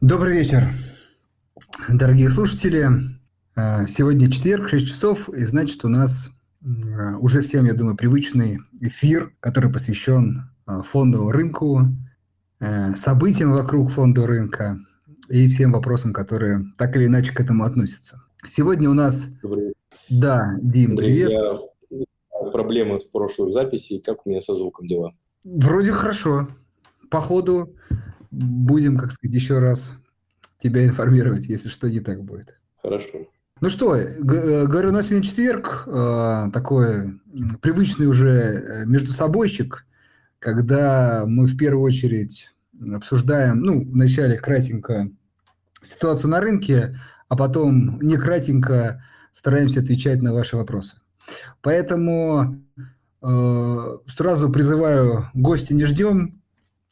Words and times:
Добрый 0.00 0.38
вечер, 0.38 0.62
дорогие 1.90 2.30
слушатели. 2.30 2.88
А, 3.54 3.86
сегодня 3.86 4.32
четверг, 4.32 4.70
6 4.70 4.86
часов, 4.86 5.28
и 5.28 5.44
значит 5.44 5.84
у 5.84 5.88
нас 5.88 6.30
а, 6.64 7.18
уже 7.18 7.42
всем, 7.42 7.66
я 7.66 7.74
думаю, 7.74 7.98
привычный 7.98 8.60
эфир, 8.80 9.34
который 9.40 9.70
посвящен 9.70 10.44
а, 10.64 10.82
фондовому 10.82 11.32
рынку, 11.32 11.82
событиям 12.96 13.52
вокруг 13.52 13.90
фондового 13.90 14.28
рынка 14.28 14.78
и 15.28 15.46
всем 15.48 15.72
вопросам, 15.72 16.14
которые 16.14 16.64
так 16.78 16.96
или 16.96 17.04
иначе 17.04 17.34
к 17.34 17.40
этому 17.40 17.64
относятся. 17.64 18.22
Сегодня 18.46 18.88
у 18.88 18.94
нас... 18.94 19.22
Добрый. 19.42 19.74
Да, 20.08 20.56
Дим, 20.62 20.92
Андрей, 20.92 21.26
привет. 21.26 21.60
Я 21.90 22.50
проблемы 22.50 23.00
с 23.00 23.04
прошлых 23.04 23.52
записей. 23.52 24.00
Как 24.00 24.26
у 24.26 24.30
меня 24.30 24.40
со 24.40 24.54
звуком 24.54 24.86
дела? 24.86 25.12
Вроде 25.44 25.92
хорошо. 25.92 26.48
По 27.10 27.20
ходу 27.20 27.76
будем, 28.30 28.96
как 28.96 29.12
сказать, 29.12 29.34
еще 29.34 29.58
раз 29.58 29.92
тебя 30.58 30.84
информировать, 30.84 31.46
если 31.46 31.68
что 31.68 31.88
не 31.88 32.00
так 32.00 32.22
будет. 32.22 32.58
Хорошо. 32.82 33.26
Ну 33.60 33.68
что, 33.68 33.94
э, 33.94 34.20
говорю, 34.20 34.88
у 34.88 34.92
нас 34.92 35.06
сегодня 35.06 35.24
четверг, 35.24 35.84
э, 35.86 36.50
такой 36.52 37.20
привычный 37.60 38.06
уже 38.06 38.30
э, 38.30 38.84
между 38.86 39.10
собойчик, 39.10 39.86
когда 40.38 41.24
мы 41.26 41.46
в 41.46 41.56
первую 41.56 41.84
очередь 41.84 42.48
обсуждаем, 42.94 43.60
ну, 43.60 43.84
вначале 43.84 44.38
кратенько 44.38 45.10
ситуацию 45.82 46.30
на 46.30 46.40
рынке, 46.40 46.98
а 47.28 47.36
потом 47.36 48.00
не 48.00 48.16
кратенько 48.16 49.04
стараемся 49.32 49.80
отвечать 49.80 50.22
на 50.22 50.32
ваши 50.32 50.56
вопросы. 50.56 50.96
Поэтому 51.60 52.62
э, 53.22 53.98
сразу 54.08 54.50
призываю, 54.50 55.30
гости 55.34 55.74
не 55.74 55.84
ждем, 55.84 56.39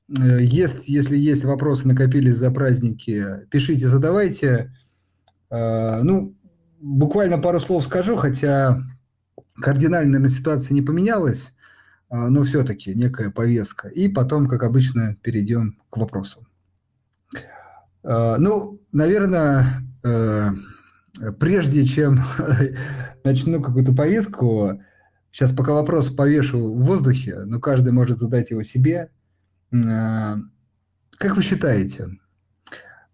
есть, 0.08 0.88
если 0.88 1.16
есть 1.16 1.44
вопросы, 1.44 1.86
накопились 1.86 2.36
за 2.36 2.50
праздники, 2.50 3.46
пишите, 3.50 3.88
задавайте. 3.88 4.74
Э, 5.50 6.00
ну, 6.02 6.34
буквально 6.80 7.38
пару 7.38 7.60
слов 7.60 7.84
скажу, 7.84 8.16
хотя 8.16 8.82
кардинально 9.60 10.18
на 10.18 10.28
ситуация 10.28 10.74
не 10.74 10.80
поменялась, 10.82 11.52
э, 12.10 12.16
но 12.16 12.42
все-таки 12.42 12.94
некая 12.94 13.30
повестка. 13.30 13.88
И 13.88 14.08
потом, 14.08 14.48
как 14.48 14.62
обычно, 14.62 15.16
перейдем 15.22 15.78
к 15.90 15.96
вопросу. 15.98 16.46
Ну, 18.04 18.80
наверное, 18.92 19.82
прежде 21.38 21.84
чем 21.84 22.24
начну 23.24 23.60
какую-то 23.60 23.92
повестку, 23.92 24.80
сейчас 25.30 25.52
пока 25.52 25.74
вопрос 25.74 26.08
повешу 26.08 26.72
в 26.74 26.84
воздухе, 26.84 27.40
но 27.40 27.60
каждый 27.60 27.92
может 27.92 28.20
задать 28.20 28.50
его 28.50 28.62
себе– 28.62 29.10
Э, 29.17 29.17
как 29.70 31.36
вы 31.36 31.42
считаете, 31.42 32.18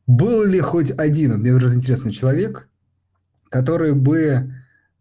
был 0.07 0.45
ли 0.45 0.61
хоть 0.61 0.91
один, 0.91 1.39
мне 1.39 1.53
уже 1.53 1.73
интересный 1.75 2.13
человек, 2.13 2.69
который 3.49 3.93
бы 3.95 4.53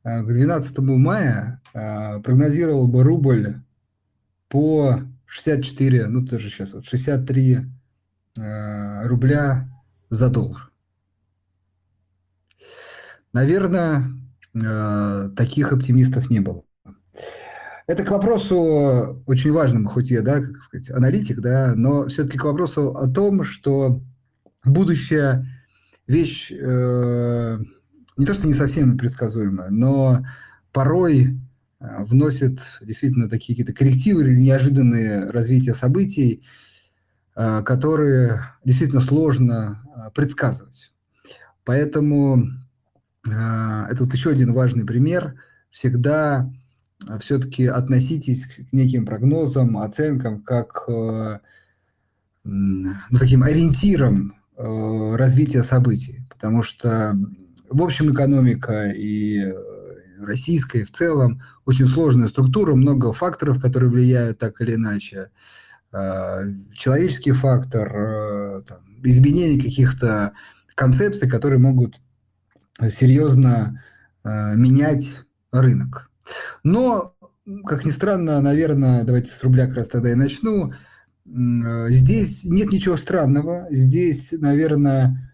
э, 0.04 0.24
к 0.24 0.26
12 0.26 0.78
мая 0.80 1.62
э, 1.74 2.20
прогнозировал 2.22 2.88
бы 2.88 3.04
рубль 3.04 3.62
по 4.48 5.02
64, 5.26 6.08
ну 6.08 6.26
тоже 6.26 6.50
сейчас 6.50 6.74
вот 6.74 6.86
63 6.86 7.70
рубля 8.36 9.70
за 10.10 10.30
доллар? 10.30 10.72
Наверное, 13.32 14.12
таких 15.36 15.72
оптимистов 15.72 16.32
не 16.32 16.40
было. 16.40 16.64
Это 17.86 18.04
к 18.04 18.12
вопросу 18.12 19.22
очень 19.26 19.52
важному, 19.52 19.90
хоть 19.90 20.10
я, 20.10 20.22
да, 20.22 20.42
как 20.42 20.64
сказать, 20.64 20.90
аналитик, 20.90 21.42
да, 21.42 21.74
но 21.76 22.08
все-таки 22.08 22.38
к 22.38 22.46
вопросу 22.46 22.96
о 22.96 23.08
том, 23.10 23.44
что 23.44 24.02
будущее 24.64 25.46
вещь 26.08 26.50
э, 26.52 27.60
не 28.18 28.26
то, 28.26 28.34
что 28.34 28.48
не 28.48 28.54
совсем 28.54 28.98
предсказуемая, 28.98 29.70
но 29.70 30.26
порой 30.72 31.40
э, 31.80 32.04
вносит 32.06 32.62
действительно 32.82 33.30
такие 33.30 33.58
какие-то 33.58 33.78
коррективы 33.78 34.24
или 34.24 34.38
неожиданные 34.38 35.30
развития 35.30 35.74
событий, 35.74 36.42
э, 37.36 37.64
которые 37.64 38.46
действительно 38.64 39.02
сложно 39.02 39.84
э, 39.86 40.12
предсказывать. 40.16 40.94
Поэтому 41.66 42.46
э, 43.28 43.30
это 43.30 44.06
вот 44.06 44.14
еще 44.14 44.30
один 44.30 44.54
важный 44.54 44.86
пример. 44.86 45.36
Всегда 45.70 46.50
все-таки 47.20 47.66
относитесь 47.66 48.46
к 48.46 48.72
неким 48.72 49.06
прогнозам, 49.06 49.78
оценкам, 49.78 50.42
как 50.42 50.84
э, 50.88 51.40
ну, 52.44 52.94
таким 53.20 53.44
ориентиром 53.44 54.36
э, 54.58 55.16
развития 55.16 55.64
событий. 55.64 56.26
Потому 56.30 56.64
что, 56.64 57.18
в 57.70 57.82
общем, 57.82 58.12
экономика 58.12 58.92
и 58.96 59.54
российская 60.20 60.86
в 60.86 60.92
целом 60.92 61.42
очень 61.66 61.86
сложная 61.86 62.30
структура, 62.30 62.76
много 62.76 63.14
факторов, 63.14 63.62
которые 63.62 63.90
влияют 63.90 64.40
так 64.40 64.62
или 64.62 64.76
иначе. 64.76 65.30
Э, 65.92 66.44
человеческий 66.74 67.32
фактор, 67.32 68.64
там, 68.68 68.80
изменение 69.04 69.62
каких-то 69.62 70.34
концепций, 70.76 71.30
которые 71.30 71.60
могут 71.60 72.02
серьезно 72.90 73.84
менять 74.24 75.10
рынок. 75.52 76.10
Но, 76.64 77.16
как 77.66 77.86
ни 77.86 77.92
странно, 77.92 78.42
наверное, 78.42 79.04
давайте 79.04 79.32
с 79.32 79.44
рубля 79.44 79.68
как 79.68 79.76
раз 79.78 79.88
тогда 79.88 80.12
и 80.12 80.16
начну. 80.16 80.74
Здесь 81.26 82.44
нет 82.44 82.72
ничего 82.72 82.98
странного. 82.98 83.68
Здесь, 83.70 84.32
наверное, 84.32 85.34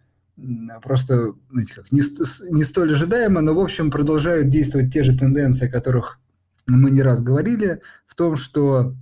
просто, 0.82 1.34
знаете, 1.50 1.74
как, 1.74 1.92
не, 1.92 2.02
не 2.52 2.64
столь 2.64 2.94
ожидаемо, 2.94 3.42
но, 3.42 3.54
в 3.54 3.60
общем, 3.60 3.92
продолжают 3.92 4.50
действовать 4.50 4.94
те 4.94 5.04
же 5.04 5.18
тенденции, 5.18 5.68
о 5.68 5.72
которых 5.72 6.20
мы 6.68 6.92
не 6.92 7.02
раз 7.02 7.22
говорили, 7.22 7.82
в 8.06 8.16
том, 8.16 8.38
что 8.38 8.96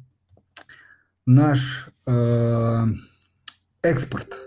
наш 1.26 1.90
э, 2.06 2.86
экспорт 3.82 4.38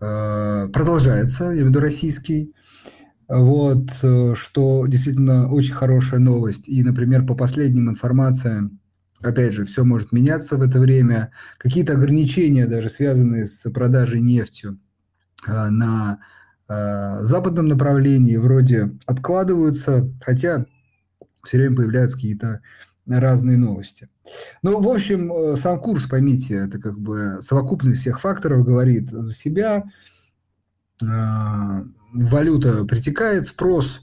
э, 0.00 0.68
продолжается, 0.72 1.44
я 1.44 1.50
имею 1.50 1.66
в 1.66 1.68
виду 1.68 1.80
российский, 1.80 2.54
вот, 3.28 3.90
э, 4.02 4.34
что 4.36 4.86
действительно 4.86 5.50
очень 5.50 5.74
хорошая 5.74 6.20
новость. 6.20 6.68
И, 6.68 6.82
например, 6.84 7.26
по 7.26 7.34
последним 7.34 7.90
информациям, 7.90 8.78
опять 9.20 9.52
же, 9.52 9.64
все 9.64 9.84
может 9.84 10.12
меняться 10.12 10.56
в 10.56 10.62
это 10.62 10.78
время. 10.78 11.32
Какие-то 11.58 11.94
ограничения, 11.94 12.66
даже 12.66 12.88
связанные 12.88 13.46
с 13.46 13.68
продажей 13.70 14.20
нефтью 14.20 14.78
э, 15.46 15.68
на 15.70 16.20
э, 16.68 17.18
западном 17.22 17.66
направлении, 17.66 18.36
вроде 18.36 18.92
откладываются, 19.06 20.08
хотя 20.24 20.64
все 21.42 21.58
время 21.58 21.76
появляются 21.76 22.16
какие-то 22.16 22.60
разные 23.08 23.56
новости. 23.56 24.08
Ну, 24.62 24.80
в 24.80 24.88
общем, 24.88 25.56
сам 25.56 25.78
курс, 25.78 26.04
поймите, 26.04 26.54
это 26.54 26.80
как 26.80 26.98
бы 26.98 27.38
совокупность 27.40 28.00
всех 28.00 28.20
факторов 28.20 28.64
говорит 28.64 29.10
за 29.10 29.32
себя 29.32 29.84
валюта 32.16 32.84
притекает, 32.84 33.46
спрос, 33.46 34.02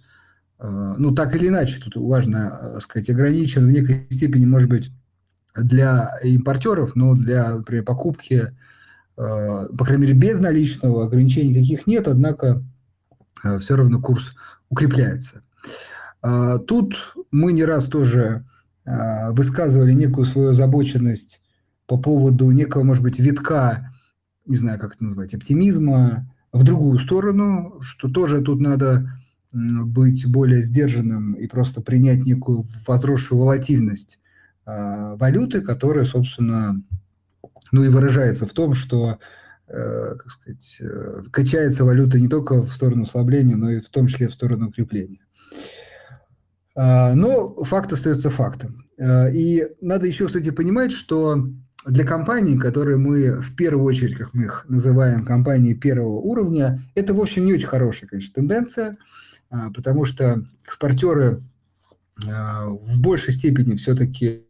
э, 0.60 0.96
ну, 0.98 1.14
так 1.14 1.36
или 1.36 1.48
иначе, 1.48 1.80
тут 1.80 1.96
важно 1.96 2.60
э, 2.62 2.80
сказать, 2.82 3.10
ограничен 3.10 3.68
в 3.68 3.72
некой 3.72 4.08
степени, 4.10 4.46
может 4.46 4.70
быть, 4.70 4.92
для 5.56 6.10
импортеров, 6.24 6.96
но 6.96 7.16
для, 7.16 7.58
например, 7.58 7.84
покупки, 7.84 8.56
э, 9.18 9.68
по 9.78 9.86
крайней 9.86 10.08
мере, 10.08 10.14
без 10.14 10.40
наличного 10.40 11.06
ограничений 11.06 11.50
никаких 11.50 11.88
нет, 11.88 12.08
однако 12.08 12.64
все 13.60 13.76
равно 13.76 14.02
курс 14.02 14.34
укрепляется. 14.70 15.42
Тут 16.66 16.96
мы 17.30 17.52
не 17.52 17.66
раз 17.66 17.84
тоже 17.84 18.46
высказывали 18.86 19.92
некую 19.92 20.26
свою 20.26 20.52
озабоченность 20.52 21.42
по 21.86 21.98
поводу 21.98 22.50
некого, 22.52 22.84
может 22.84 23.04
быть, 23.04 23.20
витка, 23.20 23.94
не 24.46 24.56
знаю, 24.56 24.80
как 24.80 24.96
это 24.96 25.04
назвать, 25.04 25.34
оптимизма, 25.34 26.33
в 26.54 26.64
другую 26.64 27.00
сторону, 27.00 27.82
что 27.82 28.08
тоже 28.08 28.42
тут 28.42 28.62
надо 28.62 29.10
быть 29.52 30.26
более 30.26 30.62
сдержанным 30.62 31.34
и 31.34 31.48
просто 31.48 31.82
принять 31.82 32.26
некую 32.26 32.64
возросшую 32.88 33.40
волатильность 33.40 34.20
э, 34.66 35.16
валюты, 35.16 35.62
которая, 35.62 36.06
собственно, 36.06 36.82
ну 37.72 37.84
и 37.84 37.90
выражается 37.90 38.48
в 38.48 38.54
том, 38.54 38.74
что 38.74 39.20
э, 39.68 40.16
как 40.18 40.32
сказать, 40.32 40.78
э, 40.80 41.24
качается 41.32 41.86
валюта 41.86 42.20
не 42.20 42.28
только 42.28 42.62
в 42.62 42.72
сторону 42.72 43.04
ослабления, 43.04 43.56
но 43.56 43.70
и 43.70 43.80
в 43.80 43.90
том 43.90 44.08
числе 44.08 44.28
в 44.28 44.34
сторону 44.34 44.70
укрепления. 44.70 45.20
Э, 46.76 47.14
но 47.14 47.64
факт 47.64 47.94
остается 47.94 48.32
фактом. 48.32 48.86
Э, 48.98 49.32
и 49.32 49.68
надо 49.82 50.08
еще, 50.08 50.26
кстати, 50.28 50.50
понимать, 50.50 50.92
что 50.92 51.48
для 51.86 52.06
компаний, 52.06 52.58
которые 52.58 52.98
мы 52.98 53.42
в 53.42 53.56
первую 53.56 53.86
очередь, 53.86 54.18
как 54.18 54.34
мы 54.34 54.46
их 54.46 54.66
называем, 54.68 55.26
компании 55.26 55.74
первого 55.74 56.20
уровня, 56.20 56.82
это, 56.96 57.14
в 57.14 57.20
общем, 57.20 57.46
не 57.46 57.54
очень 57.54 57.68
хорошая, 57.68 58.10
конечно, 58.10 58.34
тенденция, 58.34 58.98
а, 59.50 59.70
потому 59.72 60.06
что 60.06 60.44
экспортеры 60.66 61.42
а, 62.30 62.68
в 62.68 63.00
большей 63.00 63.34
степени 63.34 63.76
все-таки 63.76 64.44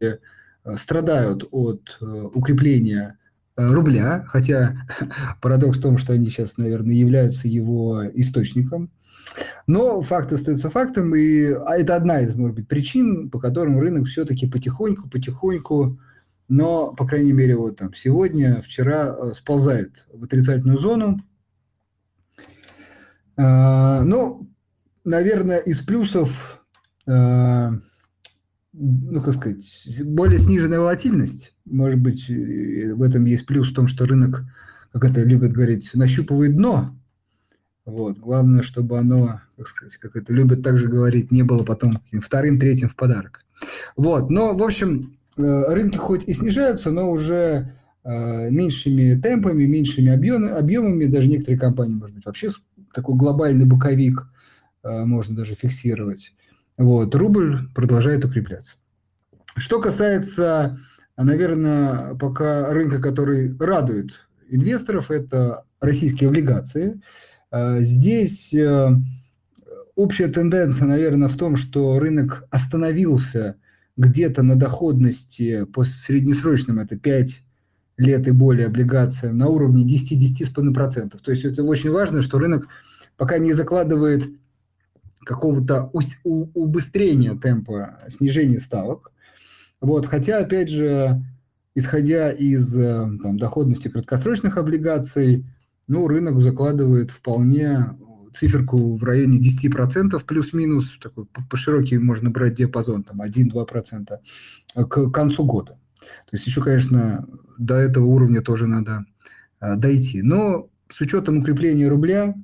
а, 0.64 0.76
страдают 0.76 1.44
от 1.50 1.98
укрепления 2.00 3.18
рубля, 3.56 4.24
хотя 4.28 4.76
парадокс 5.40 5.78
в 5.78 5.82
том, 5.82 5.98
что 5.98 6.12
они 6.12 6.28
сейчас, 6.28 6.56
наверное, 6.56 6.94
являются 6.94 7.48
его 7.48 8.02
источником. 8.14 8.90
Но 9.66 10.02
факт 10.02 10.32
остается 10.32 10.70
фактом, 10.70 11.14
и 11.14 11.40
это 11.40 11.96
одна 11.96 12.20
из, 12.20 12.34
может 12.36 12.56
быть, 12.56 12.68
причин, 12.68 13.30
по 13.30 13.40
которым 13.40 13.80
рынок 13.80 14.06
все-таки 14.06 14.46
потихоньку, 14.46 15.08
потихоньку, 15.08 15.98
но, 16.48 16.92
по 16.94 17.06
крайней 17.06 17.32
мере, 17.32 17.56
вот 17.56 17.78
там 17.78 17.94
сегодня, 17.94 18.60
вчера 18.60 19.16
э, 19.16 19.32
сползает 19.34 20.06
в 20.12 20.24
отрицательную 20.24 20.78
зону. 20.78 21.18
А, 23.36 24.02
ну, 24.02 24.48
наверное, 25.04 25.58
из 25.58 25.80
плюсов, 25.80 26.62
а, 27.06 27.72
ну, 28.72 29.22
как 29.22 29.34
сказать, 29.34 29.64
более 30.04 30.38
сниженная 30.38 30.80
волатильность. 30.80 31.54
Может 31.64 32.00
быть, 32.00 32.28
в 32.28 33.02
этом 33.02 33.24
есть 33.24 33.46
плюс 33.46 33.70
в 33.70 33.74
том, 33.74 33.88
что 33.88 34.06
рынок, 34.06 34.44
как 34.92 35.04
это 35.04 35.22
любят 35.22 35.52
говорить, 35.52 35.90
нащупывает 35.94 36.56
дно, 36.56 36.94
вот. 37.84 38.18
Главное, 38.18 38.62
чтобы 38.62 38.98
оно, 38.98 39.40
как 39.56 39.68
сказать, 39.68 39.96
как 39.96 40.16
это 40.16 40.32
любят 40.32 40.62
также 40.62 40.88
говорить, 40.88 41.30
не 41.30 41.42
было 41.42 41.64
потом 41.64 42.00
вторым, 42.22 42.58
третьим 42.58 42.88
в 42.88 42.96
подарок. 42.96 43.44
Вот. 43.96 44.30
Но, 44.30 44.54
в 44.54 44.62
общем, 44.62 45.02
э, 45.02 45.23
рынки 45.36 45.96
хоть 45.96 46.24
и 46.28 46.32
снижаются, 46.32 46.90
но 46.90 47.10
уже 47.10 47.74
э, 48.04 48.50
меньшими 48.50 49.20
темпами, 49.20 49.64
меньшими 49.64 50.12
объемами, 50.12 50.52
объемами, 50.52 51.04
даже 51.06 51.28
некоторые 51.28 51.58
компании, 51.58 51.94
может 51.94 52.14
быть, 52.14 52.24
вообще 52.24 52.50
такой 52.92 53.16
глобальный 53.16 53.64
боковик 53.64 54.26
э, 54.82 55.04
можно 55.04 55.36
даже 55.36 55.54
фиксировать. 55.54 56.32
Вот. 56.76 57.14
Рубль 57.14 57.68
продолжает 57.74 58.24
укрепляться. 58.24 58.76
Что 59.56 59.80
касается, 59.80 60.78
наверное, 61.16 62.14
пока 62.14 62.72
рынка, 62.72 63.00
который 63.00 63.56
радует 63.58 64.28
инвесторов, 64.48 65.10
это 65.10 65.64
российские 65.80 66.28
облигации– 66.28 67.00
Э, 67.54 67.82
здесь 67.82 68.52
э, 68.52 68.88
общая 69.94 70.26
тенденция, 70.26 70.86
наверное, 70.88 71.28
в 71.28 71.36
том, 71.36 71.56
что 71.56 72.00
рынок 72.00 72.44
остановился 72.50 73.56
где-то 73.96 74.42
на 74.42 74.56
доходности 74.56 75.64
по 75.64 75.84
среднесрочным, 75.84 76.78
это 76.78 76.98
5 76.98 77.40
лет 77.96 78.26
и 78.26 78.32
более 78.32 78.66
облигациям, 78.66 79.38
на 79.38 79.48
уровне 79.48 79.84
10-10,5%. 79.84 81.18
То 81.22 81.30
есть 81.30 81.44
это 81.44 81.62
очень 81.62 81.90
важно, 81.90 82.22
что 82.22 82.38
рынок 82.38 82.68
пока 83.16 83.38
не 83.38 83.52
закладывает 83.52 84.28
какого-то 85.24 85.90
убыстрения 86.54 87.34
темпа 87.34 88.00
снижения 88.08 88.60
ставок. 88.60 89.12
Вот, 89.80 90.06
хотя, 90.06 90.38
опять 90.38 90.68
же, 90.68 91.22
исходя 91.74 92.30
из 92.30 92.76
э, 92.76 93.08
там, 93.22 93.38
доходности 93.38 93.88
краткосрочных 93.88 94.56
облигаций, 94.56 95.44
ну, 95.86 96.06
рынок 96.08 96.40
закладывает 96.40 97.10
вполне 97.10 97.96
циферку 98.36 98.96
в 98.96 99.04
районе 99.04 99.40
10% 99.40 100.22
плюс-минус, 100.24 100.98
такой 101.00 101.26
по, 101.26 101.42
по 101.42 101.56
широкий 101.56 101.98
можно 101.98 102.30
брать 102.30 102.54
диапазон, 102.54 103.04
там 103.04 103.22
1-2% 103.22 104.18
к 104.88 105.10
концу 105.10 105.44
года. 105.44 105.78
То 106.00 106.36
есть 106.36 106.46
еще, 106.46 106.62
конечно, 106.62 107.26
до 107.58 107.76
этого 107.76 108.06
уровня 108.06 108.42
тоже 108.42 108.66
надо 108.66 109.04
а, 109.60 109.76
дойти. 109.76 110.22
Но 110.22 110.68
с 110.88 111.00
учетом 111.00 111.38
укрепления 111.38 111.88
рубля, 111.88 112.34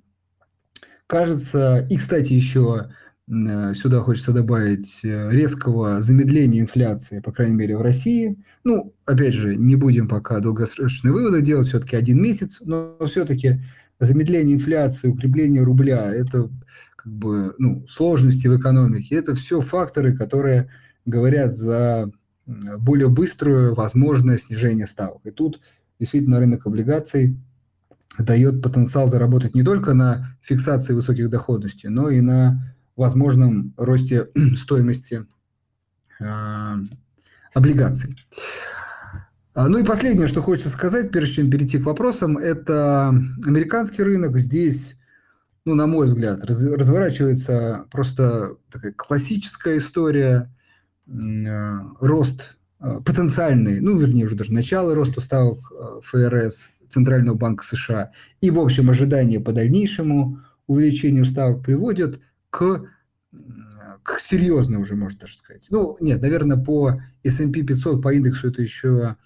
кажется, 1.06 1.86
и, 1.90 1.96
кстати, 1.96 2.32
еще 2.32 2.90
Э, 3.30 3.74
сюда 3.74 4.00
хочется 4.00 4.32
добавить 4.32 4.98
э, 5.04 5.30
резкого 5.30 6.00
замедления 6.00 6.60
инфляции, 6.60 7.20
по 7.20 7.32
крайней 7.32 7.54
мере, 7.54 7.76
в 7.76 7.82
России. 7.82 8.36
Ну, 8.64 8.92
опять 9.04 9.34
же, 9.34 9.54
не 9.56 9.76
будем 9.76 10.08
пока 10.08 10.40
долгосрочные 10.40 11.12
выводы 11.12 11.40
делать, 11.40 11.68
все-таки 11.68 11.96
один 11.96 12.20
месяц, 12.20 12.58
но 12.60 12.96
все-таки 13.06 13.60
замедление 14.00 14.56
инфляции, 14.56 15.08
укрепление 15.08 15.62
рубля– 15.62 16.12
это 16.14 16.50
как 16.96 17.12
бы 17.12 17.54
ну, 17.58 17.86
сложности 17.86 18.46
в 18.46 18.58
экономике. 18.58 19.16
Это 19.16 19.34
все 19.34 19.60
факторы, 19.60 20.16
которые 20.16 20.70
говорят 21.04 21.56
за 21.56 22.10
более 22.46 23.08
быструю 23.08 23.74
возможное 23.74 24.38
снижение 24.38 24.86
ставок. 24.86 25.20
И 25.24 25.30
тут 25.30 25.60
действительно 25.98 26.40
рынок 26.40 26.66
облигаций 26.66 27.36
дает 28.18 28.62
потенциал 28.62 29.08
заработать 29.08 29.54
не 29.54 29.62
только 29.62 29.94
на 29.94 30.36
фиксации 30.42 30.92
высоких 30.92 31.30
доходностей, 31.30 31.88
но 31.88 32.10
и 32.10 32.20
на 32.20 32.74
возможном 32.96 33.72
росте 33.76 34.28
стоимости 34.56 35.26
э, 36.18 36.74
облигаций. 37.54 38.16
А, 39.60 39.68
ну 39.68 39.76
и 39.76 39.84
последнее, 39.84 40.26
что 40.26 40.40
хочется 40.40 40.70
сказать, 40.70 41.10
прежде 41.10 41.34
чем 41.34 41.50
перейти 41.50 41.76
к 41.76 41.84
вопросам, 41.84 42.38
это 42.38 43.08
американский 43.44 44.02
рынок. 44.02 44.38
Здесь, 44.38 44.96
ну, 45.66 45.74
на 45.74 45.86
мой 45.86 46.06
взгляд, 46.06 46.42
раз, 46.44 46.62
разворачивается 46.62 47.84
просто 47.90 48.56
такая 48.72 48.92
классическая 48.92 49.76
история, 49.76 50.50
э, 51.06 51.78
рост 52.00 52.56
э, 52.80 53.00
потенциальный, 53.04 53.80
ну, 53.80 53.98
вернее, 53.98 54.24
уже 54.24 54.34
даже 54.34 54.50
начало 54.50 54.94
роста 54.94 55.20
ставок 55.20 55.58
э, 55.70 56.00
ФРС, 56.04 56.62
Центрального 56.88 57.36
банка 57.36 57.62
США, 57.62 58.12
и, 58.40 58.50
в 58.50 58.58
общем, 58.58 58.88
ожидания 58.88 59.40
по 59.40 59.52
дальнейшему 59.52 60.40
увеличению 60.68 61.26
ставок 61.26 61.62
приводят 61.62 62.18
к, 62.48 62.86
к 64.02 64.20
серьезной 64.20 64.80
уже, 64.80 64.96
можно 64.96 65.20
даже 65.20 65.36
сказать. 65.36 65.66
Ну, 65.68 65.98
нет, 66.00 66.22
наверное, 66.22 66.56
по 66.56 67.02
S&P 67.24 67.62
500, 67.62 68.02
по 68.02 68.14
индексу 68.14 68.48
это 68.48 68.62
еще 68.62 69.16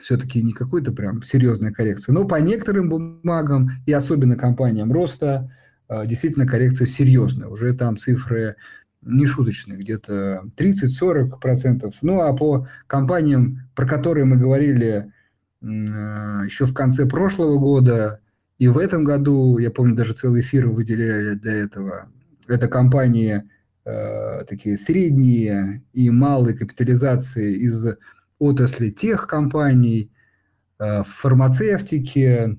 все-таки 0.00 0.42
не 0.42 0.52
какой-то 0.52 0.92
прям 0.92 1.22
серьезная 1.22 1.72
коррекция. 1.72 2.12
Но 2.12 2.26
по 2.26 2.36
некоторым 2.36 2.88
бумагам 2.88 3.70
и 3.86 3.92
особенно 3.92 4.36
компаниям 4.36 4.92
роста 4.92 5.50
э, 5.88 6.06
действительно 6.06 6.46
коррекция 6.46 6.86
серьезная. 6.86 7.48
Уже 7.48 7.74
там 7.74 7.98
цифры 7.98 8.56
не 9.02 9.26
шуточные, 9.26 9.78
где-то 9.78 10.44
30-40%. 10.56 11.92
Ну, 12.02 12.20
а 12.20 12.32
по 12.34 12.68
компаниям, 12.86 13.68
про 13.74 13.86
которые 13.86 14.26
мы 14.26 14.36
говорили 14.36 15.12
э, 15.60 15.66
еще 15.66 16.66
в 16.66 16.74
конце 16.74 17.06
прошлого 17.06 17.58
года 17.58 18.20
и 18.58 18.68
в 18.68 18.76
этом 18.76 19.04
году, 19.04 19.58
я 19.58 19.70
помню, 19.70 19.96
даже 19.96 20.12
целый 20.12 20.42
эфир 20.42 20.68
выделяли 20.68 21.34
для 21.34 21.54
этого, 21.54 22.10
это 22.46 22.68
компании 22.68 23.42
э, 23.86 24.44
такие 24.44 24.76
средние 24.76 25.82
и 25.94 26.10
малые 26.10 26.56
капитализации 26.56 27.54
из 27.54 27.86
отрасли 28.40 28.90
тех 28.90 29.28
компаний, 29.28 30.10
э, 30.80 31.04
фармацевтики, 31.04 32.58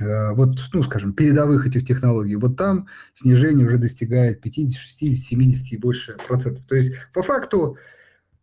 э, 0.00 0.32
вот, 0.32 0.58
ну, 0.72 0.82
скажем, 0.84 1.12
передовых 1.12 1.66
этих 1.66 1.86
технологий, 1.86 2.36
вот 2.36 2.56
там 2.56 2.86
снижение 3.12 3.66
уже 3.66 3.76
достигает 3.76 4.40
50, 4.40 4.80
60, 4.80 5.18
70 5.18 5.72
и 5.72 5.76
больше 5.76 6.16
процентов. 6.26 6.64
То 6.66 6.76
есть, 6.76 6.94
по 7.12 7.22
факту, 7.22 7.76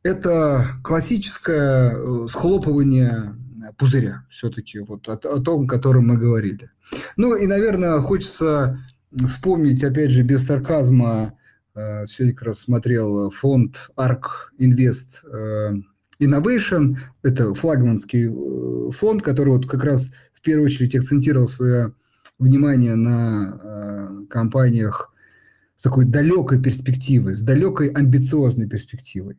это 0.03 0.67
классическое 0.83 1.93
э, 1.95 2.27
схлопывание 2.29 3.35
пузыря, 3.77 4.25
все-таки 4.29 4.79
вот 4.79 5.07
о, 5.07 5.13
о 5.13 5.39
том, 5.39 5.63
о 5.63 5.67
котором 5.67 6.07
мы 6.07 6.17
говорили. 6.17 6.69
Ну 7.15 7.35
и, 7.35 7.47
наверное, 7.47 7.99
хочется 7.99 8.79
вспомнить, 9.11 9.83
опять 9.83 10.11
же, 10.11 10.23
без 10.23 10.45
сарказма, 10.45 11.33
сегодня 11.75 12.33
как 12.33 12.47
раз 12.47 12.59
смотрел 12.59 13.29
фонд 13.29 13.91
ARK 13.95 14.23
Invest 14.59 15.85
Innovation, 16.19 16.97
это 17.23 17.53
флагманский 17.53 18.27
э, 18.27 18.91
фонд, 18.91 19.23
который 19.23 19.49
вот 19.49 19.67
как 19.67 19.83
раз 19.83 20.09
в 20.33 20.41
первую 20.41 20.67
очередь 20.67 20.95
акцентировал 20.95 21.47
свое 21.47 21.93
внимание 22.37 22.95
на 22.95 24.25
компаниях 24.29 25.13
с 25.75 25.83
такой 25.83 26.05
далекой 26.05 26.61
перспективой, 26.61 27.35
с 27.35 27.41
далекой 27.41 27.89
амбициозной 27.89 28.67
перспективой. 28.67 29.37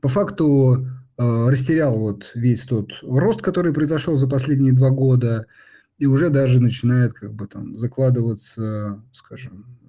По 0.00 0.08
факту 0.08 0.86
растерял 1.18 1.98
вот 1.98 2.30
весь 2.34 2.60
тот 2.60 2.90
рост, 3.02 3.42
который 3.42 3.72
произошел 3.72 4.16
за 4.16 4.28
последние 4.28 4.72
два 4.72 4.90
года– 4.90 5.46
и 5.98 6.06
уже 6.06 6.30
даже 6.30 6.60
начинает 6.60 7.14
как 7.14 7.34
бы 7.34 7.46
там 7.46 7.78
закладываться, 7.78 9.02
скажем, 9.12 9.64
э, 9.82 9.85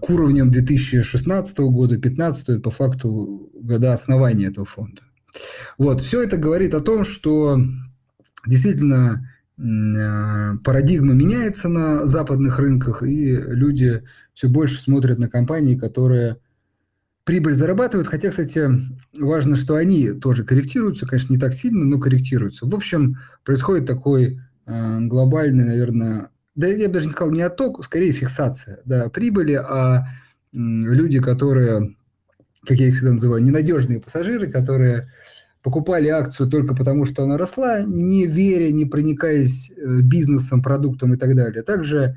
к 0.00 0.10
уровням 0.10 0.50
2016 0.50 1.58
года, 1.58 1.96
2015, 1.98 2.62
по 2.62 2.70
факту 2.70 3.50
года 3.54 3.92
основания 3.92 4.46
этого 4.46 4.66
фонда. 4.66 5.02
Вот, 5.78 6.00
все 6.00 6.22
это 6.22 6.36
говорит 6.36 6.74
о 6.74 6.80
том, 6.80 7.04
что 7.04 7.60
действительно 8.46 9.30
э, 9.58 10.58
парадигма 10.64 11.12
меняется 11.12 11.68
на 11.68 12.06
западных 12.06 12.58
рынках, 12.58 13.02
и 13.02 13.34
люди 13.34 14.02
все 14.32 14.48
больше 14.48 14.80
смотрят 14.80 15.18
на 15.18 15.28
компании, 15.28 15.76
которые 15.76 16.38
прибыль 17.24 17.54
зарабатывают, 17.54 18.08
хотя, 18.08 18.30
кстати, 18.30 18.70
важно, 19.18 19.56
что 19.56 19.74
они 19.74 20.12
тоже 20.12 20.44
корректируются, 20.44 21.06
конечно, 21.06 21.32
не 21.32 21.40
так 21.40 21.52
сильно, 21.52 21.84
но 21.84 21.98
корректируются. 21.98 22.66
В 22.66 22.74
общем, 22.74 23.18
происходит 23.44 23.86
такой 23.86 24.38
Э, 24.66 24.98
глобальный, 25.00 25.64
наверное, 25.64 26.30
да 26.56 26.66
я 26.66 26.88
даже 26.88 27.06
не 27.06 27.12
сказал 27.12 27.32
не 27.32 27.42
отток, 27.42 27.84
скорее 27.84 28.12
фиксация 28.12 28.80
да, 28.84 29.08
прибыли, 29.08 29.52
а 29.52 30.06
люди, 30.52 31.20
которые, 31.20 31.96
как 32.64 32.78
я 32.78 32.88
их 32.88 32.94
всегда 32.94 33.12
называю, 33.12 33.44
ненадежные 33.44 34.00
пассажиры, 34.00 34.50
которые 34.50 35.08
покупали 35.62 36.08
акцию 36.08 36.48
только 36.48 36.74
потому, 36.74 37.04
что 37.04 37.24
она 37.24 37.36
росла, 37.36 37.82
не 37.82 38.26
веря, 38.26 38.72
не 38.72 38.86
проникаясь 38.86 39.70
э, 39.70 40.00
бизнесом, 40.00 40.62
продуктом 40.62 41.12
и 41.14 41.16
так 41.16 41.34
далее. 41.34 41.62
Также 41.62 42.16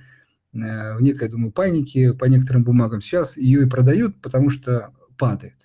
э, 0.54 0.96
в 0.96 1.02
некой, 1.02 1.30
думаю, 1.30 1.52
панике 1.52 2.14
по 2.14 2.26
некоторым 2.26 2.64
бумагам 2.64 3.02
сейчас 3.02 3.36
ее 3.36 3.64
и 3.64 3.70
продают, 3.70 4.22
потому 4.22 4.52
что 4.52 4.92
падает. 5.18 5.56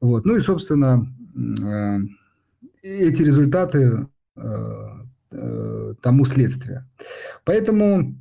Вот. 0.00 0.24
Ну 0.24 0.36
и, 0.36 0.40
собственно, 0.40 1.12
э, 1.36 1.98
эти 2.82 3.22
результаты 3.22 4.06
тому 5.30 6.24
следствие. 6.24 6.88
Поэтому 7.44 8.16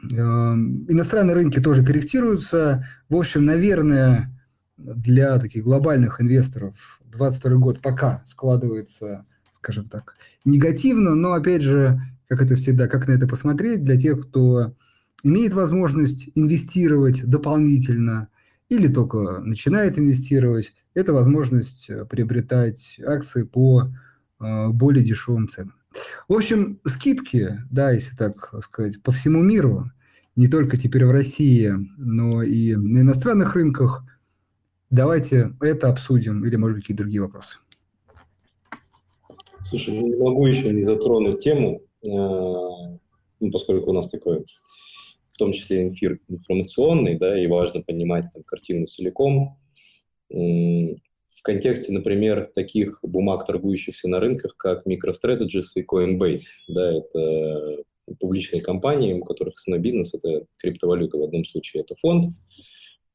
иностранные 0.00 1.34
рынки 1.34 1.60
тоже 1.60 1.84
корректируются. 1.84 2.86
В 3.08 3.16
общем, 3.16 3.44
наверное, 3.44 4.30
для 4.76 5.38
таких 5.38 5.64
глобальных 5.64 6.20
инвесторов 6.20 7.00
2022 7.00 7.56
год 7.56 7.80
пока 7.80 8.22
складывается, 8.26 9.24
скажем 9.52 9.88
так, 9.88 10.16
негативно, 10.44 11.14
но 11.14 11.32
опять 11.32 11.62
же, 11.62 12.00
как 12.28 12.42
это 12.42 12.56
всегда, 12.56 12.88
как 12.88 13.08
на 13.08 13.12
это 13.12 13.26
посмотреть 13.26 13.84
для 13.84 13.98
тех, 13.98 14.28
кто 14.28 14.74
имеет 15.22 15.54
возможность 15.54 16.28
инвестировать 16.34 17.24
дополнительно 17.24 18.28
или 18.68 18.88
только 18.88 19.40
начинает 19.40 19.98
инвестировать, 19.98 20.74
это 20.94 21.12
возможность 21.12 21.88
э, 21.88 22.04
приобретать 22.04 22.98
акции 23.04 23.42
по 23.44 23.88
э, 24.40 24.68
более 24.68 25.04
дешевым 25.04 25.48
ценам. 25.48 25.75
В 26.28 26.34
общем, 26.34 26.80
скидки, 26.86 27.60
да, 27.70 27.90
если 27.92 28.14
так 28.16 28.52
сказать, 28.62 29.02
по 29.02 29.12
всему 29.12 29.42
миру, 29.42 29.90
не 30.34 30.48
только 30.48 30.76
теперь 30.76 31.04
в 31.04 31.10
России, 31.10 31.72
но 31.96 32.42
и 32.42 32.74
на 32.74 33.00
иностранных 33.00 33.54
рынках– 33.54 34.04
Давайте 34.90 35.52
это 35.60 35.88
обсудим 35.88 36.44
или, 36.44 36.56
может 36.56 36.76
быть, 36.76 36.84
какие-то 36.84 37.02
другие 37.02 37.20
вопросы. 37.20 37.58
Слушай, 39.62 39.98
ну 39.98 40.06
не 40.06 40.16
могу 40.16 40.46
еще 40.46 40.72
не 40.72 40.82
затронуть 40.82 41.40
тему, 41.40 41.82
э, 42.04 42.08
ну, 42.08 43.50
поскольку 43.52 43.90
у 43.90 43.92
нас 43.92 44.08
такой, 44.08 44.44
в 45.32 45.38
том 45.38 45.52
числе 45.52 45.92
эфир 45.92 46.20
информационный, 46.28 47.18
да, 47.18 47.36
и 47.42 47.48
важно 47.48 47.82
понимать 47.82 48.26
там, 48.32 48.44
картину 48.44 48.86
целиком. 48.86 49.58
Контексте, 51.46 51.92
например, 51.92 52.50
таких 52.54 52.98
бумаг, 53.02 53.46
торгующихся 53.46 54.08
на 54.08 54.18
рынках, 54.18 54.56
как 54.56 54.84
MicroStrategies 54.84 55.66
и 55.76 55.84
Coinbase, 55.84 56.42
да, 56.66 56.92
это 56.92 57.84
публичные 58.18 58.60
компании, 58.60 59.14
у 59.14 59.24
которых 59.24 59.54
основной 59.54 59.80
бизнес– 59.80 60.10
это 60.14 60.46
криптовалюта. 60.58 61.18
В 61.18 61.22
одном 61.22 61.44
случае 61.44 61.84
это 61.84 61.94
фонд, 61.94 62.34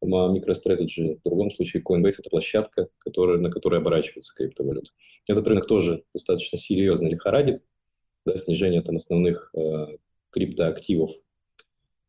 MicroStrategy, 0.01 1.19
в 1.19 1.23
другом 1.25 1.51
случае 1.51 1.83
Coinbase– 1.83 2.15
это 2.19 2.29
площадка, 2.29 2.87
которая, 2.99 3.37
на 3.37 3.51
которой 3.51 3.81
оборачивается 3.81 4.33
криптовалюта. 4.33 4.91
Этот 5.27 5.45
рынок 5.47 5.67
тоже 5.67 6.03
достаточно 6.13 6.57
серьезно 6.57 7.09
лихорадит, 7.09 7.61
да, 8.25 8.37
снижение 8.37 8.81
там 8.81 8.95
основных 8.95 9.51
э, 9.55 9.97
криптоактивов 10.29 11.11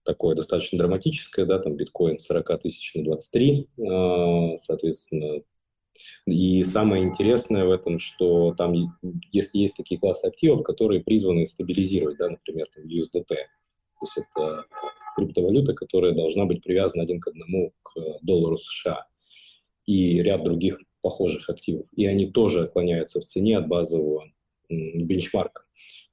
такое 0.04 0.34
достаточно 0.34 0.78
драматическое, 0.78 1.46
да, 1.46 1.58
там 1.58 1.76
биткоин 1.76 2.18
с 2.18 2.26
40 2.26 2.62
тысяч 2.62 2.94
на 2.94 3.04
23, 3.04 3.68
э, 3.76 4.56
соответственно. 4.56 5.42
И 6.26 6.62
самое 6.64 7.04
интересное 7.04 7.64
в 7.64 7.70
этом, 7.70 7.98
что 7.98 8.54
там, 8.54 8.72
если 9.32 9.58
есть 9.58 9.76
такие 9.76 10.00
классы 10.00 10.26
активов, 10.26 10.62
которые 10.62 11.02
призваны 11.02 11.46
стабилизировать, 11.46 12.18
да, 12.18 12.30
например, 12.30 12.68
там 12.74 12.84
USDT, 12.84 13.26
то 13.26 13.36
есть 14.02 14.16
это 14.16 14.64
криптовалюта, 15.16 15.74
которая 15.74 16.12
должна 16.12 16.44
быть 16.44 16.62
привязана 16.62 17.02
один 17.02 17.20
к 17.20 17.28
одному 17.28 17.72
к 17.82 17.92
доллару 18.22 18.56
США 18.56 19.06
и 19.86 20.22
ряд 20.22 20.44
других 20.44 20.80
похожих 21.02 21.50
активов. 21.50 21.86
И 21.96 22.06
они 22.06 22.30
тоже 22.30 22.62
отклоняются 22.62 23.20
в 23.20 23.24
цене 23.24 23.58
от 23.58 23.68
базового 23.68 24.30
бенчмарка. 24.68 25.64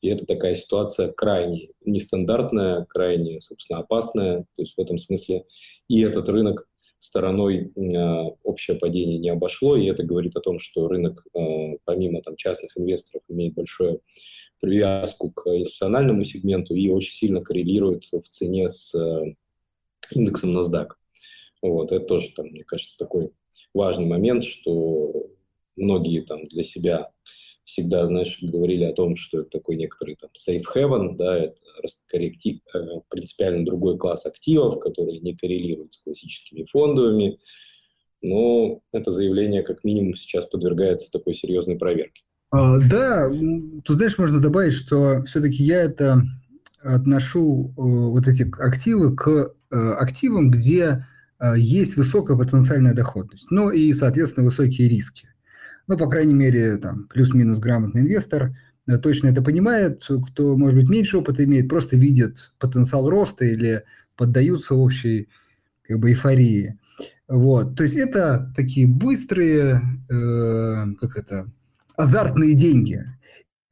И 0.01 0.07
это 0.07 0.25
такая 0.25 0.55
ситуация 0.55 1.11
крайне 1.11 1.69
нестандартная, 1.85 2.85
крайне, 2.85 3.41
собственно, 3.41 3.79
опасная. 3.79 4.45
То 4.55 4.61
есть 4.61 4.75
в 4.75 4.79
этом 4.79 4.97
смысле 4.97 5.45
и 5.87 6.01
этот 6.01 6.29
рынок 6.29 6.68
стороной 6.99 7.71
э, 7.75 8.23
общее 8.43 8.77
падение 8.77 9.17
не 9.17 9.29
обошло, 9.29 9.75
и 9.75 9.85
это 9.85 10.03
говорит 10.03 10.35
о 10.35 10.41
том, 10.41 10.59
что 10.59 10.87
рынок, 10.87 11.25
э, 11.33 11.77
помимо 11.85 12.21
там, 12.21 12.35
частных 12.35 12.77
инвесторов, 12.77 13.23
имеет 13.29 13.55
большое 13.55 13.99
привязку 14.59 15.31
к 15.31 15.47
институциональному 15.47 16.23
сегменту 16.23 16.75
и 16.75 16.89
очень 16.89 17.13
сильно 17.13 17.41
коррелирует 17.41 18.03
в 18.11 18.27
цене 18.29 18.67
с 18.67 18.93
э, 18.93 19.35
индексом 20.11 20.57
NASDAQ. 20.57 20.89
Вот, 21.61 21.91
это 21.91 22.05
тоже, 22.05 22.33
там, 22.35 22.47
мне 22.47 22.63
кажется, 22.63 22.97
такой 22.97 23.31
важный 23.73 24.05
момент, 24.05 24.43
что 24.43 25.27
многие 25.75 26.21
там 26.21 26.47
для 26.47 26.63
себя 26.63 27.11
всегда, 27.69 28.05
знаешь, 28.05 28.39
говорили 28.41 28.83
о 28.83 28.93
том, 28.93 29.15
что 29.15 29.41
это 29.41 29.49
такой 29.49 29.75
некоторый 29.75 30.15
там 30.15 30.29
safe 30.35 30.63
haven, 30.75 31.15
да, 31.15 31.37
это 31.37 31.55
корректив, 32.07 32.59
э, 32.73 32.79
принципиально 33.09 33.65
другой 33.65 33.97
класс 33.97 34.25
активов, 34.25 34.79
которые 34.79 35.19
не 35.19 35.35
коррелируют 35.35 35.93
с 35.93 35.97
классическими 35.97 36.65
фондовыми, 36.71 37.39
но 38.21 38.81
это 38.91 39.11
заявление 39.11 39.63
как 39.63 39.83
минимум 39.83 40.15
сейчас 40.15 40.45
подвергается 40.45 41.11
такой 41.11 41.33
серьезной 41.33 41.77
проверке. 41.77 42.23
А, 42.51 42.79
да, 42.79 43.29
тут, 43.85 43.97
знаешь, 43.97 44.17
можно 44.17 44.41
добавить, 44.41 44.73
что 44.73 45.23
все-таки 45.23 45.63
я 45.63 45.83
это 45.83 46.23
отношу, 46.81 47.73
э, 47.77 47.81
вот 47.81 48.27
эти 48.27 48.49
активы, 48.59 49.15
к 49.15 49.53
э, 49.71 49.75
активам, 49.75 50.49
где 50.49 51.05
э, 51.39 51.53
есть 51.57 51.95
высокая 51.95 52.37
потенциальная 52.37 52.93
доходность, 52.93 53.51
ну 53.51 53.69
и, 53.69 53.93
соответственно, 53.93 54.45
высокие 54.45 54.89
риски. 54.89 55.28
Ну, 55.89 55.97
по 55.97 56.07
крайней 56.07 56.35
мере, 56.35 56.77
там, 56.77 57.07
плюс-минус 57.07 57.57
грамотный 57.57 58.01
инвестор 58.01 58.55
точно 59.01 59.29
это 59.29 59.41
понимает, 59.41 60.03
кто, 60.27 60.55
может 60.55 60.79
быть, 60.79 60.87
меньше 60.87 61.17
опыта 61.17 61.43
имеет, 61.43 61.67
просто 61.67 61.97
видит 61.97 62.51
потенциал 62.59 63.09
роста 63.09 63.43
или 63.43 63.83
поддаются 64.15 64.75
общей 64.75 65.29
как 65.81 65.97
бы 65.97 66.11
эйфории. 66.11 66.77
Вот, 67.27 67.75
то 67.75 67.81
есть 67.81 67.95
это 67.95 68.53
такие 68.55 68.85
быстрые, 68.85 69.81
э, 70.09 70.85
как 71.01 71.17
это, 71.17 71.49
азартные 71.95 72.53
деньги. 72.53 73.03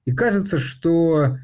И 0.06 0.12
кажется, 0.12 0.58
что 0.58 1.38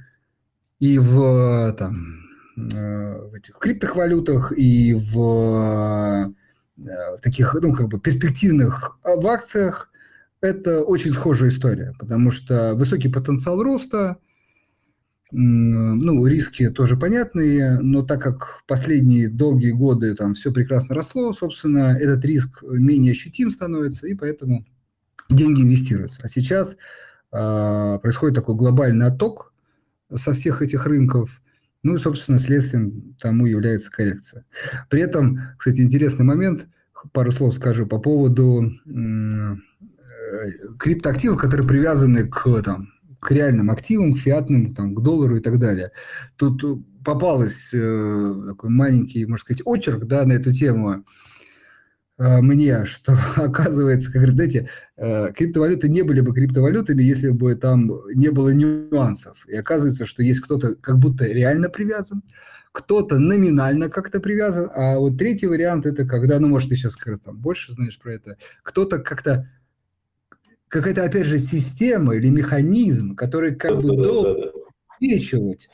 и 0.79 0.97
в, 0.97 1.75
там, 1.77 2.19
э, 2.57 3.27
в 3.29 3.33
этих 3.35 3.59
криптовалютах, 3.59 4.51
и 4.57 4.95
в, 4.95 6.33
э, 6.77 7.15
в 7.15 7.21
таких, 7.21 7.55
ну, 7.61 7.75
как 7.75 7.89
бы 7.89 7.99
перспективных 7.99 8.97
в 9.03 9.27
акциях 9.27 9.92
это 10.43 10.83
очень 10.83 11.13
схожая 11.13 11.49
история, 11.49 11.93
потому 11.97 12.29
что 12.29 12.75
высокий 12.75 13.07
потенциал 13.07 13.63
роста, 13.63 14.17
ну, 15.31 16.25
риски 16.27 16.69
тоже 16.69 16.97
понятные, 16.97 17.79
но 17.79 18.03
так 18.03 18.21
как 18.21 18.61
последние 18.67 19.29
долгие 19.29 19.71
годы 19.71 20.13
там 20.15 20.33
все 20.33 20.51
прекрасно 20.51 20.95
росло, 20.95 21.31
собственно, 21.33 21.97
этот 21.97 22.25
риск 22.25 22.61
менее 22.61 23.13
ощутим 23.13 23.51
становится, 23.51 24.05
и 24.05 24.13
поэтому 24.13 24.65
деньги 25.29 25.61
инвестируются. 25.61 26.19
А 26.23 26.27
сейчас 26.27 26.75
э, 27.31 27.99
происходит 28.01 28.35
такой 28.35 28.55
глобальный 28.55 29.07
отток 29.07 29.53
со 30.13 30.33
всех 30.33 30.61
этих 30.61 30.85
рынков, 30.85 31.41
ну 31.83 31.95
и, 31.95 31.99
собственно, 31.99 32.37
следствием 32.37 33.15
тому 33.19 33.45
является 33.45 33.89
коррекция. 33.89 34.45
При 34.89 35.01
этом, 35.01 35.39
кстати, 35.57 35.79
интересный 35.81 36.25
момент, 36.25 36.67
пару 37.13 37.31
слов 37.31 37.55
скажу 37.55 37.87
по 37.87 37.97
поводу 37.97 38.71
э, 40.33 40.51
криптоактивов, 40.77 41.39
которые 41.39 41.67
привязаны 41.67 42.27
к, 42.27 42.61
там, 42.63 42.89
к 43.19 43.31
реальным 43.31 43.71
активам, 43.71 44.13
к 44.13 44.19
фиатным, 44.19 44.73
там, 44.73 44.95
к 44.95 45.01
доллару 45.01 45.37
и 45.37 45.41
так 45.41 45.59
далее. 45.59 45.91
Тут 46.35 46.63
попалась 47.03 47.69
э, 47.73 48.43
такой 48.49 48.69
маленький, 48.69 49.25
можно 49.25 49.43
сказать, 49.43 49.61
очерк 49.65 50.05
да, 50.05 50.25
на 50.25 50.33
эту 50.33 50.53
тему. 50.53 51.05
Э, 52.17 52.41
мне, 52.41 52.85
что 52.85 53.17
оказывается, 53.35 54.11
как 54.11 54.21
говорят, 54.21 54.41
эти 54.41 54.69
э, 54.97 55.31
криптовалюты 55.33 55.89
не 55.89 56.01
были 56.01 56.21
бы 56.21 56.33
криптовалютами, 56.33 57.03
если 57.03 57.29
бы 57.29 57.55
там 57.55 57.91
не 58.13 58.29
было 58.29 58.49
нюансов. 58.49 59.45
И 59.47 59.55
оказывается, 59.55 60.05
что 60.05 60.23
есть 60.23 60.41
кто-то 60.41 60.75
как 60.75 60.99
будто 60.99 61.25
реально 61.25 61.69
привязан, 61.69 62.23
кто-то 62.71 63.19
номинально 63.19 63.89
как-то 63.89 64.19
привязан, 64.19 64.69
а 64.73 64.97
вот 64.97 65.17
третий 65.17 65.45
вариант 65.45 65.85
это 65.85 66.05
когда, 66.05 66.39
ну, 66.39 66.47
может, 66.47 66.69
ты 66.69 66.81
как 66.81 67.05
раз 67.05 67.19
там 67.19 67.37
больше 67.37 67.71
знаешь 67.71 67.99
про 67.99 68.15
это, 68.15 68.37
кто-то 68.63 68.97
как-то 68.97 69.47
какая-то, 70.73 71.03
опять 71.03 71.27
же, 71.27 71.37
система 71.37 72.15
или 72.15 72.29
механизм, 72.29 73.15
который 73.15 73.53
как 73.53 73.79
бы 73.79 73.95
должен 73.95 74.49
обеспечивать 74.99 75.69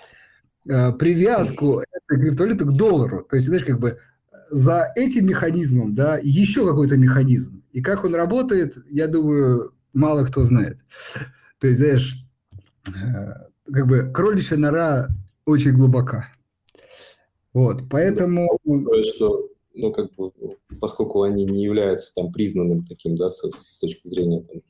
э, 0.68 0.92
привязку 0.92 1.80
этой 1.80 2.20
криптовалюты 2.20 2.66
к 2.66 2.72
доллару. 2.74 3.26
То 3.30 3.38
есть, 3.38 3.48
знаешь, 3.48 3.64
как 3.64 3.80
бы 3.80 4.00
за 4.50 4.92
этим 4.98 5.26
механизмом, 5.26 5.96
да, 5.96 6.20
еще 6.22 6.68
какой-то 6.68 6.98
механизм. 6.98 7.64
И 7.72 7.82
как 7.82 8.04
он 8.04 8.14
работает, 8.14 8.78
я 8.90 9.08
думаю, 9.08 9.74
мало 9.94 10.26
кто 10.26 10.44
знает. 10.44 10.80
То 11.62 11.68
есть, 11.68 11.80
знаешь, 11.80 12.18
э, 12.88 13.72
как 13.72 13.88
бы 13.88 14.12
кроличья 14.14 14.58
нора 14.58 15.08
очень 15.46 15.78
глубока. 15.78 16.28
Вот, 17.54 17.84
поэтому... 17.90 18.60
Что, 19.16 19.48
ну, 19.76 19.94
как 19.94 20.14
бы, 20.16 20.32
поскольку 20.82 21.22
они 21.22 21.46
не 21.46 21.64
являются 21.64 22.14
там 22.14 22.34
признанным 22.34 22.86
таким, 22.86 23.16
да, 23.16 23.30
с, 23.30 23.40
с 23.50 23.80
точки 23.80 24.06
зрения 24.06 24.42
там, 24.42 24.62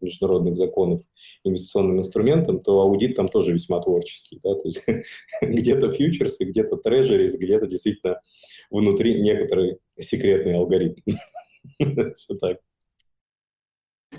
международных 0.00 0.56
законов 0.56 1.02
инвестиционным 1.44 1.98
инструментом, 1.98 2.60
то 2.60 2.80
аудит 2.80 3.16
там 3.16 3.28
тоже 3.28 3.52
весьма 3.52 3.80
творческий. 3.80 4.40
Да? 4.42 4.54
То 4.54 4.62
есть 4.64 4.84
где-то 5.42 5.90
фьючерсы, 5.92 6.44
где-то 6.44 6.76
трежерис, 6.76 7.38
где-то 7.38 7.66
действительно 7.66 8.20
внутри 8.70 9.20
некоторый 9.20 9.78
секретный 9.98 10.56
алгоритм. 10.56 11.00
Все 12.14 12.34
так. 12.34 12.58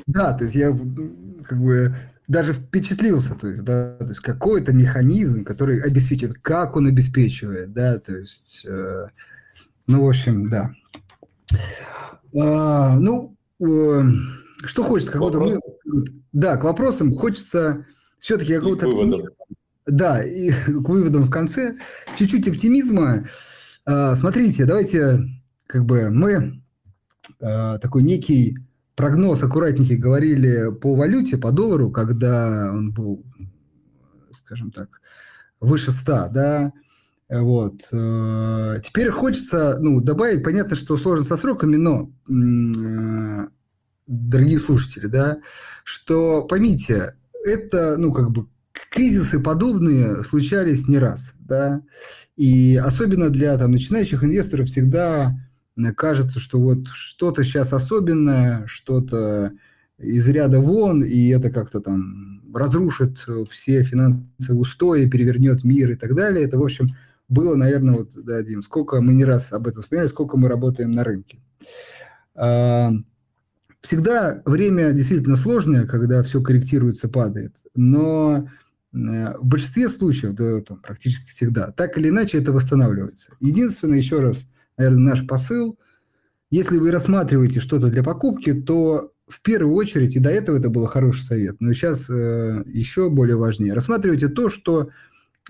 Да, 0.06 0.34
то 0.38 0.44
есть 0.44 0.56
я 0.56 0.78
как 1.46 1.62
бы 1.62 1.96
даже 2.28 2.54
впечатлился, 2.54 3.34
то 3.34 3.48
есть, 3.48 3.64
да, 3.64 3.98
то 3.98 4.08
есть 4.08 4.20
какой-то 4.20 4.72
механизм, 4.72 5.44
который 5.44 5.82
обеспечит, 5.82 6.34
как 6.40 6.76
он 6.76 6.88
обеспечивает, 6.88 7.74
да, 7.74 7.98
то 7.98 8.16
есть, 8.16 8.62
э, 8.66 9.08
ну, 9.88 10.06
в 10.06 10.10
общем, 10.10 10.48
да. 10.48 10.72
А, 12.40 13.00
ну, 13.00 13.36
э, 13.60 14.02
что 14.63 14.84
хочется, 14.84 15.12
какого-то... 15.12 15.39
Мы, 15.39 15.60
да, 16.32 16.58
к 16.58 16.63
вопросам 16.63 17.16
хочется 17.16 17.86
все-таки 18.20 18.56
какого-то 18.56 18.88
оптимизма. 18.88 19.30
Да, 19.86 20.24
и 20.24 20.51
к 20.66 20.89
выводам 20.89 21.24
в 21.24 21.32
конце. 21.32 21.78
Чуть-чуть 22.18 22.48
оптимизма. 22.48 23.28
А, 23.86 24.16
смотрите, 24.16 24.66
давайте 24.66 25.22
как 25.68 25.86
бы 25.86 26.10
мы 26.10 26.62
а, 27.42 27.78
такой 27.80 28.04
некий 28.04 28.58
прогноз 28.96 29.42
аккуратненький 29.42 29.96
говорили 29.96 30.72
по 30.72 30.96
валюте, 30.96 31.38
по 31.38 31.51
доллару, 31.51 31.89
когда 31.89 32.72
он 32.74 32.92
был, 32.92 33.24
скажем 34.44 34.72
так, 34.72 34.89
выше 35.62 35.92
100, 35.92 36.30
да, 36.34 36.74
вот. 37.30 37.88
Э, 37.92 38.82
теперь 38.84 39.10
хочется 39.12 39.78
ну, 39.80 40.01
добавить, 40.01 40.44
понятно, 40.44 40.75
что 40.75 40.98
сложно 40.98 41.24
со 41.24 41.38
сроками, 41.38 41.75
но, 41.75 42.12
дорогие 44.10 44.60
слушатели, 44.60 45.06
да, 45.06 45.39
что 45.84 46.44
поймите, 46.44 47.16
это, 47.46 47.96
ну, 47.98 48.12
как 48.12 48.32
бы, 48.32 48.48
кризисы 48.92 49.39
подобные 49.39 50.24
случались 50.24 50.88
не 50.88 50.98
раз, 50.98 51.34
да, 51.39 51.82
и 52.36 52.75
особенно 52.75 53.30
для 53.30 53.58
там, 53.58 53.72
начинающих 53.72 54.24
инвесторов 54.24 54.68
всегда 54.68 55.38
кажется, 55.96 56.39
что 56.39 56.60
вот 56.60 56.88
что-то 56.89 57.44
сейчас 57.44 57.72
особенное, 57.72 58.66
что-то 58.66 59.54
из 59.98 60.28
ряда 60.28 60.60
вон, 60.60 61.04
и 61.04 61.30
это 61.30 61.51
как-то 61.51 61.80
там 61.80 62.42
разрушит 62.54 63.24
все 63.50 63.84
финансовые 63.84 64.60
устои, 64.60 65.10
перевернет 65.10 65.63
мир 65.63 65.92
и 65.92 65.96
так 65.96 66.16
далее. 66.16 66.44
Это, 66.46 66.58
в 66.58 66.63
общем, 66.63 66.96
было, 67.28 67.56
наверное, 67.56 67.96
вот, 67.96 68.12
да, 68.16 68.42
Дим, 68.42 68.63
сколько 68.63 69.00
мы 69.01 69.13
не 69.13 69.24
раз 69.24 69.54
об 69.54 69.68
этом 69.68 69.82
вспоминали, 69.82 70.08
сколько 70.08 70.36
мы 70.36 70.50
работаем 70.50 70.92
на 70.92 71.04
рынке. 71.04 71.39
Всегда 73.82 74.42
время 74.46 74.92
действительно 74.92 75.36
сложное, 75.36 75.86
когда 75.86 76.22
все 76.24 76.42
корректируется, 76.42 77.08
падает, 77.08 77.56
но 77.76 78.50
э, 78.94 79.38
в 79.38 79.46
большинстве 79.46 79.88
случаев, 79.90 80.34
да, 80.36 80.62
там, 80.62 80.80
практически 80.82 81.30
всегда, 81.30 81.72
так 81.72 81.98
или 81.98 82.10
иначе 82.10 82.40
это 82.40 82.52
восстанавливается. 82.52 83.32
Единственное, 83.40 83.98
еще 83.98 84.20
раз, 84.20 84.46
наверное, 84.78 85.16
наш 85.16 85.26
посыл, 85.26 85.80
если 86.52 86.78
вы 86.78 86.92
рассматриваете 86.92 87.62
что-то 87.62 87.88
для 87.88 88.04
покупки, 88.04 88.54
то 88.54 89.14
в 89.28 89.42
первую 89.42 89.76
очередь, 89.76 90.16
и 90.16 90.20
до 90.20 90.30
этого 90.30 90.58
это 90.58 90.70
был 90.70 90.86
хороший 90.88 91.24
совет, 91.24 91.58
но 91.62 91.72
сейчас 91.74 92.10
э, 92.10 92.64
еще 92.66 93.10
более 93.10 93.38
важнее, 93.38 93.74
рассматривайте 93.74 94.28
то, 94.28 94.50
что 94.50 94.90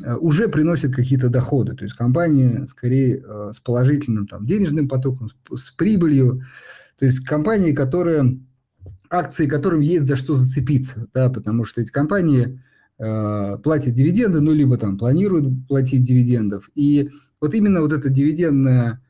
Э, 0.03 0.15
уже 0.15 0.47
приносит 0.47 0.95
какие-то 0.95 1.29
доходы. 1.29 1.75
То 1.75 1.83
есть 1.83 1.95
компании 1.95 2.65
скорее 2.67 3.23
э, 3.23 3.51
с 3.53 3.59
положительным 3.59 4.27
там, 4.27 4.45
денежным 4.45 4.87
потоком, 4.87 5.29
с 5.53 5.71
прибылью. 5.71 6.43
То 6.99 7.05
есть 7.05 7.21
компании, 7.21 7.71
которые, 7.71 8.39
акции 9.09 9.47
которым 9.47 9.79
есть 9.79 10.05
за 10.05 10.17
что 10.17 10.35
зацепиться, 10.35 11.07
да, 11.13 11.29
потому 11.29 11.63
что 11.63 11.81
эти 11.81 11.91
компании 11.91 12.61
э, 12.99 13.57
платят 13.63 13.93
дивиденды, 13.93 14.41
ну, 14.41 14.51
либо 14.51 14.77
там 14.77 14.97
планируют 14.97 15.67
платить 15.67 16.03
дивидендов. 16.03 16.69
И 16.75 17.09
вот 17.39 17.55
именно 17.55 17.79
вот 17.79 17.93
эта 17.93 18.09
дивидендная 18.09 19.01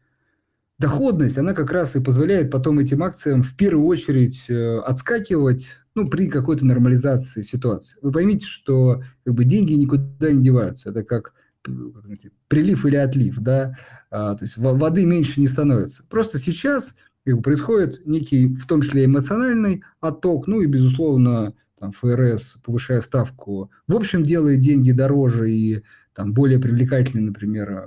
доходность, 0.77 1.37
она 1.39 1.53
как 1.53 1.71
раз 1.71 1.95
и 1.95 1.99
позволяет 1.99 2.51
потом 2.51 2.77
этим 2.77 3.01
акциям 3.01 3.41
в 3.41 3.55
первую 3.55 3.87
очередь 3.87 4.45
э, 4.49 4.77
отскакивать 4.79 5.67
ну, 5.95 6.07
при 6.07 6.29
какой-то 6.29 6.67
нормализации 6.67 7.41
ситуации. 7.41 7.97
Вы 8.03 8.11
поймите, 8.11 8.45
что 8.45 9.03
как 9.25 9.33
бы, 9.33 9.43
деньги 9.45 9.73
никуда 9.73 10.31
не 10.31 10.43
деваются. 10.43 10.91
Это 10.91 11.03
как, 11.03 11.33
знаете, 11.65 12.31
прилив 12.47 12.85
или 12.85 12.95
отлив. 12.95 13.39
Да? 13.39 13.75
А, 14.11 14.35
то 14.35 14.45
есть 14.45 14.57
воды 14.57 15.05
меньше 15.05 15.41
не 15.41 15.47
становится. 15.47 16.03
Просто 16.07 16.37
сейчас 16.37 16.93
как 17.29 17.37
бы, 17.37 17.41
происходит 17.43 18.05
некий, 18.05 18.47
в 18.47 18.65
том 18.67 18.81
числе 18.81 19.05
эмоциональный 19.05 19.83
отток, 19.99 20.47
ну 20.47 20.61
и, 20.61 20.65
безусловно, 20.65 21.53
там, 21.79 21.91
ФРС, 21.93 22.57
повышая 22.63 23.01
ставку, 23.01 23.71
в 23.87 23.95
общем, 23.95 24.23
делает 24.23 24.61
деньги 24.61 24.91
дороже 24.91 25.51
и 25.51 25.83
там, 26.13 26.33
более 26.33 26.59
привлекательные, 26.59 27.25
например, 27.25 27.85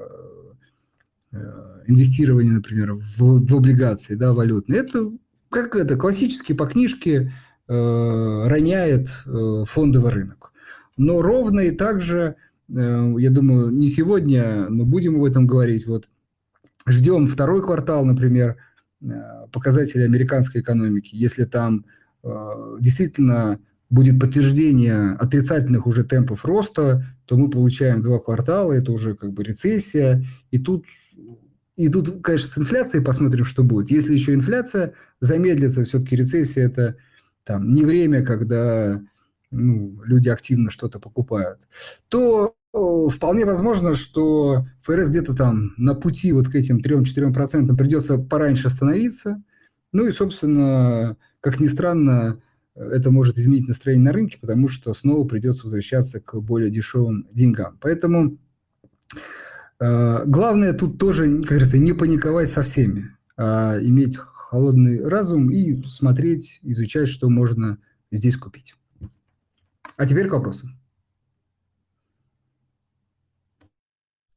э, 1.33 1.83
инвестирование, 1.87 2.53
например, 2.55 2.95
в, 2.95 3.47
в 3.47 3.55
облигации 3.55 4.15
да, 4.15 4.33
валютные. 4.33 4.81
Это 4.81 5.11
как 5.51 5.77
это, 5.77 5.97
классически 5.97 6.55
по 6.55 6.67
книжке 6.67 7.33
Э, 7.69 8.49
роняет 8.49 9.09
э, 9.25 9.65
фондовый 9.67 10.13
рынок. 10.13 10.53
Но 10.97 11.23
ровно 11.23 11.61
и 11.61 11.71
также, 11.71 12.37
э, 12.69 13.15
я 13.19 13.31
думаю, 13.31 13.71
не 13.71 13.89
сегодня, 13.89 14.69
но 14.69 14.85
будем 14.85 15.17
об 15.17 15.25
этом 15.25 15.47
говорить. 15.47 15.87
Вот 15.87 16.09
ждем 16.87 17.29
второй 17.29 17.63
квартал, 17.63 18.05
например, 18.05 18.57
показатели 19.53 20.03
американской 20.03 20.61
экономики. 20.61 21.11
Если 21.13 21.45
там 21.45 21.85
действительно 22.81 23.59
будет 23.91 24.19
подтверждение 24.19 25.13
отрицательных 25.13 25.87
уже 25.87 26.05
темпов 26.05 26.45
роста, 26.45 27.05
то 27.27 27.37
мы 27.37 27.51
получаем 27.51 28.01
два 28.01 28.19
квартала, 28.19 28.73
это 28.73 28.93
уже 28.93 29.15
как 29.15 29.33
бы 29.33 29.45
рецессия, 29.45 30.25
и 30.51 30.59
тут 30.59 30.87
и 31.77 31.89
тут, 31.89 32.23
конечно, 32.23 32.49
с 32.49 32.59
инфляцией 32.59 33.03
посмотрим, 33.03 33.45
что 33.45 33.65
будет. 33.65 33.91
Если 33.91 34.13
еще 34.13 34.35
инфляция 34.35 34.93
замедлится, 35.21 35.85
все-таки 35.85 36.17
рецессия– 36.17 36.65
это 36.67 36.97
там, 37.45 37.73
не 37.73 37.85
время, 37.85 38.25
когда 38.25 39.03
ну, 39.51 40.01
люди 40.05 40.29
активно 40.29 40.71
что-то 40.71 41.01
покупают, 41.01 41.67
то 42.09 42.55
вполне 42.73 43.45
возможно, 43.45 43.95
что 43.95 44.67
ФРС 44.83 45.09
где-то 45.09 45.35
там 45.35 45.75
на 45.77 45.95
пути 45.95 46.33
вот 46.33 46.49
к 46.49 46.55
этим 46.55 46.79
3-4% 46.79 47.77
придется 47.77 48.19
пораньше 48.19 48.69
остановиться. 48.69 49.43
Ну 49.93 50.07
и, 50.07 50.13
собственно, 50.13 51.17
как 51.41 51.61
ни 51.61 51.67
странно, 51.67 52.41
это 52.75 53.11
может 53.11 53.39
изменить 53.39 53.69
настроение 53.69 54.07
на 54.07 54.13
рынке, 54.13 54.39
потому 54.41 54.69
что 54.69 54.95
снова 54.95 55.27
придется 55.27 55.65
возвращаться 55.65 56.21
к 56.21 56.41
более 56.41 56.71
дешевым 56.71 57.29
деньгам. 57.33 57.77
Поэтому 57.81 58.39
э, 59.79 60.23
главное 60.25 60.73
тут 60.73 60.99
тоже, 60.99 61.25
как 61.41 61.51
говорится, 61.51 61.79
не 61.79 61.93
паниковать 61.93 62.51
со 62.51 62.63
всеми, 62.63 63.15
а 63.37 63.79
иметь 63.81 64.17
холодный 64.17 65.07
разум 65.07 65.51
и 65.51 65.83
смотреть, 65.87 66.61
изучать, 66.63 67.09
что 67.09 67.29
можно 67.29 67.79
здесь 68.11 68.37
купить. 68.37 68.75
А 69.97 70.07
теперь 70.07 70.29
к 70.29 70.33
вопросу. 70.33 70.69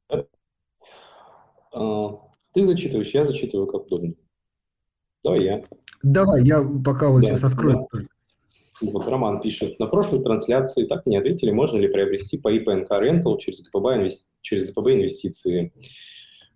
А, 0.09 0.17
ты 2.53 2.63
зачитываешь, 2.63 3.11
я 3.11 3.23
зачитываю, 3.23 3.67
как 3.67 3.85
удобно. 3.85 4.13
Давай 5.23 5.43
я. 5.43 5.63
Давай, 6.03 6.43
я 6.43 6.63
пока 6.83 7.09
вот 7.09 7.21
да, 7.21 7.29
сейчас 7.29 7.43
открою. 7.43 7.87
Да. 7.91 7.99
Вот 8.81 9.07
Роман 9.07 9.41
пишет, 9.41 9.79
на 9.79 9.87
прошлой 9.87 10.21
трансляции 10.21 10.85
так 10.85 11.05
не 11.05 11.17
ответили, 11.17 11.51
можно 11.51 11.77
ли 11.77 11.87
приобрести 11.87 12.37
по 12.37 12.49
ИПНК 12.49 12.91
Rental 12.91 13.37
через 13.39 13.61
ГПБ, 13.63 13.95
инвести... 13.95 14.25
через 14.41 14.65
ГПБ 14.67 14.93
инвестиции. 14.93 15.73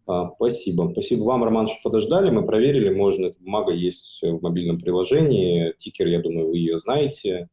А, 0.06 0.32
спасибо. 0.36 0.90
Спасибо 0.92 1.24
вам, 1.24 1.44
Роман, 1.44 1.68
что 1.68 1.78
подождали. 1.84 2.30
Мы 2.30 2.46
проверили, 2.46 2.90
можно. 2.90 3.34
Бумага 3.40 3.74
есть 3.74 4.20
в 4.22 4.42
мобильном 4.42 4.80
приложении. 4.80 5.74
Тикер, 5.78 6.08
я 6.08 6.20
думаю, 6.20 6.50
вы 6.50 6.58
ее 6.58 6.78
знаете. 6.80 7.48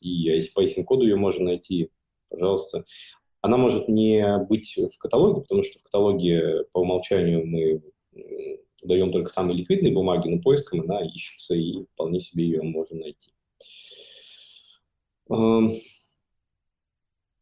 И 0.00 0.50
по 0.54 0.64
ISIN-коду 0.64 1.02
ее 1.02 1.16
можно 1.16 1.44
найти. 1.46 1.90
Пожалуйста. 2.30 2.84
Она 3.40 3.56
может 3.56 3.88
не 3.88 4.38
быть 4.48 4.76
в 4.76 4.98
каталоге, 4.98 5.42
потому 5.42 5.62
что 5.62 5.78
в 5.78 5.82
каталоге 5.82 6.64
по 6.72 6.80
умолчанию 6.80 7.46
мы 7.46 7.82
даем 8.82 9.12
только 9.12 9.30
самые 9.30 9.58
ликвидные 9.58 9.92
бумаги, 9.92 10.28
но 10.28 10.40
поиском 10.40 10.80
она 10.80 11.04
ищется, 11.04 11.54
и 11.54 11.84
вполне 11.94 12.20
себе 12.20 12.44
ее 12.44 12.62
можно 12.62 12.98
найти. 12.98 13.32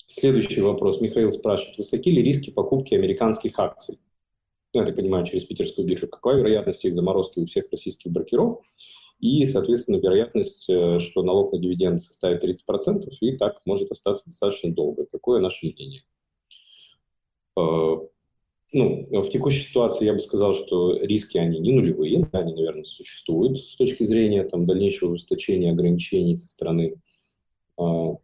Следующий 0.06 0.60
вопрос. 0.60 1.00
Михаил 1.00 1.30
спрашивает, 1.30 1.78
высоки 1.78 2.10
ли 2.10 2.22
риски 2.22 2.50
покупки 2.50 2.94
американских 2.94 3.58
акций? 3.58 3.98
Ну, 4.72 4.80
я 4.80 4.86
так 4.86 4.96
понимаю, 4.96 5.26
через 5.26 5.44
питерскую 5.44 5.86
биржу. 5.86 6.08
Какова 6.08 6.34
вероятность 6.36 6.84
их 6.84 6.94
заморозки 6.94 7.38
у 7.38 7.46
всех 7.46 7.70
российских 7.70 8.10
брокеров? 8.12 8.62
И, 9.20 9.46
соответственно, 9.46 9.96
вероятность, 9.96 10.68
э, 10.68 10.98
что 11.00 11.22
налог 11.22 11.52
на 11.52 11.58
дивиденды 11.58 12.00
составит 12.00 12.44
30%, 12.44 13.08
и 13.20 13.36
так 13.36 13.60
может 13.64 13.90
остаться 13.90 14.26
достаточно 14.26 14.72
долго. 14.72 15.06
Какое 15.06 15.40
наше 15.40 15.66
мнение? 15.66 16.02
Э, 17.56 17.96
ну, 18.72 19.06
в 19.10 19.30
текущей 19.30 19.64
ситуации 19.64 20.04
я 20.04 20.12
бы 20.12 20.20
сказал, 20.20 20.54
что 20.54 20.98
риски, 20.98 21.38
они 21.38 21.58
не 21.60 21.72
нулевые, 21.72 22.28
они, 22.32 22.54
наверное, 22.54 22.84
существуют 22.84 23.58
с 23.58 23.76
точки 23.76 24.04
зрения 24.04 24.44
там, 24.44 24.66
дальнейшего 24.66 25.12
ужесточения 25.12 25.72
ограничений 25.72 26.36
со 26.36 26.48
стороны 26.48 27.00
э, 27.78 27.82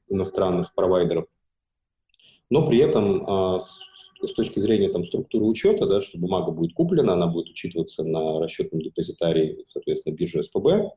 иностранных 0.09 0.74
провайдеров. 0.74 1.26
Но 2.50 2.68
при 2.68 2.81
этом 2.81 3.61
с, 4.26 4.32
точки 4.32 4.58
зрения 4.58 4.88
там, 4.90 5.04
структуры 5.04 5.44
учета, 5.44 5.87
да, 5.87 6.02
что 6.02 6.18
бумага 6.18 6.50
будет 6.52 6.74
куплена, 6.74 7.14
она 7.14 7.26
будет 7.26 7.48
учитываться 7.48 8.04
на 8.04 8.40
расчетном 8.40 8.80
депозитарии, 8.80 9.62
соответственно, 9.64 10.14
биржи 10.14 10.42
СПБ, 10.42 10.90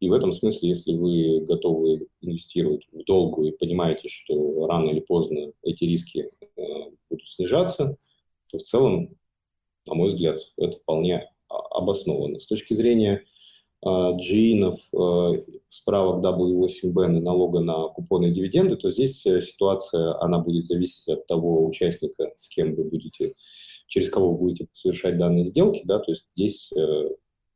и 0.00 0.08
в 0.08 0.12
этом 0.14 0.32
смысле, 0.32 0.70
если 0.70 0.94
вы 0.94 1.40
готовы 1.44 2.06
инвестировать 2.22 2.86
в 2.90 3.04
долгую 3.04 3.52
и 3.52 3.56
понимаете, 3.56 4.08
что 4.08 4.66
рано 4.66 4.90
или 4.90 5.00
поздно 5.00 5.52
эти 5.62 5.84
риски 5.84 6.30
э, 6.40 6.62
будут 7.10 7.28
снижаться, 7.28 7.98
то 8.50 8.58
в 8.58 8.62
целом, 8.62 9.14
на 9.86 9.94
мой 9.94 10.08
взгляд, 10.08 10.40
это 10.56 10.78
вполне 10.78 11.30
обоснованно. 11.48 12.40
С 12.40 12.46
точки 12.46 12.72
зрения 12.72 13.24
джинов, 13.84 14.78
э, 14.92 15.44
справок 15.70 16.22
W8B 16.22 17.16
и 17.16 17.20
налога 17.20 17.60
на 17.60 17.88
купоны 17.88 18.26
и 18.26 18.32
дивиденды, 18.32 18.76
то 18.76 18.90
здесь 18.90 19.24
э, 19.24 19.40
ситуация, 19.40 20.20
она 20.20 20.38
будет 20.38 20.66
зависеть 20.66 21.08
от 21.08 21.26
того 21.26 21.66
участника, 21.66 22.32
с 22.36 22.48
кем 22.48 22.74
вы 22.74 22.84
будете, 22.84 23.34
через 23.86 24.10
кого 24.10 24.32
вы 24.32 24.38
будете 24.38 24.68
совершать 24.74 25.16
данные 25.16 25.46
сделки, 25.46 25.82
да, 25.84 25.98
то 25.98 26.12
есть 26.12 26.26
здесь 26.36 26.70
э, 26.76 27.08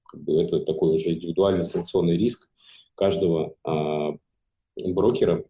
как 0.04 0.22
бы 0.22 0.42
это 0.42 0.60
такой 0.60 0.96
уже 0.96 1.12
индивидуальный 1.12 1.64
санкционный 1.64 2.16
риск 2.16 2.48
каждого 2.94 3.54
э, 3.66 4.92
брокера, 4.92 5.44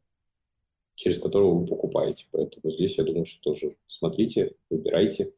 через 0.97 1.21
которого 1.21 1.61
вы 1.61 1.67
покупаете. 1.67 2.25
Поэтому 2.33 2.73
здесь, 2.73 2.99
я 2.99 3.05
думаю, 3.05 3.27
что 3.27 3.41
тоже 3.43 3.77
смотрите, 3.87 4.55
выбирайте. 4.71 5.33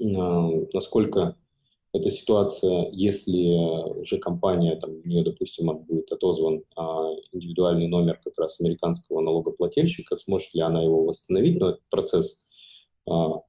А, 0.00 0.50
насколько 0.72 1.36
эта 1.92 2.10
ситуация, 2.10 2.88
если 2.92 4.00
уже 4.00 4.18
компания, 4.18 4.76
там, 4.76 4.90
у 4.90 5.08
нее, 5.08 5.22
допустим, 5.22 5.76
будет 5.76 6.10
отозван 6.10 6.64
а, 6.74 7.10
индивидуальный 7.32 7.86
номер 7.86 8.18
как 8.24 8.38
раз 8.38 8.60
американского 8.60 9.20
налогоплательщика, 9.20 10.16
сможет 10.16 10.54
ли 10.54 10.62
она 10.62 10.82
его 10.82 11.04
восстановить, 11.04 11.60
но 11.60 11.70
этот 11.70 11.82
процесс 11.90 12.46
а, 13.08 13.42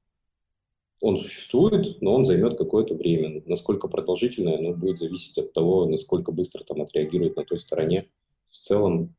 он 1.00 1.18
существует, 1.18 2.00
но 2.02 2.14
он 2.14 2.26
займет 2.26 2.58
какое-то 2.58 2.94
время. 2.94 3.42
Насколько 3.46 3.88
продолжительное, 3.88 4.58
оно 4.58 4.72
будет 4.72 4.98
зависеть 4.98 5.36
от 5.38 5.52
того, 5.52 5.86
насколько 5.86 6.32
быстро 6.32 6.64
там 6.64 6.82
отреагирует 6.82 7.36
на 7.36 7.44
той 7.44 7.58
стороне. 7.58 8.10
В 8.48 8.54
целом, 8.54 9.14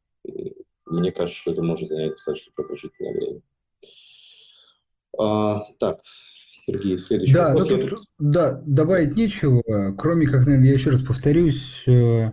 мне 0.86 1.12
кажется, 1.12 1.42
что 1.42 1.52
это 1.52 1.64
может 1.64 1.90
занять 1.90 2.12
достаточно 2.12 2.52
продолжительное 2.56 3.14
время. 3.14 3.42
А, 5.18 5.62
так, 5.80 6.02
Сергей, 6.67 6.97
следующий 6.97 7.34
да, 7.34 7.54
вопрос. 7.54 7.69
Ну, 7.69 7.88
тут, 7.88 8.06
да, 8.19 8.62
добавить 8.65 9.15
нечего, 9.15 9.93
кроме 9.97 10.25
как, 10.25 10.45
наверное, 10.45 10.67
я 10.67 10.73
еще 10.73 10.89
раз 10.89 11.01
повторюсь, 11.01 11.84
э, 11.86 12.32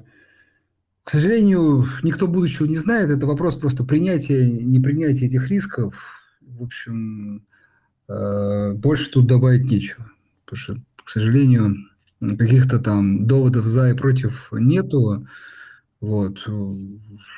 к 1.04 1.10
сожалению, 1.10 1.86
никто 2.02 2.26
будущего 2.26 2.66
не 2.66 2.78
знает. 2.78 3.10
Это 3.10 3.26
вопрос 3.26 3.56
просто 3.56 3.84
принятия, 3.84 4.48
непринятия 4.48 5.26
этих 5.26 5.50
рисков. 5.50 5.94
В 6.40 6.62
общем, 6.62 7.44
Э, 8.12 8.72
больше 8.74 9.10
тут 9.10 9.26
добавить 9.26 9.70
нечего. 9.70 10.10
Потому 10.44 10.58
что, 10.58 10.76
к 11.04 11.10
сожалению, 11.10 11.76
каких-то 12.20 12.78
там 12.78 13.26
доводов 13.26 13.64
за 13.64 13.90
и 13.90 13.94
против 13.94 14.48
нету. 14.52 15.26
Вот. 16.00 16.46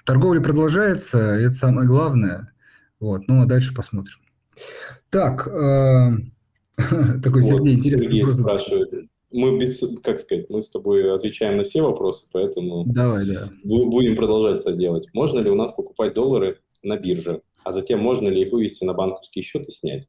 Торговля 0.05 0.41
продолжается, 0.41 1.19
это 1.19 1.53
самое 1.53 1.87
главное. 1.87 2.53
Вот. 2.99 3.29
Ну, 3.29 3.43
а 3.43 3.47
дальше 3.47 3.75
посмотрим. 3.75 4.17
Так, 5.11 5.47
э, 5.47 6.11
такой 7.23 7.43
Сергей, 7.43 7.75
интересный 7.75 8.21
вопрос. 8.21 8.39
спрашивает. 8.39 9.09
Мы, 9.31 9.59
без, 9.59 9.81
как 10.03 10.21
сказать, 10.21 10.49
мы 10.49 10.63
с 10.63 10.69
тобой 10.69 11.13
отвечаем 11.13 11.57
на 11.57 11.65
все 11.65 11.83
вопросы, 11.83 12.29
поэтому 12.33 12.85
Давай, 12.87 13.27
да. 13.27 13.51
будем 13.65 14.17
продолжать 14.17 14.61
это 14.61 14.73
делать. 14.73 15.09
Можно 15.13 15.41
ли 15.41 15.51
у 15.51 15.57
нас 15.57 15.73
покупать 15.73 16.15
доллары 16.15 16.61
на 16.83 16.97
бирже, 16.97 17.43
а 17.65 17.73
затем 17.73 18.01
можно 18.01 18.29
ли 18.29 18.43
их 18.43 18.53
вывести 18.53 18.85
на 18.85 18.95
банковский 18.95 19.43
счет 19.43 19.67
и 19.67 19.73
снять? 19.73 20.07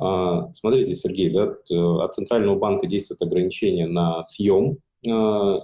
А, 0.00 0.52
смотрите, 0.52 0.94
Сергей, 0.94 1.30
да, 1.30 1.56
от 2.04 2.14
Центрального 2.14 2.56
банка 2.56 2.86
действует 2.86 3.20
ограничение 3.20 3.86
на 3.86 4.22
съем 4.22 4.78
а, 5.06 5.60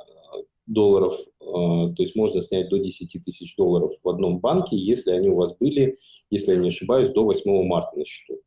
долларов, 0.66 1.16
а, 1.40 1.92
то 1.92 2.02
есть 2.02 2.16
можно 2.16 2.40
снять 2.42 2.68
до 2.68 2.78
10 2.78 3.24
тысяч 3.24 3.54
долларов 3.56 3.92
в 4.02 4.08
одном 4.08 4.40
банке, 4.40 4.76
если 4.76 5.12
они 5.12 5.28
у 5.28 5.36
вас 5.36 5.56
были, 5.58 5.98
если 6.30 6.52
я 6.52 6.58
не 6.58 6.70
ошибаюсь, 6.70 7.10
до 7.10 7.24
8 7.24 7.64
марта 7.64 7.96
на 7.96 8.04
счету. 8.04 8.40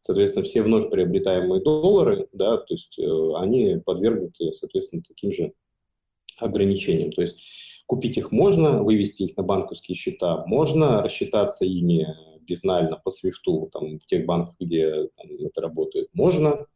Соответственно, 0.00 0.44
все 0.44 0.62
вновь 0.62 0.90
приобретаемые 0.90 1.62
доллары, 1.62 2.28
да, 2.32 2.56
то 2.56 2.74
есть 2.74 2.98
э, 2.98 3.32
они 3.36 3.76
подвергнуты, 3.84 4.52
соответственно, 4.54 5.02
таким 5.06 5.32
же 5.32 5.52
ограничениям. 6.38 7.12
То 7.12 7.20
есть 7.20 7.38
купить 7.86 8.16
их 8.16 8.32
можно, 8.32 8.82
вывести 8.82 9.24
их 9.24 9.36
на 9.36 9.42
банковские 9.42 9.96
счета 9.96 10.44
можно, 10.46 11.02
рассчитаться 11.02 11.66
ими 11.66 12.06
безнально 12.40 12.96
по 12.96 13.10
свифту 13.10 13.68
там, 13.72 13.98
в 13.98 14.06
тех 14.06 14.24
банках, 14.24 14.54
где 14.58 15.08
там, 15.16 15.26
это 15.38 15.60
работает, 15.60 16.08
можно 16.14 16.66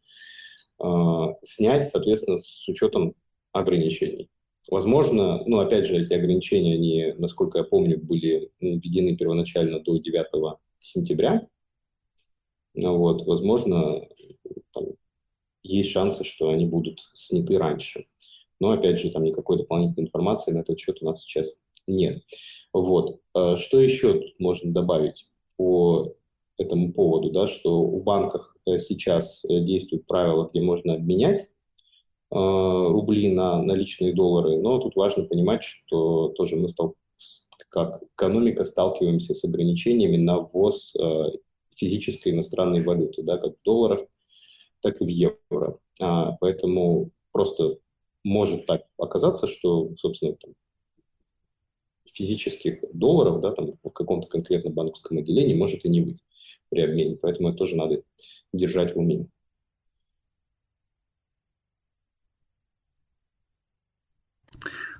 э, 0.82 1.24
снять, 1.42 1.88
соответственно, 1.88 2.38
с 2.38 2.68
учетом 2.68 3.14
ограничений. 3.52 4.28
Возможно, 4.70 5.42
ну, 5.46 5.60
опять 5.60 5.86
же, 5.86 5.96
эти 5.96 6.12
ограничения, 6.14 6.74
они, 6.74 7.14
насколько 7.18 7.58
я 7.58 7.64
помню, 7.64 7.98
были 7.98 8.50
введены 8.60 9.16
первоначально 9.16 9.80
до 9.80 9.98
9 9.98 10.58
сентября. 10.80 11.46
Ну 12.74 12.98
вот, 12.98 13.26
возможно, 13.26 14.06
там, 14.72 14.84
есть 15.62 15.90
шансы, 15.90 16.24
что 16.24 16.50
они 16.50 16.66
будут 16.66 17.00
сняты 17.14 17.58
раньше. 17.58 18.06
Но, 18.60 18.70
опять 18.70 19.00
же, 19.00 19.10
там 19.10 19.24
никакой 19.24 19.58
дополнительной 19.58 20.06
информации 20.06 20.52
на 20.52 20.60
этот 20.60 20.78
счет 20.78 20.98
у 21.00 21.06
нас 21.06 21.22
сейчас 21.22 21.60
нет. 21.86 22.22
Вот. 22.72 23.20
А 23.34 23.56
что 23.56 23.80
еще 23.80 24.14
тут 24.14 24.40
можно 24.40 24.72
добавить? 24.72 25.24
по 25.56 26.14
этому 26.56 26.92
поводу, 26.92 27.30
да, 27.30 27.46
что 27.46 27.80
у 27.80 28.02
банков 28.02 28.54
э, 28.66 28.78
сейчас 28.78 29.44
э, 29.44 29.60
действуют 29.60 30.06
правила, 30.06 30.48
где 30.50 30.60
можно 30.60 30.94
обменять 30.94 31.40
э, 31.40 31.44
рубли 32.30 33.32
на 33.32 33.62
наличные 33.62 34.14
доллары, 34.14 34.58
но 34.58 34.78
тут 34.78 34.94
важно 34.94 35.24
понимать, 35.24 35.64
что 35.64 36.28
тоже 36.28 36.56
мы 36.56 36.68
стал, 36.68 36.94
как 37.68 38.02
экономика 38.14 38.64
сталкиваемся 38.64 39.34
с 39.34 39.44
ограничениями 39.44 40.16
на 40.16 40.38
ввоз 40.38 40.94
физической 41.76 42.32
иностранной 42.32 42.82
валюты, 42.82 43.22
да, 43.22 43.38
как 43.38 43.54
в 43.56 43.62
долларах, 43.64 44.06
так 44.80 45.00
и 45.00 45.04
в 45.04 45.08
евро. 45.08 45.78
А, 46.00 46.32
поэтому 46.40 47.10
просто 47.32 47.78
может 48.22 48.66
так 48.66 48.86
оказаться, 48.98 49.46
что, 49.48 49.94
собственно, 49.96 50.34
там, 50.34 50.54
физических 52.12 52.80
долларов, 52.92 53.40
да, 53.40 53.52
там 53.52 53.72
в 53.82 53.90
каком-то 53.90 54.28
конкретном 54.28 54.72
банковском 54.72 55.18
отделении 55.18 55.54
может 55.54 55.84
и 55.84 55.88
не 55.88 56.00
быть 56.00 56.22
при 56.70 56.82
обмене. 56.82 57.16
Поэтому 57.16 57.48
это 57.48 57.58
тоже 57.58 57.76
надо 57.76 58.02
держать 58.52 58.94
в 58.94 58.98
уме. 58.98 59.26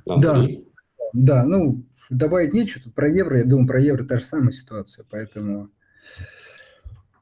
да, 0.07 0.47
да, 1.13 1.45
ну, 1.45 1.85
добавить 2.11 2.53
нечего. 2.53 2.91
Про 2.91 3.09
евро, 3.09 3.39
я 3.39 3.45
думаю, 3.45 3.67
про 3.67 3.81
евро 3.81 4.05
та 4.05 4.19
же 4.19 4.25
самая 4.25 4.53
ситуация, 4.53 5.07
поэтому 5.09 5.71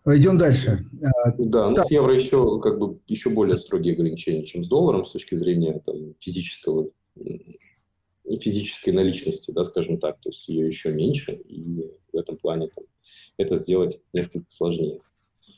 идем 0.06 0.38
дальше. 0.38 0.76
Да, 1.38 1.70
ну, 1.70 1.76
да. 1.76 1.84
с 1.84 1.90
евро 1.90 2.14
еще, 2.14 2.60
как 2.60 2.78
бы, 2.78 2.98
еще 3.06 3.30
более 3.30 3.56
строгие 3.56 3.94
ограничения, 3.94 4.44
чем 4.44 4.64
с 4.64 4.68
долларом 4.68 5.04
с 5.04 5.12
точки 5.12 5.34
зрения 5.34 5.80
там, 5.84 6.14
физического 6.20 6.88
физической 8.40 8.90
наличности, 8.90 9.50
да, 9.50 9.64
скажем 9.64 9.98
так, 9.98 10.20
то 10.20 10.28
есть 10.30 10.48
ее 10.48 10.66
еще 10.66 10.92
меньше, 10.92 11.32
и 11.32 11.90
в 12.12 12.16
этом 12.16 12.36
плане 12.36 12.68
там, 12.74 12.84
это 13.36 13.56
сделать 13.56 14.00
несколько 14.12 14.46
сложнее. 14.50 15.00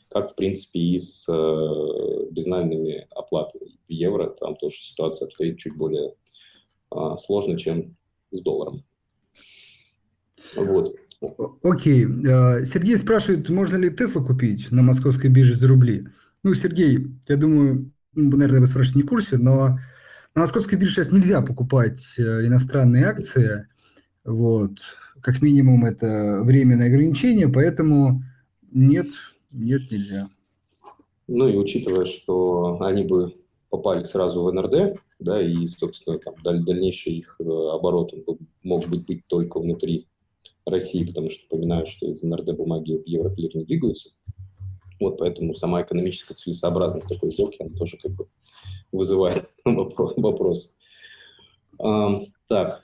Как, 0.09 0.33
в 0.33 0.35
принципе, 0.35 0.81
и 0.81 0.99
с 0.99 1.27
э, 1.29 2.27
безнальными 2.31 3.07
оплатами 3.11 3.77
в 3.89 3.93
евро, 3.93 4.31
там 4.31 4.57
тоже 4.57 4.77
ситуация 4.81 5.27
обстоит 5.27 5.59
чуть 5.59 5.77
более 5.77 6.15
э, 6.93 7.17
сложно, 7.19 7.59
чем 7.59 7.97
с 8.31 8.41
долларом. 8.41 8.85
Вот. 10.55 10.95
Окей. 11.63 12.05
Э, 12.05 12.65
Сергей 12.65 12.97
спрашивает, 12.99 13.49
можно 13.49 13.77
ли 13.77 13.91
Теслу 13.91 14.25
купить 14.25 14.71
на 14.71 14.83
московской 14.83 15.31
бирже 15.31 15.55
за 15.55 15.69
рубли? 15.69 16.09
Ну, 16.43 16.55
Сергей, 16.55 17.07
я 17.29 17.37
думаю, 17.37 17.91
наверное, 18.15 18.61
вы 18.61 18.67
спрашиваете 18.67 18.99
не 18.99 19.03
в 19.03 19.09
курсе, 19.09 19.39
но 19.39 19.79
на 20.35 20.43
московской 20.43 20.79
бирже 20.79 20.95
сейчас 20.95 21.13
нельзя 21.13 21.41
покупать 21.43 22.03
э, 22.19 22.47
иностранные 22.47 23.07
акции. 23.07 23.69
Вот. 24.25 24.79
Как 25.21 25.41
минимум 25.41 25.85
это 25.85 26.41
временное 26.43 26.89
ограничение, 26.89 27.49
поэтому 27.49 28.23
нет, 28.71 29.09
нет, 29.51 29.91
нельзя. 29.91 30.29
Ну 31.27 31.49
и 31.49 31.57
учитывая, 31.57 32.05
что 32.05 32.83
они 32.83 33.05
бы 33.05 33.35
попали 33.71 34.03
сразу 34.05 34.43
в 34.43 34.53
НРД, 34.53 35.01
да, 35.19 35.41
и, 35.41 35.67
собственно, 35.69 36.19
там, 36.19 36.35
даль- 36.45 36.65
дальнейший 36.65 37.15
их 37.15 37.37
э, 37.41 37.45
оборот 37.45 38.13
мог 38.63 38.87
быть, 38.89 39.07
быть 39.07 39.27
только 39.27 39.59
внутри 39.59 40.07
России, 40.67 41.05
потому 41.05 41.31
что 41.31 41.43
напоминаю, 41.51 41.87
что 41.87 42.07
из 42.07 42.23
НРД 42.23 42.57
бумаги 42.57 42.97
в 42.97 43.07
Европлир 43.07 43.55
не 43.55 43.65
двигаются. 43.65 44.11
Вот 45.01 45.19
поэтому 45.19 45.55
сама 45.55 45.83
экономическая 45.83 46.35
целесообразность 46.35 47.09
такой 47.09 47.31
сделки, 47.33 47.57
она 47.61 47.77
тоже 47.77 47.97
как 47.99 48.13
бы 48.13 48.29
вызывает 48.93 49.51
вопрос. 49.65 50.15
вопрос. 50.17 50.77
А, 51.79 52.21
так. 52.49 52.83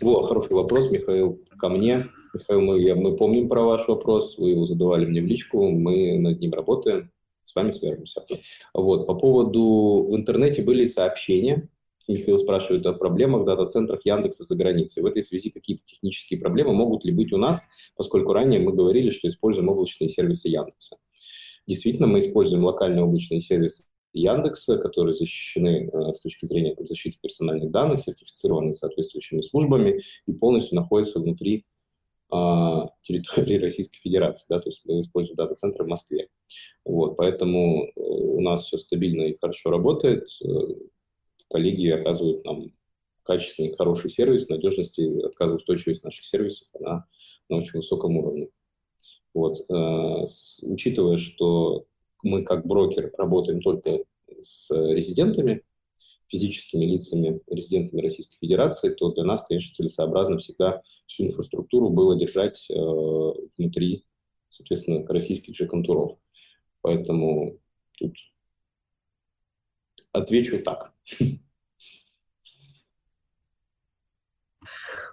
Во, 0.00 0.22
хороший 0.22 0.52
вопрос, 0.52 0.90
Михаил, 0.90 1.38
ко 1.58 1.68
мне. 1.68 2.06
Михаил, 2.32 2.60
мы, 2.60 2.80
я, 2.80 2.94
мы 2.94 3.16
помним 3.16 3.48
про 3.48 3.62
ваш 3.62 3.86
вопрос, 3.88 4.38
вы 4.38 4.50
его 4.50 4.66
задавали 4.66 5.06
мне 5.06 5.20
в 5.20 5.26
личку, 5.26 5.70
мы 5.70 6.18
над 6.18 6.40
ним 6.40 6.52
работаем, 6.52 7.10
с 7.42 7.54
вами 7.54 7.70
свяжемся. 7.70 8.24
Вот, 8.72 9.06
по 9.06 9.14
поводу, 9.14 10.08
в 10.10 10.16
интернете 10.16 10.62
были 10.62 10.86
сообщения, 10.86 11.68
Михаил 12.08 12.38
спрашивает 12.38 12.84
о 12.86 12.92
проблемах 12.92 13.42
в 13.42 13.44
дата-центрах 13.44 14.00
Яндекса 14.04 14.44
за 14.44 14.56
границей. 14.56 15.02
В 15.02 15.06
этой 15.06 15.22
связи 15.22 15.50
какие-то 15.50 15.84
технические 15.86 16.40
проблемы 16.40 16.74
могут 16.74 17.04
ли 17.04 17.12
быть 17.12 17.32
у 17.32 17.38
нас, 17.38 17.62
поскольку 17.96 18.32
ранее 18.32 18.60
мы 18.60 18.72
говорили, 18.72 19.10
что 19.10 19.28
используем 19.28 19.68
облачные 19.68 20.08
сервисы 20.08 20.48
Яндекса. 20.48 20.96
Действительно, 21.66 22.06
мы 22.06 22.20
используем 22.20 22.64
локальные 22.64 23.04
облачные 23.04 23.40
сервисы 23.40 23.84
Яндекса, 24.12 24.78
которые 24.78 25.14
защищены 25.14 25.90
э, 25.92 26.12
с 26.12 26.20
точки 26.20 26.46
зрения 26.46 26.74
там, 26.74 26.86
защиты 26.86 27.18
персональных 27.20 27.70
данных, 27.70 28.00
сертифицированы 28.00 28.74
соответствующими 28.74 29.40
службами 29.40 30.00
и 30.26 30.32
полностью 30.32 30.76
находятся 30.76 31.18
внутри 31.18 31.66
э, 32.32 32.36
территории 33.02 33.58
Российской 33.62 33.98
Федерации. 33.98 34.46
Да, 34.48 34.60
то 34.60 34.68
есть 34.68 34.82
мы 34.86 35.00
используем 35.00 35.36
дата-центры 35.36 35.84
в 35.84 35.88
Москве. 35.88 36.28
Вот, 36.84 37.16
поэтому 37.16 37.86
э, 37.86 37.90
у 37.96 38.40
нас 38.40 38.64
все 38.64 38.78
стабильно 38.78 39.22
и 39.22 39.36
хорошо 39.36 39.70
работает. 39.70 40.28
Коллеги 41.54 41.86
оказывают 41.86 42.44
нам 42.44 42.72
качественный, 43.22 43.76
хороший 43.76 44.10
сервис, 44.10 44.48
надежность 44.48 44.98
и 44.98 45.20
отказоустойчивость 45.20 46.02
наших 46.02 46.24
сервисов 46.24 46.66
на, 46.80 47.06
на 47.48 47.58
очень 47.58 47.78
высоком 47.78 48.16
уровне. 48.16 48.48
Вот. 49.32 49.58
Э, 49.70 50.26
учитывая, 50.62 51.16
что 51.16 51.86
мы 52.24 52.42
как 52.42 52.66
брокер 52.66 53.12
работаем 53.16 53.60
только 53.60 54.02
с 54.42 54.68
резидентами, 54.68 55.62
физическими 56.26 56.86
лицами, 56.86 57.40
резидентами 57.46 58.00
Российской 58.00 58.36
Федерации, 58.40 58.92
то 58.92 59.12
для 59.12 59.22
нас, 59.22 59.46
конечно, 59.46 59.76
целесообразно 59.76 60.38
всегда 60.38 60.82
всю 61.06 61.26
инфраструктуру 61.26 61.88
было 61.88 62.18
держать 62.18 62.68
э, 62.68 62.74
внутри, 62.74 64.04
соответственно, 64.50 65.06
российских 65.06 65.54
же 65.54 65.68
контуров. 65.68 66.18
Поэтому 66.80 67.60
тут 67.96 68.16
отвечу 70.10 70.60
так. 70.60 70.93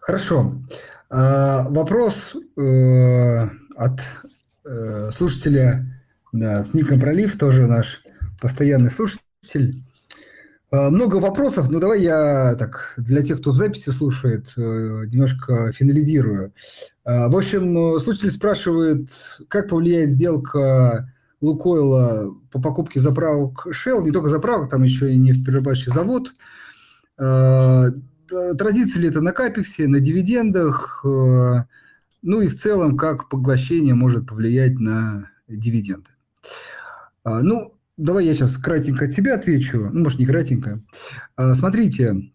Хорошо. 0.02 0.56
А, 1.10 1.68
вопрос 1.70 2.16
э, 2.58 3.50
от 3.76 4.00
э, 4.66 5.12
слушателя 5.12 5.86
да, 6.32 6.64
с 6.64 6.74
ником 6.74 7.00
Пролив, 7.00 7.38
тоже 7.38 7.68
наш 7.68 8.02
постоянный 8.40 8.90
слушатель. 8.90 9.84
А, 10.72 10.90
много 10.90 11.18
вопросов, 11.18 11.70
но 11.70 11.80
давай 11.80 12.02
я 12.02 12.56
так 12.56 12.94
для 12.98 13.22
тех, 13.22 13.40
кто 13.40 13.52
в 13.52 13.56
записи 13.56 13.90
слушает, 13.90 14.48
э, 14.58 14.62
немножко 14.62 15.72
финализирую. 15.74 16.54
А, 17.04 17.28
в 17.28 17.36
общем, 17.36 18.00
слушатель 18.00 18.32
спрашивает, 18.32 19.10
как 19.50 19.70
повлияет 19.70 20.10
сделка 20.10 21.14
Лукойла 21.42 22.34
по 22.52 22.62
покупке 22.62 23.00
заправок 23.00 23.68
Shell, 23.68 24.04
не 24.04 24.12
только 24.12 24.30
заправок, 24.30 24.70
там 24.70 24.84
еще 24.84 25.12
и 25.12 25.18
нефтеперерабатывающий 25.18 25.92
завод– 25.92 26.34
отразится 28.32 29.00
ли 29.00 29.10
это 29.10 29.22
на 29.22 29.32
капексе, 29.32 29.88
на 29.88 30.00
дивидендах, 30.00 31.02
э, 31.06 31.64
ну 32.22 32.42
и 32.42 32.48
в 32.48 32.60
целом, 32.60 32.98
как 32.98 33.30
поглощение 33.30 33.94
может 33.94 34.28
повлиять 34.28 34.80
на 34.80 35.30
дивиденды. 35.48 36.10
Ну, 37.24 37.78
давай 37.98 38.26
я 38.26 38.34
сейчас 38.34 38.56
кратенько 38.58 39.06
от 39.06 39.16
тебя 39.16 39.36
отвечу, 39.36 39.90
ну, 39.92 40.04
может, 40.04 40.20
не 40.20 40.26
кратенько. 40.26 40.82
Смотрите, 41.54 42.32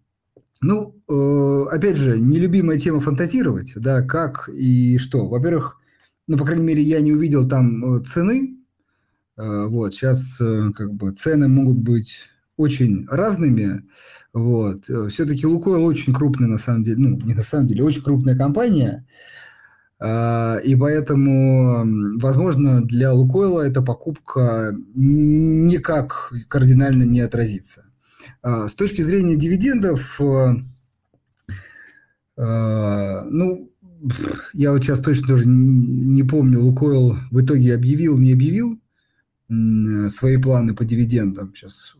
ну, 0.61 0.97
э, 1.09 1.75
опять 1.75 1.97
же, 1.97 2.21
нелюбимая 2.21 2.79
тема 2.79 3.01
фантазировать, 3.01 3.73
да, 3.77 4.03
как 4.03 4.49
и 4.49 4.99
что. 4.99 5.29
Во-первых, 5.29 5.81
ну, 6.29 6.37
по 6.37 6.45
крайней 6.45 6.64
мере, 6.64 6.83
я 6.83 7.01
не 7.01 7.12
увидел 7.12 7.49
там 7.49 7.97
э, 7.97 8.05
цены, 8.05 8.57
вот, 9.37 9.94
сейчас 9.94 10.37
как 10.38 10.94
бы 10.94 11.12
цены 11.12 11.49
могут 11.49 11.79
быть 11.79 12.16
очень 12.57 13.07
разными, 13.09 13.83
вот. 14.37 14.90
Э, 14.90 15.09
Все-таки 15.09 15.46
Лукойл 15.46 15.85
очень 15.85 16.12
крупная, 16.12 16.49
на 16.49 16.59
самом 16.59 16.85
деле, 16.85 16.99
ну, 16.99 17.16
не 17.16 17.33
на 17.33 17.42
самом 17.42 17.68
деле, 17.68 17.85
очень 17.85 18.03
крупная 18.03 18.37
компания, 18.37 19.07
а, 19.99 20.59
и 20.62 20.77
поэтому, 20.77 22.18
возможно, 22.18 22.85
для 22.85 23.14
Лукойла 23.14 23.62
эта 23.62 23.81
покупка 23.81 24.77
никак 24.94 26.35
кардинально 26.49 27.05
не 27.05 27.20
отразится. 27.20 27.87
А, 28.42 28.68
с 28.68 28.75
точки 28.75 29.01
зрения 29.01 29.37
дивидендов, 29.37 30.20
э, 30.20 30.57
э, 32.37 33.22
ну, 33.31 33.72
я 34.53 34.72
вот 34.72 34.83
сейчас 34.83 35.01
точно 35.01 35.29
тоже 35.29 35.44
не 35.46 36.22
помню, 36.25 36.61
Лукойл 36.61 37.16
в 37.31 37.40
итоге 37.40 37.75
объявил, 37.75 38.18
не 38.18 38.35
объявил 38.35 38.79
свои 39.49 40.37
планы 40.37 40.75
по 40.75 40.85
дивидендам. 40.85 41.55
Сейчас 41.55 41.97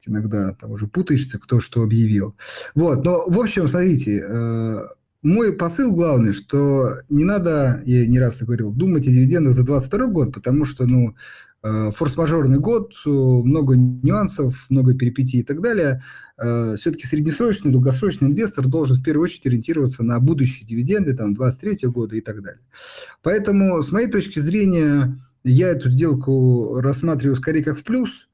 сказать, 0.00 0.06
иногда 0.06 0.52
там 0.54 0.72
уже 0.72 0.86
путаешься, 0.86 1.38
кто 1.38 1.60
что 1.60 1.82
объявил. 1.82 2.36
Вот, 2.74 3.04
но 3.04 3.24
в 3.26 3.38
общем, 3.38 3.68
смотрите, 3.68 4.24
э, 4.26 4.88
мой 5.22 5.52
посыл 5.52 5.92
главный, 5.92 6.32
что 6.32 6.98
не 7.08 7.24
надо, 7.24 7.82
я 7.84 8.06
не 8.06 8.18
раз 8.18 8.36
это 8.36 8.46
говорил, 8.46 8.72
думать 8.72 9.06
о 9.06 9.10
дивидендах 9.10 9.54
за 9.54 9.64
2022 9.64 10.06
год, 10.08 10.34
потому 10.34 10.64
что, 10.64 10.86
ну, 10.86 11.14
э, 11.62 11.90
форс-мажорный 11.94 12.58
год, 12.58 12.94
э, 13.04 13.08
много 13.08 13.76
нюансов, 13.76 14.66
много 14.68 14.94
перипетий 14.94 15.40
и 15.40 15.44
так 15.44 15.60
далее. 15.60 16.02
Все-таки 16.42 17.06
среднесрочный, 17.06 17.70
долгосрочный 17.70 18.28
инвестор 18.28 18.66
должен 18.66 18.96
в 18.96 19.02
первую 19.02 19.24
очередь 19.24 19.44
ориентироваться 19.44 20.02
на 20.02 20.18
будущие 20.20 20.66
дивиденды, 20.66 21.14
там, 21.14 21.34
2023 21.34 21.90
года 21.90 22.16
и 22.16 22.22
так 22.22 22.40
далее. 22.40 22.62
Поэтому, 23.22 23.82
с 23.82 23.92
моей 23.92 24.10
точки 24.10 24.38
зрения, 24.38 25.18
я 25.44 25.68
эту 25.68 25.88
сделку 25.88 26.80
рассматриваю 26.80 27.36
скорее 27.36 27.64
как 27.64 27.78
в 27.78 27.84
плюс– 27.84 28.10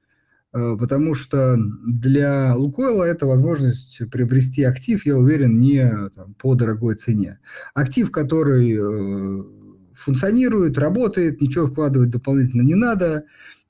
Э, 0.57 0.75
потому 0.79 1.15
что 1.15 1.59
для 1.87 2.55
Лукойла 2.57 3.05
это 3.05 3.27
возможность 3.27 4.01
приобрести 4.11 4.63
актив, 4.63 5.05
я 5.05 5.19
уверен, 5.19 5.61
не 5.61 6.09
там, 6.15 6.35
по 6.35 6.55
дорогой 6.55 6.95
цене. 6.95 7.39
Актив, 7.75 8.11
который 8.11 8.75
э, 8.75 9.45
функционирует, 9.93 10.79
работает, 10.79 11.43
ничего 11.43 11.67
вкладывать 11.67 12.09
дополнительно 12.09 12.63
не 12.63 12.75
надо. 12.75 13.25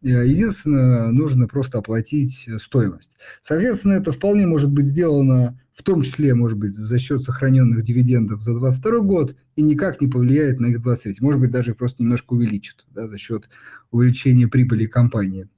Э, 0.07 0.25
единственное, 0.27 1.09
нужно 1.09 1.49
просто 1.49 1.79
оплатить 1.79 2.49
стоимость. 2.59 3.17
Соответственно, 3.43 3.95
это 3.95 4.13
вполне 4.13 4.47
может 4.47 4.71
быть 4.71 4.87
сделано, 4.87 5.61
в 5.75 5.83
том 5.83 6.03
числе, 6.03 6.35
может 6.35 6.57
быть, 6.57 6.77
за 6.77 6.99
счет 6.99 7.23
сохраненных 7.23 7.83
дивидендов 7.83 8.43
за 8.43 8.53
2022 8.53 9.01
год 9.01 9.37
и 9.57 9.63
никак 9.63 10.01
не 10.01 10.09
повлияет 10.09 10.61
на 10.61 10.67
их 10.67 10.83
2023. 10.83 11.17
Может 11.21 11.41
быть, 11.41 11.51
даже 11.51 11.75
просто 11.75 12.03
немножко 12.03 12.35
увеличит 12.35 12.87
да, 12.95 13.09
за 13.09 13.19
счет 13.19 13.49
увеличения 13.91 14.47
прибыли 14.47 14.87
компании 14.87 15.49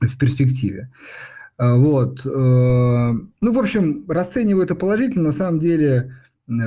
в 0.00 0.18
перспективе. 0.18 0.90
А, 1.56 1.76
вот. 1.76 2.26
Э, 2.26 3.12
ну, 3.40 3.52
в 3.52 3.58
общем, 3.58 4.04
расцениваю 4.08 4.64
это 4.64 4.74
положительно. 4.74 5.26
На 5.26 5.32
самом 5.32 5.60
деле, 5.60 6.12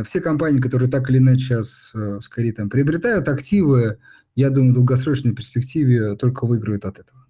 все 0.05 0.19
компании, 0.21 0.60
которые 0.60 0.89
так 0.89 1.10
или 1.10 1.17
иначе 1.17 1.39
сейчас, 1.39 1.91
э, 1.93 2.19
скорее, 2.21 2.53
там, 2.53 2.69
приобретают 2.69 3.27
активы, 3.27 3.97
я 4.39 4.49
думаю, 4.49 4.71
в 4.71 4.75
долгосрочной 4.75 5.34
перспективе 5.34 6.15
только 6.15 6.45
выиграют 6.45 6.86
от 6.86 6.99
этого. 6.99 7.25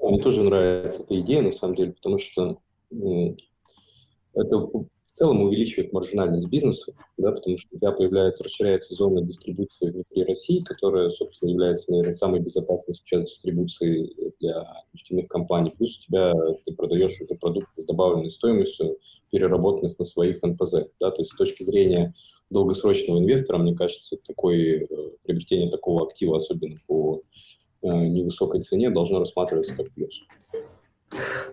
Мне 0.00 0.20
тоже 0.20 0.42
нравится 0.42 1.02
эта 1.02 1.20
идея, 1.20 1.42
на 1.42 1.52
самом 1.52 1.76
деле, 1.76 1.92
потому 1.92 2.18
что 2.18 2.60
это 4.34 4.68
целом 5.20 5.42
увеличивает 5.42 5.92
маржинальность 5.92 6.48
бизнеса, 6.48 6.94
да, 7.18 7.32
потому 7.32 7.58
что 7.58 7.68
у 7.72 7.78
тебя 7.78 7.92
появляется, 7.92 8.42
расширяется 8.42 8.94
зона 8.94 9.20
дистрибуции 9.20 9.90
внутри 9.90 10.24
России, 10.24 10.60
которая, 10.60 11.10
собственно, 11.10 11.50
является, 11.50 11.90
наверное, 11.90 12.14
самой 12.14 12.40
безопасной 12.40 12.94
сейчас 12.94 13.24
дистрибуцией 13.24 14.32
для 14.40 14.66
нефтяных 14.94 15.28
компаний. 15.28 15.74
Плюс 15.76 15.98
у 15.98 16.02
тебя 16.06 16.32
ты 16.64 16.74
продаешь 16.74 17.20
уже 17.20 17.34
продукты 17.38 17.82
с 17.82 17.84
добавленной 17.84 18.30
стоимостью, 18.30 18.96
переработанных 19.30 19.98
на 19.98 20.06
своих 20.06 20.42
НПЗ. 20.42 20.86
Да, 20.98 21.10
то 21.10 21.20
есть 21.20 21.32
с 21.32 21.36
точки 21.36 21.64
зрения 21.64 22.14
долгосрочного 22.50 23.18
инвестора, 23.18 23.58
мне 23.58 23.74
кажется, 23.74 24.16
такое, 24.26 24.80
э, 24.80 24.86
приобретение 25.24 25.70
такого 25.70 26.06
актива, 26.06 26.36
особенно 26.36 26.76
по 26.86 27.22
э, 27.82 27.88
невысокой 27.88 28.60
цене, 28.60 28.90
должно 28.90 29.20
рассматриваться 29.20 29.74
как 29.74 29.90
плюс. 29.92 30.20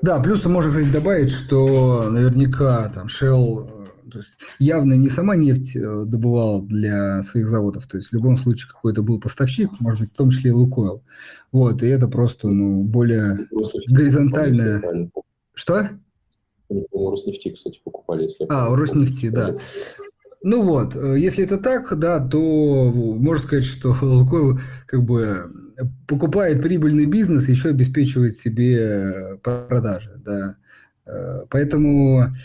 Да, 0.01 0.19
плюсом 0.19 0.53
можно, 0.53 0.69
кстати, 0.71 0.91
добавить, 0.91 1.31
что 1.31 2.09
наверняка 2.09 2.89
там 2.89 3.07
Shell 3.07 3.69
э, 3.69 3.87
то 4.11 4.19
есть 4.19 4.37
явно 4.57 4.93
не 4.93 5.09
сама 5.09 5.35
нефть 5.35 5.73
добывала 5.75 6.63
для 6.63 7.21
своих 7.23 7.47
заводов, 7.47 7.87
то 7.87 7.97
есть 7.97 8.09
в 8.09 8.13
любом 8.13 8.37
случае 8.37 8.71
какой-то 8.71 9.03
был 9.03 9.19
поставщик, 9.19 9.79
может 9.79 10.01
быть, 10.01 10.11
в 10.11 10.15
том 10.15 10.31
числе 10.31 10.51
и 10.51 10.53
Лукойл. 10.53 11.03
Вот, 11.51 11.83
и 11.83 11.87
это 11.87 12.07
просто, 12.07 12.47
ну, 12.47 12.83
более 12.83 13.47
просто 13.49 13.79
горизонтальное... 13.87 15.09
Что? 15.53 15.89
Роснефти, 16.69 17.51
кстати, 17.51 17.81
покупали, 17.83 18.23
если... 18.23 18.45
А, 18.49 18.69
у 18.69 18.75
Роснефти, 18.75 19.29
да. 19.29 19.55
Ну 20.43 20.63
вот, 20.63 20.95
э, 20.95 21.19
если 21.19 21.43
это 21.43 21.57
так, 21.57 21.97
да, 21.97 22.25
то 22.25 22.91
можно 22.93 23.43
сказать, 23.43 23.65
что 23.65 23.95
Лукойл 24.01 24.59
как 24.85 25.03
бы 25.03 25.51
покупает 26.07 26.61
прибыльный 26.61 27.05
бизнес, 27.05 27.47
еще 27.47 27.69
обеспечивает 27.69 28.35
себе 28.35 29.39
продажи, 29.43 30.11
да. 30.23 30.55
Э, 31.05 31.45
поэтому 31.49 32.35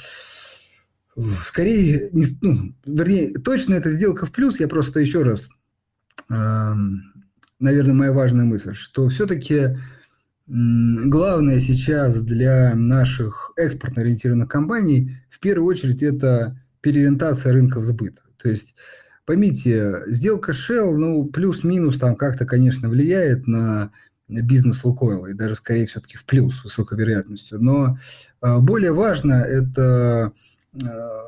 скорее, 1.47 2.09
ну, 2.13 2.75
вернее, 2.87 3.35
точно 3.35 3.75
эта 3.75 3.91
сделка 3.91 4.27
в 4.27 4.33
плюс, 4.33 4.59
я 4.61 4.69
просто 4.69 5.01
еще 5.01 5.23
раз, 5.23 5.49
эм, 6.31 7.03
наверное, 7.59 7.95
моя 7.95 8.13
важная 8.13 8.45
мысль, 8.45 8.73
что 8.73 9.09
все-таки 9.09 9.77
главное 10.47 11.61
сейчас 11.61 12.21
для 12.21 12.75
наших 12.75 13.53
экспортно-ориентированных 13.57 14.49
компаний 14.49 15.19
в 15.31 15.39
первую 15.39 15.67
очередь 15.67 16.03
это 16.03 16.62
переориентация 16.83 17.53
рынков 17.53 17.85
сбыта. 17.85 18.21
То 18.37 18.51
есть, 18.51 18.75
поймите, 19.25 20.03
сделка 20.09 20.53
Shell, 20.53 20.97
ну, 20.97 21.25
плюс-минус 21.27 21.99
там 21.99 22.17
как-то, 22.17 22.45
конечно, 22.45 22.89
влияет 22.91 23.47
на 23.47 23.93
бизнес 24.29 24.83
Лукойла, 24.85 25.27
и 25.27 25.35
даже, 25.35 25.55
скорее, 25.55 25.87
все-таки 25.87 26.17
в 26.17 26.25
плюс, 26.25 26.61
с 26.61 26.65
высокой 26.65 26.99
вероятностью. 26.99 27.63
Но 27.63 27.99
э, 28.41 28.59
более 28.59 28.93
важно 28.93 29.35
это 29.35 30.33
э, 30.75 30.87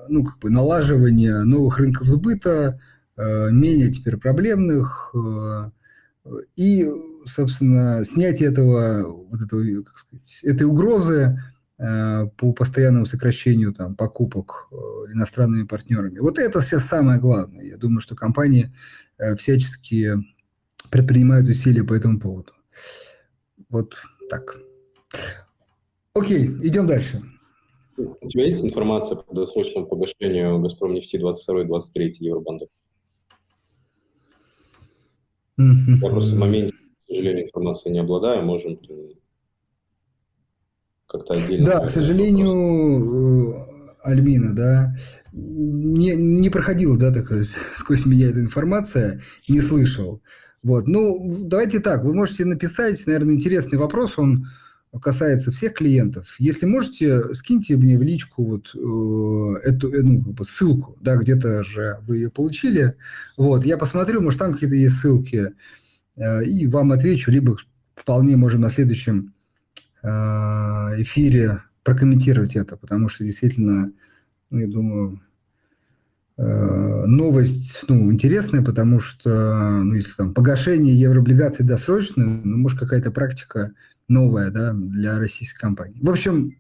ну, 0.09 0.25
как 0.25 0.39
бы 0.39 0.51
налаживание 0.51 1.45
новых 1.45 1.79
рынков 1.79 2.07
сбыта, 2.07 2.81
э, 3.17 3.51
менее 3.51 3.91
теперь 3.93 4.17
проблемных, 4.17 5.15
и, 6.57 6.91
собственно, 7.27 8.03
снятие 8.07 8.49
этого, 8.49 9.03
вот 9.03 9.43
этого, 9.43 9.63
как 9.83 9.99
сказать, 9.99 10.39
этой 10.43 10.63
угрозы 10.63 11.39
по 11.77 12.53
постоянному 12.53 13.05
сокращению 13.05 13.73
там, 13.75 13.97
покупок 13.97 14.69
э, 14.71 14.77
иностранными 15.13 15.67
партнерами. 15.67 16.21
Вот 16.21 16.39
это 16.39 16.61
все 16.61 16.79
самое 16.79 17.21
главное. 17.21 17.65
Я 17.65 17.77
думаю, 17.77 18.01
что 18.01 18.15
компании 18.15 18.73
э, 19.19 19.35
всячески 19.35 20.13
предпринимают 20.91 21.49
усилия 21.49 21.83
по 21.83 21.95
этому 21.95 22.21
поводу. 22.21 22.53
Вот 23.69 23.97
так. 24.31 24.61
Окей, 26.15 26.47
идем 26.63 26.87
дальше. 26.87 27.23
У 27.97 28.29
тебя 28.29 28.45
есть 28.45 28.65
информация 28.65 29.17
по 29.17 29.35
досрочному 29.35 29.87
погашению 29.87 30.61
«Газпром 30.61 30.95
нефти» 30.95 31.17
22-23 31.17 32.13
евробандов? 32.21 32.69
Я 35.57 36.11
просто 36.11 36.35
в 36.35 36.39
моменте, 36.39 36.75
к 36.75 37.07
сожалению, 37.09 37.47
информации 37.47 37.91
не 37.91 38.01
обладаю. 38.01 38.45
Можем 38.45 38.79
как-то 41.19 41.35
отдельно. 41.35 41.67
Да, 41.67 41.81
к 41.81 41.91
сожалению, 41.91 42.49
вопрос. 42.49 43.69
Э, 43.69 43.75
Альмина, 44.05 44.55
да, 44.55 44.95
не, 45.33 46.15
не 46.15 46.51
проходила, 46.51 46.97
да, 46.97 47.13
такая 47.13 47.45
сквозь 47.75 48.05
меня 48.05 48.29
эта 48.29 48.41
информация, 48.41 49.23
не 49.49 49.61
слышал. 49.61 50.23
Вот, 50.63 50.87
ну, 50.87 51.43
давайте 51.43 51.81
так, 51.81 52.05
вы 52.05 52.15
можете 52.15 52.45
написать, 52.45 53.07
наверное, 53.07 53.35
интересный 53.35 53.79
вопрос, 53.79 54.19
он 54.19 54.47
касается 55.03 55.51
всех 55.51 55.75
клиентов. 55.75 56.37
Если 56.39 56.67
можете, 56.67 57.35
скиньте 57.35 57.77
мне 57.77 57.99
в 57.99 58.03
личку 58.03 58.45
вот 58.45 58.67
э, 58.75 59.69
эту 59.69 59.93
э, 59.93 60.03
ну, 60.03 60.23
как 60.23 60.35
бы 60.35 60.45
ссылку, 60.45 60.97
да, 61.01 61.17
где-то 61.17 61.65
же 61.65 61.99
вы 62.03 62.19
ее 62.19 62.31
получили. 62.31 62.95
Вот, 63.37 63.65
я 63.65 63.77
посмотрю, 63.77 64.21
может, 64.21 64.39
там 64.39 64.53
какие-то 64.53 64.77
есть 64.77 64.97
ссылки, 64.97 65.53
э, 66.17 66.45
и 66.45 66.67
вам 66.67 66.93
отвечу, 66.93 67.31
либо 67.31 67.57
вполне 67.97 68.37
можем 68.37 68.61
на 68.61 68.71
следующем 68.71 69.34
эфире 70.05 71.63
прокомментировать 71.83 72.57
это, 72.57 72.77
потому 72.77 73.09
что 73.09 73.25
действительно, 73.25 73.93
ну, 74.51 74.59
я 74.59 74.67
думаю, 74.67 75.21
э, 76.37 77.05
новость 77.07 77.85
ну, 77.89 78.11
интересная, 78.11 78.65
потому 78.65 79.01
что, 79.01 79.83
ну, 79.83 79.95
если 79.95 80.13
там 80.13 80.35
погашение 80.35 80.99
еврооблигаций 80.99 81.65
досрочно, 81.65 82.25
ну, 82.25 82.57
может, 82.57 82.79
какая-то 82.79 83.11
практика 83.13 83.73
новая, 84.09 84.51
да, 84.51 84.73
для 84.73 85.19
российской 85.19 85.59
компании. 85.59 85.99
В 86.01 86.11
общем, 86.11 86.57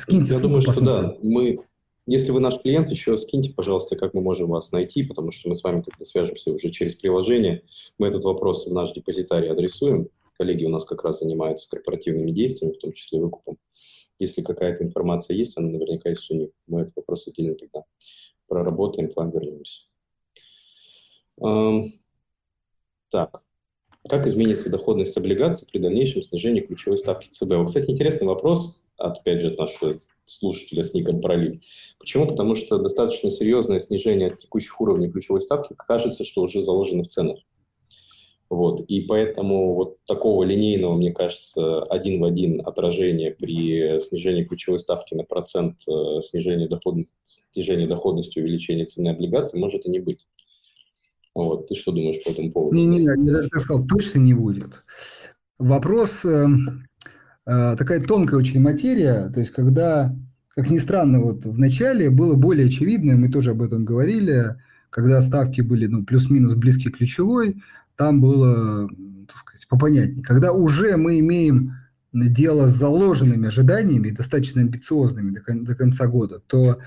скиньте 0.00 0.34
Я 0.34 0.40
думаю, 0.40 0.62
посмотрим. 0.62 0.82
что 0.82 1.02
да, 1.02 1.18
мы, 1.22 1.60
если 2.06 2.30
вы 2.30 2.40
наш 2.40 2.60
клиент, 2.60 2.90
еще 2.90 3.16
скиньте, 3.16 3.52
пожалуйста, 3.52 3.96
как 3.96 4.14
мы 4.14 4.20
можем 4.20 4.48
вас 4.48 4.72
найти, 4.72 5.02
потому 5.02 5.32
что 5.32 5.48
мы 5.48 5.54
с 5.54 5.62
вами 5.62 5.82
как-то 5.82 6.04
свяжемся 6.04 6.52
уже 6.52 6.70
через 6.70 6.94
приложение. 6.94 7.62
Мы 7.98 8.08
этот 8.08 8.24
вопрос 8.24 8.66
в 8.66 8.72
наш 8.72 8.92
депозитарий 8.92 9.50
адресуем, 9.50 10.08
коллеги 10.38 10.64
у 10.64 10.70
нас 10.70 10.84
как 10.84 11.04
раз 11.04 11.18
занимаются 11.18 11.68
корпоративными 11.68 12.30
действиями, 12.30 12.74
в 12.74 12.78
том 12.78 12.92
числе 12.92 13.20
выкупом. 13.20 13.58
Если 14.18 14.42
какая-то 14.42 14.84
информация 14.84 15.36
есть, 15.36 15.58
она 15.58 15.68
наверняка 15.68 16.08
есть 16.08 16.30
у 16.30 16.34
них. 16.34 16.50
Мы 16.66 16.82
этот 16.82 16.96
вопрос 16.96 17.26
отдельно 17.28 17.54
тогда 17.54 17.84
проработаем, 18.46 19.10
к 19.10 19.16
вам 19.16 19.30
вернемся. 19.30 19.82
Так, 23.10 23.42
как 24.08 24.26
изменится 24.26 24.70
доходность 24.70 25.16
облигаций 25.16 25.68
при 25.70 25.78
дальнейшем 25.78 26.22
снижении 26.22 26.62
ключевой 26.62 26.98
ставки 26.98 27.28
ЦБ? 27.28 27.54
Вот, 27.56 27.66
кстати, 27.66 27.90
интересный 27.90 28.26
вопрос, 28.26 28.80
опять 28.96 29.40
же, 29.40 29.52
от 29.52 29.58
нашего 29.58 29.98
слушателя 30.24 30.82
с 30.82 30.94
ником 30.94 31.20
Пролив. 31.20 31.60
Почему? 31.98 32.26
Потому 32.26 32.56
что 32.56 32.78
достаточно 32.78 33.30
серьезное 33.30 33.80
снижение 33.80 34.28
от 34.28 34.38
текущих 34.38 34.80
уровней 34.80 35.10
ключевой 35.10 35.40
ставки 35.40 35.74
кажется, 35.76 36.24
что 36.24 36.42
уже 36.42 36.60
заложено 36.60 37.04
в 37.04 37.06
ценах. 37.06 37.38
Вот. 38.50 38.80
И 38.88 39.02
поэтому 39.02 39.74
вот 39.74 39.98
такого 40.06 40.42
линейного, 40.42 40.96
мне 40.96 41.12
кажется, 41.12 41.82
один 41.82 42.20
в 42.20 42.24
один 42.24 42.62
отражения 42.64 43.30
при 43.30 44.00
снижении 44.00 44.44
ключевой 44.44 44.80
ставки 44.80 45.14
на 45.14 45.24
процент 45.24 45.76
э, 45.86 46.22
снижения, 46.28 46.66
доходности, 46.66 47.14
снижения 47.52 47.86
доходности, 47.86 48.38
увеличения 48.38 48.86
цены 48.86 49.08
облигаций 49.08 49.60
может 49.60 49.84
и 49.84 49.90
не 49.90 49.98
быть. 49.98 50.26
Вот. 51.34 51.68
Ты 51.68 51.74
что 51.74 51.92
думаешь 51.92 52.24
по 52.24 52.30
этому 52.30 52.50
поводу? 52.50 52.74
Не, 52.74 52.86
не, 52.86 53.02
я 53.02 53.14
даже 53.16 53.48
сказал, 53.48 53.86
точно 53.86 54.18
не 54.18 54.32
будет. 54.32 54.82
Вопрос, 55.58 56.24
э, 56.24 56.46
э, 57.46 57.76
такая 57.76 58.00
тонкая 58.00 58.40
очень 58.40 58.60
материя, 58.60 59.30
то 59.32 59.40
есть 59.40 59.52
когда, 59.52 60.16
как 60.54 60.70
ни 60.70 60.78
странно, 60.78 61.20
вот 61.20 61.44
в 61.44 61.58
начале 61.58 62.08
было 62.08 62.34
более 62.34 62.68
очевидно, 62.68 63.16
мы 63.16 63.30
тоже 63.30 63.50
об 63.50 63.60
этом 63.60 63.84
говорили, 63.84 64.56
когда 64.88 65.20
ставки 65.20 65.60
были 65.60 65.86
ну, 65.86 66.04
плюс-минус 66.04 66.54
близки 66.54 66.88
к 66.88 66.96
ключевой, 66.96 67.56
там 67.98 68.20
было, 68.20 68.88
так 69.26 69.36
сказать, 69.36 69.66
попонятнее. 69.68 70.24
Когда 70.24 70.52
уже 70.52 70.96
мы 70.96 71.18
имеем 71.18 71.72
дело 72.12 72.68
с 72.68 72.76
заложенными 72.76 73.48
ожиданиями, 73.48 74.10
достаточно 74.10 74.62
амбициозными 74.62 75.34
до, 75.34 75.42
до 75.64 75.74
конца 75.74 76.06
года, 76.06 76.40
то 76.46 76.78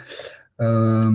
э, 0.58 1.10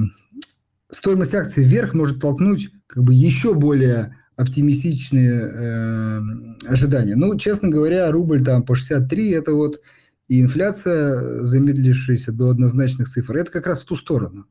стоимость 0.91 1.35
акций 1.35 1.65
вверх 1.65 1.95
может 1.95 2.21
толкнуть 2.21 2.71
как 2.87 3.03
бы 3.03 3.15
еще 3.15 3.55
более 3.55 4.17
оптимистичные 4.37 5.33
э, 5.33 6.21
ожидания. 6.69 7.17
Ну, 7.17 7.37
честно 7.39 7.71
говоря, 7.71 8.13
рубль 8.13 8.45
там 8.45 8.65
по 8.65 8.77
63, 8.77 9.31
это 9.31 9.55
вот 9.55 9.81
и 10.29 10.43
инфляция, 10.43 11.45
замедлившаяся 11.45 12.33
до 12.33 12.51
однозначных 12.51 13.09
цифр, 13.09 13.37
это 13.37 13.51
как 13.51 13.67
раз 13.67 13.81
в 13.81 13.87
ту 13.87 13.97
сторону. 13.97 14.47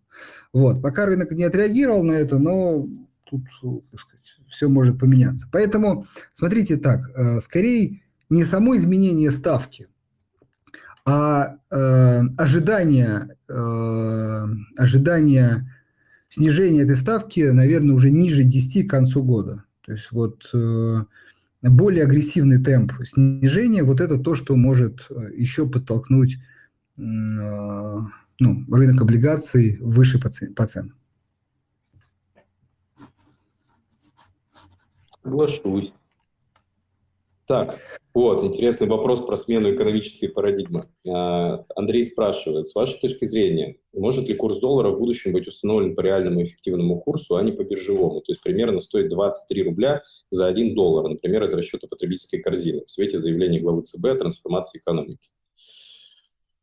Вот. 0.54 0.82
Пока 0.82 1.06
рынок 1.06 1.32
не 1.34 1.44
отреагировал 1.44 2.04
на 2.04 2.14
это, 2.14 2.40
но 2.40 2.88
тут, 3.26 3.44
так 3.92 4.00
сказать, 4.00 4.36
все 4.48 4.70
может 4.70 5.00
поменяться. 5.00 5.48
Поэтому, 5.52 6.06
смотрите 6.34 6.78
так, 6.78 7.10
э, 7.16 7.40
скорее 7.42 8.02
не 8.30 8.46
само 8.46 8.76
изменение 8.76 9.32
ставки, 9.32 9.88
а 11.06 11.58
э, 11.70 12.22
ожидание, 12.38 13.38
э, 13.48 14.46
ожидание 14.78 15.72
снижения 16.30 16.82
этой 16.82 16.96
ставки, 16.96 17.42
наверное, 17.42 17.96
уже 17.96 18.10
ниже 18.10 18.44
10 18.44 18.88
к 18.88 18.90
концу 18.90 19.24
года. 19.24 19.64
То 19.86 19.92
есть 19.92 20.12
вот 20.12 20.50
э, 20.54 21.04
более 21.62 22.04
агрессивный 22.04 22.64
темп 22.64 22.94
снижения, 23.06 23.84
вот 23.84 24.02
это 24.02 24.18
то, 24.18 24.34
что 24.36 24.56
может 24.56 25.06
э, 25.10 25.30
еще 25.36 25.70
подтолкнуть 25.70 26.38
э, 26.98 27.02
ну, 27.02 28.66
рынок 28.72 29.02
облигаций 29.02 29.78
выше 29.80 30.20
по, 30.20 30.30
цен, 30.30 30.56
по 30.56 30.66
ценам. 30.66 30.96
Соглашусь. 35.26 35.92
Так, 37.48 37.80
вот, 38.14 38.44
интересный 38.44 38.88
вопрос 38.88 39.26
про 39.26 39.38
смену 39.38 39.74
экономической 39.74 40.28
парадигмы. 40.28 40.84
А, 41.08 41.66
Андрей 41.76 42.04
спрашивает, 42.04 42.68
с 42.68 42.76
вашей 42.76 43.00
точки 43.00 43.26
зрения, 43.26 43.78
может 43.94 44.28
ли 44.28 44.36
курс 44.36 44.60
доллара 44.60 44.90
в 44.90 45.00
будущем 45.00 45.34
быть 45.34 45.48
установлен 45.48 45.96
по 45.96 46.02
реальному 46.02 46.44
эффективному 46.44 47.00
курсу, 47.00 47.38
а 47.38 47.44
не 47.44 47.52
по 47.52 47.64
биржевому? 47.64 48.22
То 48.22 48.32
есть 48.32 48.42
примерно 48.42 48.82
стоит 48.82 49.10
23 49.10 49.64
рубля 49.64 50.04
за 50.30 50.46
1 50.46 50.76
доллар, 50.76 51.10
например, 51.10 51.44
из 51.44 51.54
расчета 51.54 51.88
потребительской 51.88 52.40
корзины 52.40 52.84
в 52.86 52.92
свете 52.92 53.18
заявления 53.18 53.60
главы 53.60 53.82
ЦБ 53.82 54.06
о 54.06 54.16
трансформации 54.16 54.78
экономики. 54.78 55.32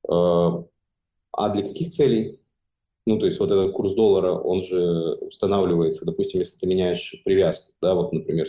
А, 0.08 0.64
а 1.32 1.48
для 1.48 1.62
каких 1.62 1.92
целей? 1.92 2.38
Ну, 3.04 3.18
то 3.18 3.26
есть 3.26 3.40
вот 3.40 3.50
этот 3.50 3.72
курс 3.72 3.94
доллара, 3.94 4.32
он 4.32 4.62
же 4.62 5.14
устанавливается, 5.20 6.04
допустим, 6.04 6.40
если 6.40 6.56
ты 6.56 6.66
меняешь 6.66 7.20
привязку, 7.24 7.72
да, 7.80 7.94
вот, 7.94 8.12
например, 8.12 8.46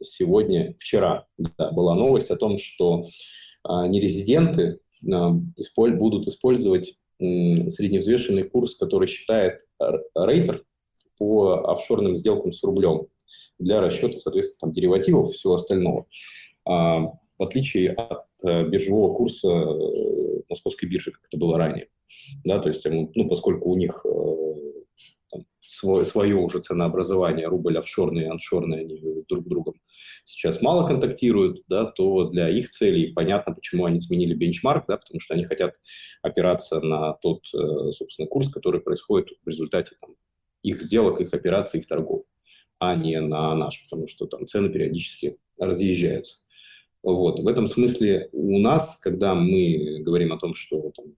сегодня, 0.00 0.76
вчера 0.78 1.26
да, 1.36 1.72
была 1.72 1.94
новость 1.94 2.30
о 2.30 2.36
том, 2.36 2.58
что 2.58 3.06
а, 3.64 3.88
нерезиденты 3.88 4.78
а, 5.12 5.32
исполь, 5.56 5.96
будут 5.96 6.28
использовать 6.28 6.94
м, 7.18 7.70
средневзвешенный 7.70 8.44
курс, 8.44 8.76
который 8.76 9.08
считает 9.08 9.66
рейтер, 10.14 10.64
по 11.18 11.72
офшорным 11.72 12.14
сделкам 12.16 12.52
с 12.52 12.62
рублем 12.62 13.08
для 13.58 13.80
расчета, 13.80 14.16
соответственно, 14.18 14.60
там, 14.60 14.72
деривативов 14.72 15.30
и 15.30 15.32
всего 15.32 15.54
остального. 15.54 16.06
А, 16.64 17.12
в 17.38 17.42
отличие 17.42 17.92
от 17.92 18.26
э, 18.42 18.68
биржевого 18.68 19.14
курса 19.14 19.48
э, 19.48 20.42
московской 20.48 20.88
биржи, 20.88 21.12
как 21.12 21.22
это 21.26 21.38
было 21.38 21.58
ранее. 21.58 21.88
Да, 22.44 22.58
то 22.58 22.68
есть, 22.68 22.84
ну, 22.84 23.28
поскольку 23.28 23.70
у 23.70 23.76
них 23.76 24.04
там, 25.30 25.44
свое, 25.60 26.04
свое 26.04 26.34
уже 26.34 26.58
ценообразование, 26.60 27.46
рубль 27.46 27.78
офшорный 27.78 28.24
и 28.24 28.28
аншорный, 28.28 28.80
они 28.80 29.24
друг 29.28 29.44
с 29.44 29.48
другом 29.48 29.74
сейчас 30.28 30.60
мало 30.60 30.86
контактируют, 30.86 31.62
да, 31.68 31.86
то 31.86 32.24
для 32.28 32.48
их 32.48 32.68
целей 32.68 33.12
понятно, 33.12 33.54
почему 33.54 33.86
они 33.86 33.98
сменили 34.00 34.34
бенчмарк, 34.34 34.84
да, 34.86 34.98
потому 34.98 35.20
что 35.20 35.34
они 35.34 35.44
хотят 35.44 35.74
опираться 36.22 36.80
на 36.80 37.14
тот, 37.14 37.42
э, 37.54 37.90
собственно, 37.92 38.28
курс, 38.28 38.50
который 38.50 38.80
происходит 38.80 39.28
в 39.44 39.48
результате 39.48 39.96
там, 40.00 40.16
их 40.62 40.82
сделок, 40.82 41.20
их 41.20 41.32
операций, 41.32 41.80
их 41.80 41.86
торгов, 41.86 42.24
а 42.78 42.94
не 42.94 43.20
на 43.20 43.54
наш, 43.54 43.82
потому 43.84 44.06
что 44.06 44.26
там 44.26 44.46
цены 44.46 44.68
периодически 44.68 45.38
разъезжаются. 45.58 46.36
Вот. 47.02 47.40
В 47.40 47.46
этом 47.46 47.66
смысле 47.68 48.28
у 48.32 48.58
нас, 48.58 48.98
когда 49.00 49.34
мы 49.34 50.00
говорим 50.00 50.32
о 50.32 50.38
том, 50.38 50.54
что 50.54 50.90
там, 50.90 51.14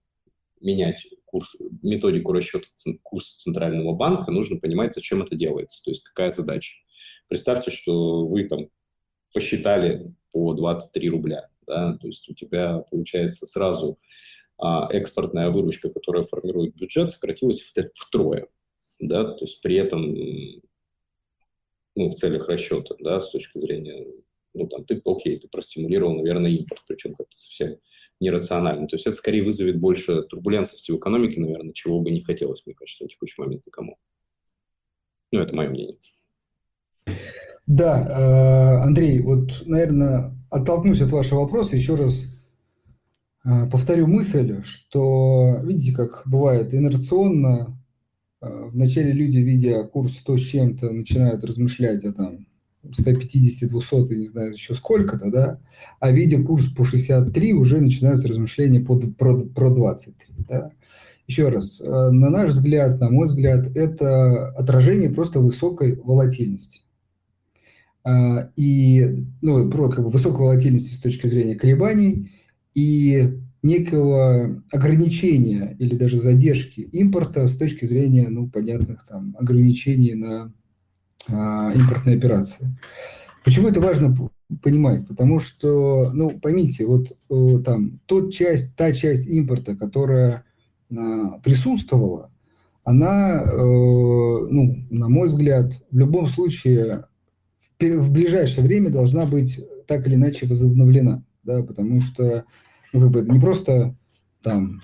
менять 0.59 1.07
курс, 1.25 1.55
методику 1.81 2.33
расчета 2.33 2.67
курса 3.03 3.37
Центрального 3.39 3.93
банка, 3.93 4.31
нужно 4.31 4.59
понимать, 4.59 4.93
зачем 4.93 5.21
это 5.21 5.35
делается, 5.35 5.81
то 5.83 5.91
есть 5.91 6.03
какая 6.03 6.31
задача. 6.31 6.77
Представьте, 7.27 7.71
что 7.71 8.27
вы 8.27 8.43
там 8.43 8.67
посчитали 9.33 10.13
по 10.31 10.53
23 10.53 11.09
рубля, 11.09 11.49
да, 11.65 11.97
то 11.97 12.07
есть 12.07 12.29
у 12.29 12.33
тебя 12.33 12.83
получается 12.91 13.45
сразу 13.45 13.97
а, 14.57 14.87
экспортная 14.91 15.49
выручка, 15.49 15.89
которая 15.89 16.25
формирует 16.25 16.75
бюджет, 16.75 17.11
сократилась 17.11 17.61
втрое, 17.95 18.47
да, 18.99 19.23
то 19.23 19.45
есть 19.45 19.61
при 19.61 19.75
этом 19.75 20.13
ну, 21.95 22.09
в 22.09 22.15
целях 22.15 22.47
расчета, 22.47 22.95
да, 22.99 23.19
с 23.19 23.31
точки 23.31 23.57
зрения, 23.57 24.05
ну, 24.53 24.67
там, 24.67 24.83
ты, 24.85 25.01
окей, 25.05 25.39
ты 25.39 25.47
простимулировал, 25.47 26.15
наверное, 26.15 26.51
импорт, 26.51 26.81
причем 26.87 27.15
как-то 27.15 27.37
совсем 27.37 27.77
нерационально. 28.19 28.87
То 28.87 28.95
есть 28.95 29.07
это 29.07 29.15
скорее 29.15 29.43
вызовет 29.43 29.79
больше 29.79 30.23
турбулентности 30.23 30.91
в 30.91 30.97
экономике, 30.97 31.41
наверное, 31.41 31.73
чего 31.73 31.99
бы 31.99 32.11
не 32.11 32.21
хотелось, 32.21 32.63
мне 32.65 32.75
кажется, 32.75 33.05
в 33.05 33.07
текущий 33.07 33.41
момент 33.41 33.65
никому. 33.65 33.97
Ну, 35.31 35.39
это 35.39 35.55
мое 35.55 35.69
мнение. 35.69 35.97
Да, 37.67 38.01
э, 38.01 38.85
Андрей, 38.85 39.21
вот, 39.21 39.63
наверное, 39.65 40.35
оттолкнусь 40.49 41.01
от 41.01 41.11
вашего 41.11 41.41
вопроса, 41.41 41.75
еще 41.75 41.95
раз 41.95 42.25
э, 43.45 43.69
повторю 43.71 44.07
мысль, 44.07 44.61
что, 44.63 45.59
видите, 45.63 45.93
как 45.93 46.23
бывает 46.25 46.73
инерционно, 46.73 47.81
э, 48.41 48.45
вначале 48.71 49.13
люди, 49.13 49.37
видя 49.37 49.83
курс 49.85 50.17
100 50.17 50.37
с 50.37 50.41
чем-то, 50.41 50.91
начинают 50.91 51.43
размышлять 51.43 52.03
о 52.03 52.13
там 52.13 52.45
150, 52.91 53.69
200, 53.69 54.13
не 54.13 54.27
знаю, 54.27 54.53
еще 54.53 54.73
сколько-то, 54.73 55.31
да, 55.31 55.59
а 55.99 56.11
видя 56.11 56.41
курс 56.43 56.65
по 56.65 56.83
63, 56.83 57.53
уже 57.53 57.79
начинаются 57.79 58.27
размышления 58.27 58.79
по, 58.79 58.99
про, 58.99 59.41
про 59.41 59.69
23, 59.69 60.45
да. 60.49 60.71
Еще 61.27 61.47
раз, 61.49 61.79
на 61.79 62.29
наш 62.29 62.51
взгляд, 62.51 62.99
на 62.99 63.09
мой 63.09 63.27
взгляд, 63.27 63.75
это 63.75 64.49
отражение 64.49 65.09
просто 65.09 65.39
высокой 65.39 65.95
волатильности. 65.95 66.81
А, 68.03 68.49
и 68.55 69.25
ну, 69.41 69.69
про 69.69 69.89
как 69.89 70.03
бы, 70.03 70.09
высокой 70.09 70.41
волатильности 70.41 70.93
с 70.93 70.99
точки 70.99 71.27
зрения 71.27 71.55
колебаний 71.55 72.31
и 72.73 73.39
некого 73.61 74.63
ограничения 74.71 75.75
или 75.77 75.95
даже 75.95 76.19
задержки 76.19 76.81
импорта 76.81 77.47
с 77.47 77.55
точки 77.55 77.85
зрения, 77.85 78.27
ну, 78.29 78.49
понятных 78.49 79.05
там 79.05 79.35
ограничений 79.39 80.15
на 80.15 80.51
а, 81.29 81.71
импортные 81.73 82.17
операции. 82.17 82.77
Почему 83.43 83.69
это 83.69 83.81
важно 83.81 84.15
понимать? 84.61 85.07
Потому 85.07 85.39
что, 85.39 86.11
ну, 86.13 86.39
поймите, 86.39 86.85
вот 86.85 87.11
э, 87.29 87.63
там 87.63 87.99
тот 88.05 88.31
часть, 88.31 88.75
та 88.75 88.93
часть 88.93 89.27
импорта, 89.27 89.75
которая 89.75 90.43
а, 90.91 91.39
присутствовала, 91.39 92.31
она, 92.83 93.41
э, 93.41 93.47
ну, 93.47 94.85
на 94.89 95.09
мой 95.09 95.27
взгляд, 95.29 95.81
в 95.91 95.97
любом 95.97 96.27
случае 96.27 97.05
в 97.79 98.11
ближайшее 98.11 98.63
время 98.63 98.89
должна 98.89 99.25
быть 99.25 99.59
так 99.87 100.05
или 100.05 100.15
иначе 100.15 100.45
возобновлена, 100.45 101.23
да, 101.43 101.63
потому 101.63 101.99
что, 102.01 102.45
ну, 102.93 102.99
как 103.01 103.09
бы 103.09 103.21
это 103.21 103.31
не 103.31 103.39
просто 103.39 103.95
там 104.43 104.81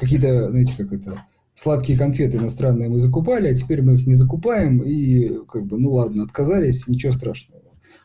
какие-то, 0.00 0.50
знаете, 0.50 0.74
как 0.76 0.92
это, 0.92 1.24
сладкие 1.54 1.96
конфеты 1.96 2.36
иностранные 2.36 2.88
мы 2.88 2.98
закупали, 2.98 3.48
а 3.48 3.54
теперь 3.54 3.82
мы 3.82 3.94
их 3.94 4.06
не 4.06 4.14
закупаем, 4.14 4.82
и 4.82 5.44
как 5.46 5.66
бы, 5.66 5.78
ну 5.78 5.92
ладно, 5.92 6.24
отказались, 6.24 6.86
ничего 6.86 7.12
страшного. 7.12 7.62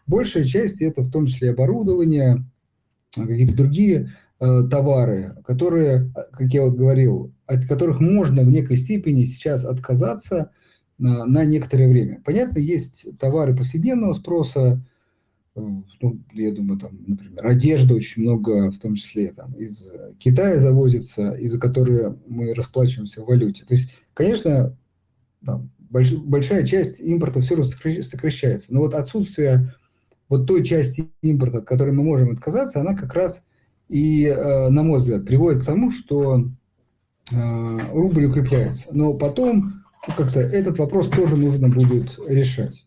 Большая 0.07 0.43
часть 0.43 0.81
это 0.81 1.03
в 1.03 1.11
том 1.11 1.25
числе 1.25 1.51
оборудование, 1.51 2.45
какие-то 3.15 3.55
другие 3.55 4.13
э, 4.39 4.63
товары, 4.69 5.35
которые, 5.45 6.11
как 6.31 6.53
я 6.53 6.63
вот 6.63 6.75
говорил, 6.75 7.33
от 7.45 7.65
которых 7.65 7.99
можно 7.99 8.43
в 8.43 8.49
некой 8.49 8.77
степени 8.77 9.25
сейчас 9.25 9.65
отказаться, 9.65 10.51
на, 10.99 11.25
на 11.25 11.45
некоторое 11.45 11.89
время. 11.89 12.21
Понятно, 12.23 12.59
есть 12.59 13.05
товары 13.19 13.55
повседневного 13.55 14.13
спроса, 14.13 14.59
э, 14.59 14.77
ну, 16.01 16.19
я 16.33 16.53
думаю, 16.53 16.79
там, 16.79 16.97
например, 17.05 17.45
одежда 17.45 17.93
очень 17.93 18.23
много, 18.23 18.71
в 18.71 18.79
том 18.79 18.95
числе 18.95 19.31
там, 19.31 19.53
из 19.53 19.91
Китая 20.17 20.59
завозится, 20.59 21.33
из-за 21.33 21.59
которой 21.59 22.15
мы 22.27 22.53
расплачиваемся 22.53 23.21
в 23.21 23.25
валюте. 23.25 23.65
То 23.65 23.73
есть, 23.73 23.91
конечно, 24.13 24.77
там, 25.45 25.71
больш, 25.77 26.13
большая 26.13 26.65
часть 26.65 26.99
импорта 26.99 27.41
все 27.41 27.55
равно 27.55 27.71
сокращается. 28.01 28.73
Но 28.73 28.81
вот 28.81 28.93
отсутствие 28.93 29.73
вот 30.29 30.45
той 30.45 30.63
части 30.63 31.09
импорта, 31.21 31.59
от 31.59 31.65
которой 31.65 31.91
мы 31.91 32.03
можем 32.03 32.29
отказаться, 32.29 32.79
она 32.79 32.95
как 32.95 33.13
раз 33.13 33.43
и, 33.89 34.25
э, 34.25 34.69
на 34.69 34.83
мой 34.83 34.99
взгляд, 34.99 35.25
приводит 35.25 35.63
к 35.63 35.65
тому, 35.65 35.89
что 35.89 36.45
э, 37.31 37.79
рубль 37.91 38.25
укрепляется. 38.25 38.87
Но 38.91 39.15
потом 39.15 39.83
ну, 40.07 40.13
как-то 40.15 40.39
этот 40.39 40.77
вопрос 40.77 41.09
тоже 41.09 41.35
нужно 41.35 41.67
будет 41.67 42.17
решать. 42.27 42.85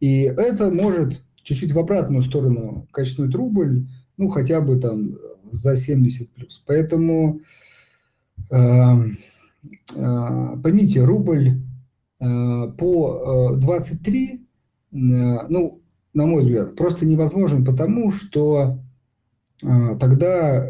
И 0.00 0.22
это 0.22 0.70
может 0.70 1.22
чуть-чуть 1.48 1.72
в 1.72 1.78
обратную 1.78 2.22
сторону 2.22 2.86
качнуть 2.92 3.34
рубль, 3.34 3.86
ну, 4.16 4.28
хотя 4.28 4.60
бы 4.60 4.78
там 4.78 5.16
за 5.52 5.76
70 5.76 6.30
плюс. 6.34 6.62
Поэтому 6.66 7.40
э, 8.50 8.94
э, 9.96 10.56
поймите, 10.62 11.04
рубль 11.04 11.62
э, 12.20 12.72
по 12.76 13.54
23, 13.56 14.34
э, 14.34 14.38
ну, 14.92 15.80
на 16.12 16.26
мой 16.26 16.42
взгляд, 16.42 16.76
просто 16.76 17.06
невозможен, 17.06 17.64
потому 17.64 18.12
что 18.12 18.78
э, 19.62 19.96
тогда 19.98 20.66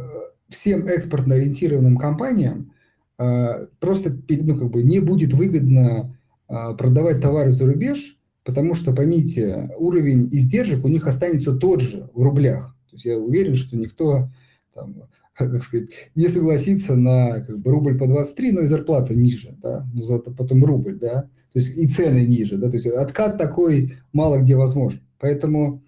всем 0.49 0.87
экспортно 0.87 1.35
ориентированным 1.35 1.97
компаниям 1.97 2.72
а, 3.18 3.66
просто 3.81 4.16
ну, 4.29 4.57
как 4.57 4.70
бы 4.70 4.83
не 4.83 5.01
будет 5.01 5.33
выгодно 5.33 6.16
а, 6.47 6.74
продавать 6.74 7.20
товары 7.20 7.51
за 7.51 7.66
рубеж, 7.66 8.18
потому 8.49 8.75
что, 8.75 8.95
поймите, 8.95 9.69
уровень 9.77 10.31
издержек 10.33 10.83
у 10.83 10.89
них 10.89 11.07
останется 11.07 11.55
тот 11.55 11.83
же 11.83 12.09
в 12.15 12.23
рублях. 12.23 12.75
То 12.89 12.97
есть 12.97 13.05
я 13.05 13.19
уверен, 13.19 13.57
что 13.57 13.77
никто 13.77 14.31
там, 14.73 15.03
как 15.35 15.63
сказать, 15.63 15.91
не 16.15 16.29
согласится 16.29 16.97
на 16.97 17.43
как 17.43 17.59
бы, 17.59 17.71
рубль 17.71 17.99
по 17.99 18.07
23, 18.07 18.53
но 18.53 18.61
и 18.63 18.67
зарплата 18.67 19.15
ниже, 19.15 19.55
да, 19.63 19.85
но 19.93 20.03
зато 20.03 20.33
потом 20.33 20.65
рубль, 20.65 20.99
да, 20.99 21.29
то 21.53 21.59
есть 21.59 21.77
и 21.77 21.87
цены 21.89 22.25
ниже, 22.25 22.57
да, 22.57 22.71
то 22.71 22.79
есть 22.79 22.87
откат 22.87 23.37
такой 23.37 23.99
мало 24.15 24.39
где 24.39 24.57
возможен. 24.57 25.03
Поэтому 25.19 25.83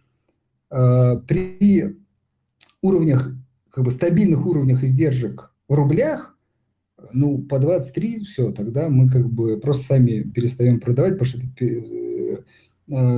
э, 0.71 1.19
при 1.27 1.97
уровнях, 2.83 3.35
как 3.71 3.85
бы 3.85 3.91
стабильных 3.91 4.45
уровнях 4.45 4.85
издержек 4.85 5.55
в 5.67 5.73
рублях 5.73 6.37
ну, 7.15 7.39
по 7.39 7.59
23, 7.59 8.19
все, 8.19 8.53
тогда 8.53 8.91
мы 8.91 9.09
как 9.09 9.31
бы 9.31 9.59
просто 9.59 9.95
сами 9.95 10.25
перестаем 10.25 10.79
продавать, 10.79 11.19
потому 11.19 11.27
что 11.27 11.39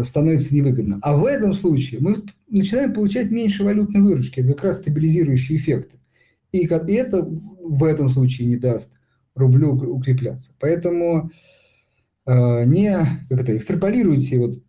становится 0.05 0.55
невыгодно. 0.55 0.99
А 1.03 1.17
в 1.17 1.25
этом 1.25 1.55
случае 1.55 2.01
мы 2.01 2.23
начинаем 2.49 2.93
получать 2.93 3.31
меньше 3.31 3.65
валютной 3.65 4.03
выручки, 4.03 4.41
это 4.41 4.53
как 4.53 4.65
раз 4.65 4.79
стабилизирующие 4.79 5.59
эффекты. 5.59 5.97
И 6.53 6.67
это 6.67 7.25
в 7.25 7.85
этом 7.85 8.11
случае 8.11 8.47
не 8.47 8.57
даст 8.57 8.93
рублю 9.35 9.73
укрепляться. 9.73 10.51
Поэтому 10.61 11.31
э, 12.27 12.65
не 12.65 12.95
как 13.31 13.41
это, 13.41 13.57
экстраполируйте 13.57 14.39
вот 14.39 14.63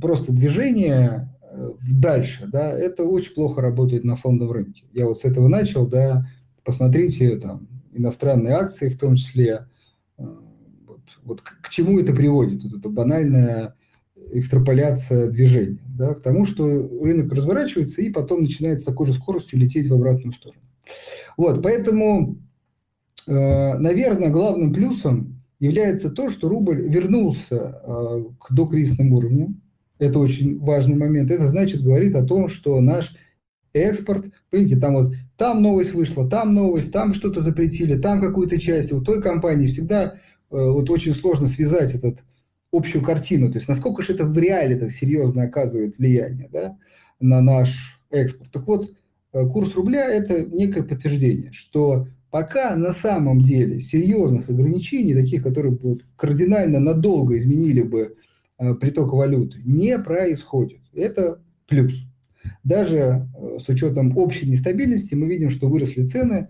просто 0.00 0.32
движение 0.32 1.36
э, 1.42 1.72
дальше, 1.92 2.48
да, 2.50 2.70
это 2.70 3.04
очень 3.04 3.34
плохо 3.34 3.60
работает 3.60 4.04
на 4.04 4.16
фондовом 4.16 4.52
рынке. 4.52 4.84
Я 4.92 5.06
вот 5.06 5.18
с 5.18 5.24
этого 5.24 5.48
начал, 5.48 5.86
да, 5.86 6.26
посмотрите 6.64 7.36
там 7.36 7.68
иностранные 7.92 8.54
акции 8.54 8.88
в 8.88 8.98
том 8.98 9.16
числе. 9.16 9.66
Э, 10.16 10.24
вот, 10.86 11.02
вот 11.22 11.40
к, 11.42 11.60
к 11.60 11.68
чему 11.68 12.00
это 12.00 12.14
приводит? 12.14 12.64
Вот 12.64 12.78
это 12.78 12.88
банальная 12.88 13.74
экстраполяция 14.32 15.28
движения, 15.28 15.80
да, 15.88 16.14
к 16.14 16.22
тому, 16.22 16.46
что 16.46 16.64
рынок 16.64 17.32
разворачивается 17.32 18.02
и 18.02 18.10
потом 18.10 18.42
начинает 18.42 18.80
с 18.80 18.84
такой 18.84 19.06
же 19.06 19.12
скоростью 19.12 19.58
лететь 19.58 19.88
в 19.88 19.94
обратную 19.94 20.32
сторону. 20.32 20.62
Вот, 21.36 21.62
поэтому, 21.62 22.38
э, 23.26 23.78
наверное, 23.78 24.30
главным 24.30 24.72
плюсом 24.72 25.40
является 25.58 26.10
то, 26.10 26.30
что 26.30 26.48
рубль 26.48 26.82
вернулся 26.88 27.80
э, 27.82 28.24
к 28.38 28.52
докризисным 28.52 29.12
уровням. 29.12 29.62
Это 29.98 30.18
очень 30.18 30.58
важный 30.58 30.96
момент. 30.96 31.30
Это 31.30 31.48
значит, 31.48 31.82
говорит 31.82 32.14
о 32.14 32.24
том, 32.24 32.48
что 32.48 32.80
наш 32.80 33.14
экспорт, 33.72 34.26
видите, 34.52 34.76
там 34.76 34.94
вот 34.94 35.14
там 35.36 35.62
новость 35.62 35.92
вышла, 35.92 36.28
там 36.28 36.54
новость, 36.54 36.92
там 36.92 37.14
что-то 37.14 37.40
запретили, 37.40 37.98
там 37.98 38.20
какую-то 38.20 38.58
часть. 38.58 38.92
У 38.92 39.02
той 39.02 39.22
компании 39.22 39.66
всегда 39.66 40.04
э, 40.04 40.10
вот 40.50 40.90
очень 40.90 41.14
сложно 41.14 41.46
связать 41.46 41.94
этот 41.94 42.24
общую 42.76 43.02
картину. 43.02 43.50
То 43.50 43.58
есть 43.58 43.68
насколько 43.68 44.02
же 44.02 44.12
это 44.12 44.24
в 44.26 44.38
реале 44.38 44.76
так 44.76 44.90
серьезно 44.90 45.44
оказывает 45.44 45.98
влияние 45.98 46.48
да, 46.52 46.76
на 47.20 47.40
наш 47.40 48.00
экспорт. 48.10 48.50
Так 48.50 48.66
вот, 48.66 48.90
э, 49.32 49.46
курс 49.46 49.74
рубля– 49.74 50.10
это 50.12 50.44
некое 50.44 50.82
подтверждение, 50.82 51.52
что 51.52 52.06
Пока 52.36 52.76
на 52.76 52.92
самом 52.92 53.42
деле 53.42 53.80
серьезных 53.80 54.50
ограничений, 54.50 55.14
таких, 55.14 55.42
которые 55.42 55.72
бы 55.72 56.00
кардинально 56.16 56.80
надолго 56.80 57.38
изменили 57.38 57.80
бы 57.80 58.16
э, 58.58 58.74
приток 58.74 59.14
валюты, 59.14 59.62
не 59.64 59.98
происходит. 59.98 60.80
Это 60.92 61.40
плюс. 61.66 61.94
Даже 62.62 62.98
э, 62.98 63.58
с 63.58 63.68
учетом 63.70 64.18
общей 64.18 64.46
нестабильности 64.46 65.14
мы 65.14 65.28
видим, 65.28 65.48
что 65.48 65.70
выросли 65.70 66.04
цены 66.04 66.48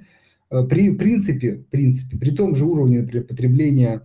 при 0.69 0.91
принципе, 0.91 1.65
принципе, 1.71 2.17
при 2.17 2.31
том 2.31 2.57
же 2.57 2.65
уровне 2.65 3.03
например, 3.03 3.25
потребления 3.25 4.03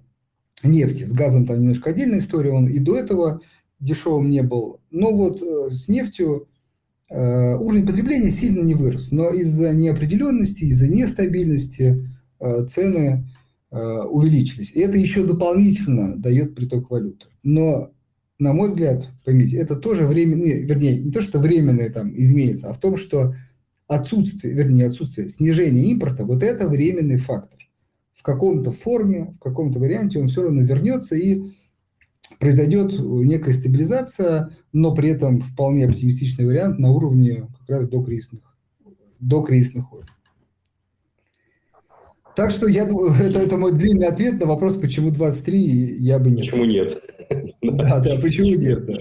нефти. 0.68 1.04
С 1.04 1.14
газом 1.14 1.46
там 1.46 1.60
немножко 1.60 1.90
отдельная 1.90 2.20
история, 2.20 2.52
он 2.52 2.68
и 2.68 2.80
до 2.80 2.98
этого 2.98 3.42
дешевым 3.80 4.30
не 4.30 4.44
был. 4.44 4.80
Но 4.92 5.12
вот 5.12 5.42
с 5.42 5.88
нефтью 5.88 6.48
Э, 7.12 7.58
уровень 7.58 7.86
потребления 7.86 8.32
сильно 8.32 8.62
не 8.62 8.74
вырос, 8.74 9.12
но 9.12 9.32
из-за 9.32 9.74
неопределенности, 9.74 10.64
из-за 10.64 10.88
нестабильности 10.88 12.08
э, 12.40 12.66
цены 12.66 13.28
э, 13.70 14.02
увеличились. 14.04 14.72
И 14.72 14.80
это 14.80 14.98
еще 14.98 15.26
дополнительно 15.26 16.16
дает 16.16 16.56
приток 16.56 16.90
валюты. 16.90 17.26
Но, 17.44 17.92
на 18.40 18.54
мой 18.54 18.70
взгляд, 18.70 19.10
поймите, 19.26 19.58
это 19.58 19.76
тоже 19.76 20.08
временное, 20.08 20.60
вернее, 20.60 20.98
не 21.00 21.12
то, 21.12 21.22
что 21.22 21.40
временное 21.40 21.90
там 21.90 22.18
изменится, 22.18 22.70
а 22.70 22.74
в 22.74 22.80
том, 22.80 22.96
что 22.96 23.36
отсутствие, 23.88 24.54
вернее, 24.54 24.88
отсутствие 24.88 25.28
снижения 25.28 25.84
импорта, 25.92 26.24
вот 26.24 26.42
это 26.44 26.70
временный 26.70 27.18
фактор. 27.18 27.60
В 28.22 28.24
каком-то 28.24 28.72
форме, 28.72 29.34
в 29.36 29.40
каком-то 29.40 29.80
варианте 29.80 30.20
он 30.20 30.28
все 30.28 30.44
равно 30.44 30.62
вернется 30.62 31.16
и 31.16 31.42
произойдет 32.40 32.94
некая 33.00 33.54
стабилизация, 33.54 34.56
но 34.72 34.94
при 34.94 35.10
этом 35.10 35.42
вполне 35.42 35.86
оптимистичный 35.86 36.46
вариант 36.46 36.78
на 36.78 36.92
уровне 36.92 37.48
как 37.60 37.70
раз 37.70 37.90
до 37.90 38.04
кризисных, 38.04 38.56
до 39.20 39.42
кризисных 39.42 39.92
уровней. 39.92 40.12
Так 42.36 42.52
что 42.52 42.68
я, 42.68 42.84
это, 43.20 43.40
это 43.40 43.58
мой 43.58 43.72
длинный 43.72 44.08
ответ 44.08 44.40
на 44.40 44.46
вопрос, 44.46 44.78
почему 44.78 45.10
23, 45.10 45.98
я 45.98 46.20
бы 46.20 46.30
не... 46.30 46.38
Почему 46.38 46.66
нет? 46.66 47.02
Да, 47.64 48.00
да, 48.00 48.18
почему 48.22 48.56
нет? 48.56 48.86
Да. 48.86 48.98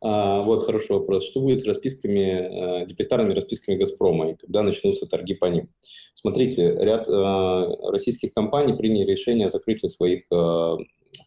А, 0.00 0.42
вот 0.42 0.66
хороший 0.66 0.92
вопрос. 0.92 1.28
Что 1.28 1.40
будет 1.40 1.60
с 1.60 1.64
расписками, 1.64 2.82
э, 2.82 2.86
депозитарными 2.86 3.34
расписками 3.34 3.76
«Газпрома» 3.76 4.30
и 4.30 4.34
когда 4.34 4.62
начнутся 4.62 5.06
торги 5.06 5.34
по 5.34 5.46
ним? 5.46 5.68
Смотрите, 6.14 6.76
ряд 6.78 7.08
э, 7.08 7.90
российских 7.90 8.34
компаний 8.34 8.74
приняли 8.74 9.10
решение 9.10 9.46
о 9.46 9.50
закрытии 9.50 9.88
своих 9.88 10.24
э, 10.30 10.76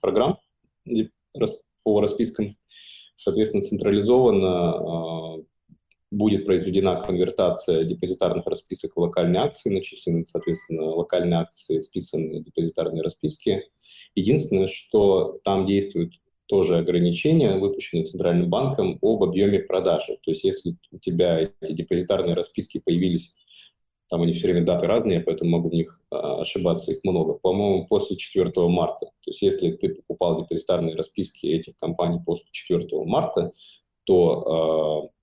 программ 0.02 0.40
по 1.84 2.02
распискам. 2.02 2.56
Соответственно, 3.16 3.62
централизованно 3.62 5.36
а, 5.36 5.38
будет 6.12 6.46
произведена 6.46 6.96
конвертация 7.02 7.84
депозитарных 7.84 8.46
расписок 8.46 8.96
в 8.96 9.00
локальные 9.00 9.42
акции, 9.42 9.70
начислены, 9.70 10.24
соответственно, 10.24 10.84
локальные 10.84 11.40
акции, 11.40 11.80
списанные 11.80 12.42
депозитарные 12.42 13.04
расписки. 13.04 13.64
Единственное, 14.16 14.68
что 14.68 15.40
там 15.44 15.66
действуют 15.66 16.14
тоже 16.50 16.78
ограничения, 16.78 17.58
выпущенные 17.58 18.06
Центральным 18.06 18.50
банком, 18.50 18.98
об 19.02 19.24
объеме 19.24 19.60
продажи. 19.60 20.18
То 20.24 20.32
есть 20.32 20.44
если 20.44 20.76
у 20.92 20.98
тебя 20.98 21.40
эти 21.62 21.74
депозитарные 21.74 22.34
расписки 22.34 22.82
появились 22.84 23.36
там 24.10 24.24
они 24.24 24.34
все 24.34 24.48
время 24.48 24.66
даты 24.66 24.88
разные, 24.88 25.20
поэтому 25.20 25.52
могу 25.52 25.70
в 25.70 25.74
них 25.74 26.02
а, 26.10 26.42
ошибаться, 26.42 26.92
их 26.92 27.04
много. 27.04 27.34
По-моему, 27.34 27.86
после 27.86 28.18
4 28.18 28.52
марта. 28.68 29.06
То 29.06 29.30
есть 29.30 29.42
если 29.44 29.72
ты 29.74 29.90
покупал 29.90 30.42
депозитарные 30.42 30.96
расписки 30.96 31.46
этих 31.46 31.78
компаний 31.78 32.20
после 32.26 32.48
4 32.50 32.88
марта, 33.06 33.52
то 34.06 35.06
э, 35.06 35.20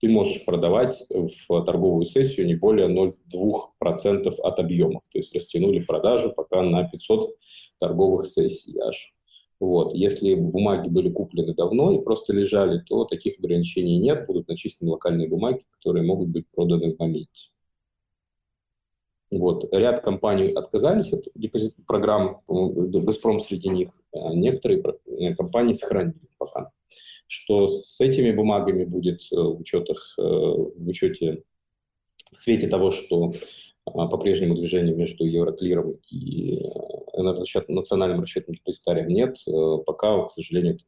ты 0.00 0.08
можешь 0.08 0.44
продавать 0.44 1.00
в 1.08 1.64
торговую 1.64 2.04
сессию 2.06 2.46
не 2.46 2.56
более 2.56 2.88
0,2% 2.88 4.34
от 4.42 4.58
объема. 4.58 5.00
То 5.12 5.18
есть 5.18 5.32
растянули 5.32 5.78
продажу 5.78 6.32
пока 6.34 6.62
на 6.62 6.88
500 6.88 7.36
торговых 7.78 8.26
сессий 8.26 8.76
аж. 8.80 9.13
Вот. 9.64 9.94
Если 9.94 10.34
бумаги 10.34 10.88
были 10.88 11.10
куплены 11.10 11.54
давно 11.54 11.90
и 11.92 12.02
просто 12.02 12.34
лежали, 12.34 12.80
то 12.80 13.06
таких 13.06 13.38
ограничений 13.38 13.98
нет, 13.98 14.26
будут 14.26 14.46
начислены 14.46 14.92
локальные 14.92 15.26
бумаги, 15.26 15.60
которые 15.70 16.04
могут 16.04 16.28
быть 16.28 16.46
проданы 16.50 16.94
в 16.94 16.98
моменте. 16.98 17.48
Вот. 19.30 19.72
Ряд 19.72 20.02
компаний 20.04 20.52
отказались 20.52 21.10
от 21.14 21.24
депозит 21.34 21.74
программ, 21.86 22.42
«Газпром» 22.46 23.40
среди 23.40 23.70
них, 23.70 23.88
а 24.12 24.34
некоторые 24.34 24.82
э, 25.06 25.34
компании 25.34 25.72
сохранили 25.72 26.28
пока. 26.38 26.70
Что 27.26 27.68
с 27.68 27.98
этими 28.02 28.32
бумагами 28.32 28.84
будет 28.84 29.22
э, 29.32 29.36
в, 29.36 29.60
учетах, 29.60 30.14
э, 30.18 30.22
в 30.22 30.86
учете, 30.86 31.42
в 32.36 32.38
свете 32.38 32.68
того, 32.68 32.90
что 32.90 33.32
по-прежнему 33.84 34.54
движения 34.54 34.94
между 34.94 35.24
Евроклиром 35.24 35.92
и 36.10 36.62
национальным 37.68 38.22
расчетным 38.22 38.56
депозитарием 38.56 39.08
нет, 39.08 39.36
пока, 39.86 40.24
к 40.24 40.30
сожалению, 40.30 40.78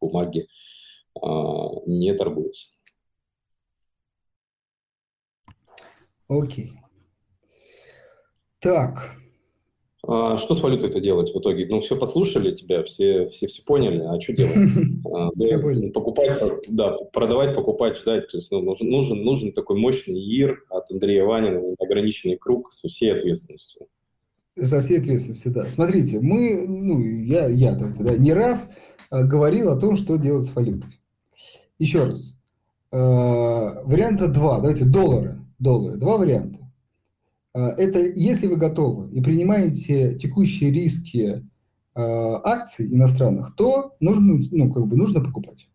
бумаги 0.00 0.48
а, 1.20 1.68
не 1.86 2.14
торгуются. 2.14 2.66
Окей. 6.28 6.72
Так. 8.60 9.21
А, 10.04 10.36
что 10.36 10.56
с 10.56 10.60
валютой 10.60 10.90
это 10.90 11.00
делать 11.00 11.32
в 11.32 11.38
итоге? 11.38 11.66
Ну, 11.68 11.80
все 11.80 11.96
послушали 11.96 12.52
тебя, 12.52 12.82
все, 12.82 13.28
все, 13.28 13.46
все 13.46 13.62
поняли, 13.62 14.00
а 14.00 14.20
что 14.20 14.32
делать? 14.32 14.56
А, 15.14 15.30
покупать, 15.92 16.40
да, 16.68 16.96
продавать, 17.12 17.54
покупать, 17.54 17.98
ждать. 17.98 18.28
То 18.28 18.38
есть 18.38 18.50
ну, 18.50 18.62
нужен, 18.62 18.88
нужен, 18.88 19.22
нужен 19.22 19.52
такой 19.52 19.78
мощный 19.78 20.18
ИР 20.18 20.64
от 20.70 20.90
Андрея 20.90 21.24
Ванина, 21.24 21.60
ограниченный 21.78 22.36
круг 22.36 22.72
со 22.72 22.88
всей 22.88 23.14
ответственностью. 23.14 23.88
Со 24.60 24.80
всей 24.80 25.00
ответственностью, 25.00 25.52
да. 25.52 25.66
Смотрите, 25.66 26.18
мы, 26.20 26.66
ну, 26.66 26.98
я, 27.00 27.46
я 27.48 27.74
давайте, 27.74 28.02
да, 28.02 28.16
не 28.16 28.32
раз 28.32 28.70
а, 29.10 29.22
говорил 29.22 29.70
о 29.70 29.78
том, 29.78 29.96
что 29.96 30.16
делать 30.16 30.46
с 30.46 30.54
валютой. 30.54 30.98
Еще 31.78 32.04
раз. 32.04 32.36
Варианта 32.90 34.28
два. 34.28 34.60
Давайте 34.60 34.84
доллары. 34.84 35.38
Доллары. 35.58 35.96
Два 35.96 36.16
варианта. 36.16 36.61
А, 37.54 37.70
это 37.70 38.00
если 38.00 38.46
вы 38.46 38.56
готовы 38.56 39.10
и 39.10 39.20
принимаете 39.20 40.18
текущие 40.18 40.70
риски 40.70 41.44
а, 41.94 42.40
акций 42.44 42.86
иностранных, 42.86 43.54
то 43.56 43.94
нужно, 44.00 44.44
ну, 44.50 44.72
как 44.72 44.86
бы 44.86 44.96
нужно 44.96 45.20
покупать. 45.20 45.68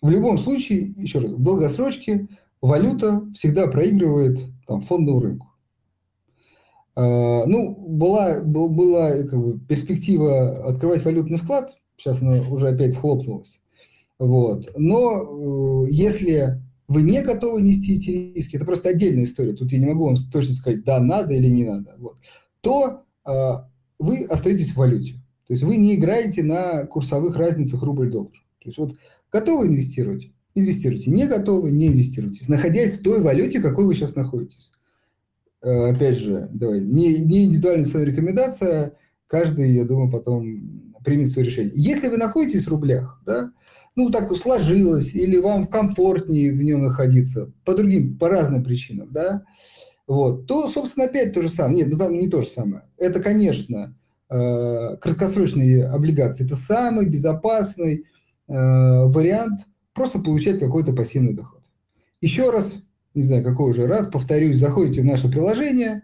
В 0.00 0.10
любом 0.10 0.38
случае, 0.38 0.94
еще 0.96 1.18
раз, 1.18 1.32
в 1.32 1.42
долгосрочке 1.42 2.28
валюта 2.60 3.22
всегда 3.34 3.66
проигрывает 3.66 4.44
там, 4.66 4.80
фондовому 4.80 5.20
рынку. 5.20 5.48
А, 6.96 7.44
ну, 7.46 7.74
была, 7.74 8.40
была 8.40 9.22
как 9.22 9.38
бы, 9.38 9.60
перспектива 9.60 10.66
открывать 10.66 11.04
валютный 11.04 11.38
вклад, 11.38 11.76
сейчас 11.96 12.22
она 12.22 12.40
уже 12.48 12.68
опять 12.68 12.94
схлопнулась. 12.94 13.60
Вот. 14.18 14.68
Но 14.76 15.84
э, 15.86 15.90
если 15.90 16.60
вы 16.88 17.02
не 17.02 17.22
готовы 17.22 17.62
нести 17.62 17.96
эти 17.96 18.34
риски, 18.34 18.56
это 18.56 18.64
просто 18.64 18.88
отдельная 18.88 19.24
история, 19.24 19.52
тут 19.52 19.70
я 19.70 19.78
не 19.78 19.86
могу 19.86 20.06
вам 20.06 20.16
точно 20.32 20.54
сказать, 20.54 20.84
да, 20.84 21.00
надо 21.00 21.34
или 21.34 21.48
не 21.48 21.64
надо, 21.64 21.94
вот, 21.98 22.16
то 22.60 23.04
э, 23.26 23.52
вы 23.98 24.24
остаетесь 24.24 24.72
в 24.72 24.76
валюте. 24.76 25.14
То 25.46 25.54
есть 25.54 25.62
вы 25.62 25.76
не 25.76 25.94
играете 25.94 26.42
на 26.42 26.84
курсовых 26.86 27.36
разницах 27.36 27.82
рубль-доллар. 27.82 28.32
То 28.32 28.68
есть 28.68 28.78
вот 28.78 28.96
готовы 29.32 29.68
инвестировать? 29.68 30.30
Инвестируйте. 30.54 31.10
Не 31.10 31.26
готовы? 31.26 31.70
Не 31.70 31.86
инвестируйте. 31.86 32.44
Находясь 32.48 32.98
в 32.98 33.02
той 33.02 33.22
валюте, 33.22 33.60
какой 33.60 33.86
вы 33.86 33.94
сейчас 33.94 34.14
находитесь. 34.14 34.72
Э, 35.62 35.90
опять 35.90 36.18
же, 36.18 36.48
давай, 36.52 36.80
не, 36.80 37.16
не 37.18 37.44
индивидуальная 37.44 37.86
своя 37.86 38.04
рекомендация, 38.04 38.96
каждый, 39.26 39.72
я 39.72 39.84
думаю, 39.84 40.10
потом 40.10 40.92
примет 41.02 41.28
свое 41.28 41.48
решение. 41.48 41.72
Если 41.74 42.08
вы 42.08 42.18
находитесь 42.18 42.64
в 42.64 42.68
рублях, 42.68 43.20
да, 43.24 43.52
ну, 43.98 44.10
так 44.10 44.30
сложилось, 44.36 45.12
или 45.12 45.38
вам 45.38 45.66
комфортнее 45.66 46.52
в 46.52 46.62
нем 46.62 46.84
находиться, 46.84 47.50
по 47.64 47.74
другим, 47.74 48.16
по 48.16 48.28
разным 48.28 48.62
причинам, 48.62 49.08
да, 49.10 49.42
вот, 50.06 50.46
то, 50.46 50.70
собственно, 50.70 51.06
опять 51.06 51.34
то 51.34 51.42
же 51.42 51.48
самое. 51.48 51.78
Нет, 51.78 51.88
ну 51.88 51.98
там 51.98 52.16
не 52.16 52.28
то 52.28 52.42
же 52.42 52.46
самое. 52.46 52.84
Это, 52.96 53.18
конечно, 53.20 53.96
э, 54.30 54.96
краткосрочные 55.00 55.84
облигации. 55.84 56.46
Это 56.46 56.54
самый 56.54 57.06
безопасный 57.06 58.04
э, 58.46 58.52
вариант 58.52 59.66
просто 59.94 60.20
получать 60.20 60.60
какой-то 60.60 60.92
пассивный 60.92 61.34
доход. 61.34 61.62
Еще 62.20 62.50
раз, 62.50 62.72
не 63.14 63.24
знаю, 63.24 63.42
какой 63.42 63.72
уже 63.72 63.88
раз, 63.88 64.06
повторюсь, 64.06 64.58
заходите 64.58 65.02
в 65.02 65.06
наше 65.06 65.28
приложение, 65.28 66.02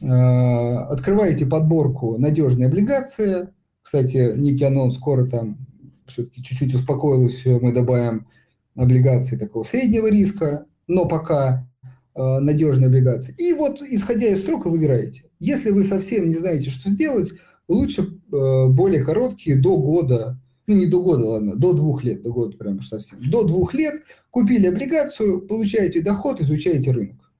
открываете 0.00 1.46
подборку 1.46 2.18
«Надежные 2.18 2.68
облигации». 2.68 3.48
Кстати, 3.80 4.34
некий 4.36 4.64
анонс 4.64 4.94
скоро 4.94 5.26
там 5.26 5.67
все-таки 6.08 6.42
чуть-чуть 6.42 6.74
успокоилось, 6.74 7.44
мы 7.44 7.72
добавим 7.72 8.26
облигации 8.74 9.36
такого 9.36 9.64
среднего 9.64 10.08
риска, 10.08 10.66
но 10.86 11.04
пока 11.06 11.68
э, 12.14 12.38
надежные 12.38 12.86
облигации. 12.86 13.34
И 13.36 13.52
вот, 13.52 13.82
исходя 13.82 14.28
из 14.28 14.44
срока, 14.44 14.70
выбираете. 14.70 15.24
Если 15.38 15.70
вы 15.70 15.84
совсем 15.84 16.28
не 16.28 16.36
знаете, 16.36 16.70
что 16.70 16.90
сделать, 16.90 17.30
лучше 17.68 18.02
э, 18.02 18.66
более 18.68 19.04
короткие, 19.04 19.56
до 19.56 19.76
года, 19.76 20.40
ну 20.66 20.74
не 20.74 20.86
до 20.86 21.02
года, 21.02 21.26
ладно, 21.26 21.56
до 21.56 21.72
двух 21.72 22.04
лет, 22.04 22.22
до 22.22 22.30
года 22.30 22.56
прям 22.56 22.82
совсем, 22.82 23.18
до 23.30 23.44
двух 23.44 23.74
лет 23.74 24.02
купили 24.30 24.66
облигацию, 24.66 25.42
получаете 25.42 26.00
доход, 26.00 26.40
изучаете 26.40 26.92
рынок. 26.92 27.32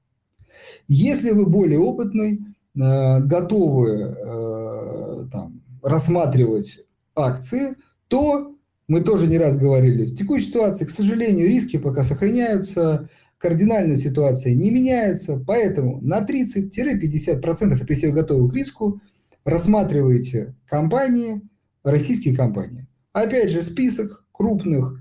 Если 0.87 1.31
вы 1.31 1.45
более 1.45 1.79
опытный, 1.79 2.39
э, 2.75 3.19
готовы 3.21 4.15
э, 4.17 5.25
там, 5.31 5.61
рассматривать 5.81 6.79
акции, 7.15 7.75
то 8.07 8.55
мы 8.89 9.01
тоже 9.01 9.27
не 9.27 9.37
раз 9.37 9.55
говорили, 9.55 10.05
в 10.05 10.15
текущей 10.15 10.47
ситуации, 10.47 10.85
к 10.85 10.89
сожалению, 10.89 11.47
риски 11.47 11.77
пока 11.77 12.03
сохраняются, 12.03 13.07
кардинальная 13.37 13.97
ситуация 13.97 14.55
не 14.55 14.71
меняется, 14.71 15.37
поэтому 15.37 16.01
на 16.01 16.25
30-50%, 16.25 17.39
это 17.39 17.85
если 17.87 18.07
вы 18.07 18.13
готовы 18.13 18.49
к 18.49 18.55
риску, 18.55 18.99
рассматривайте 19.45 20.55
компании, 20.65 21.41
российские 21.83 22.35
компании. 22.35 22.87
Опять 23.13 23.51
же, 23.51 23.61
список 23.61 24.25
крупных 24.31 24.99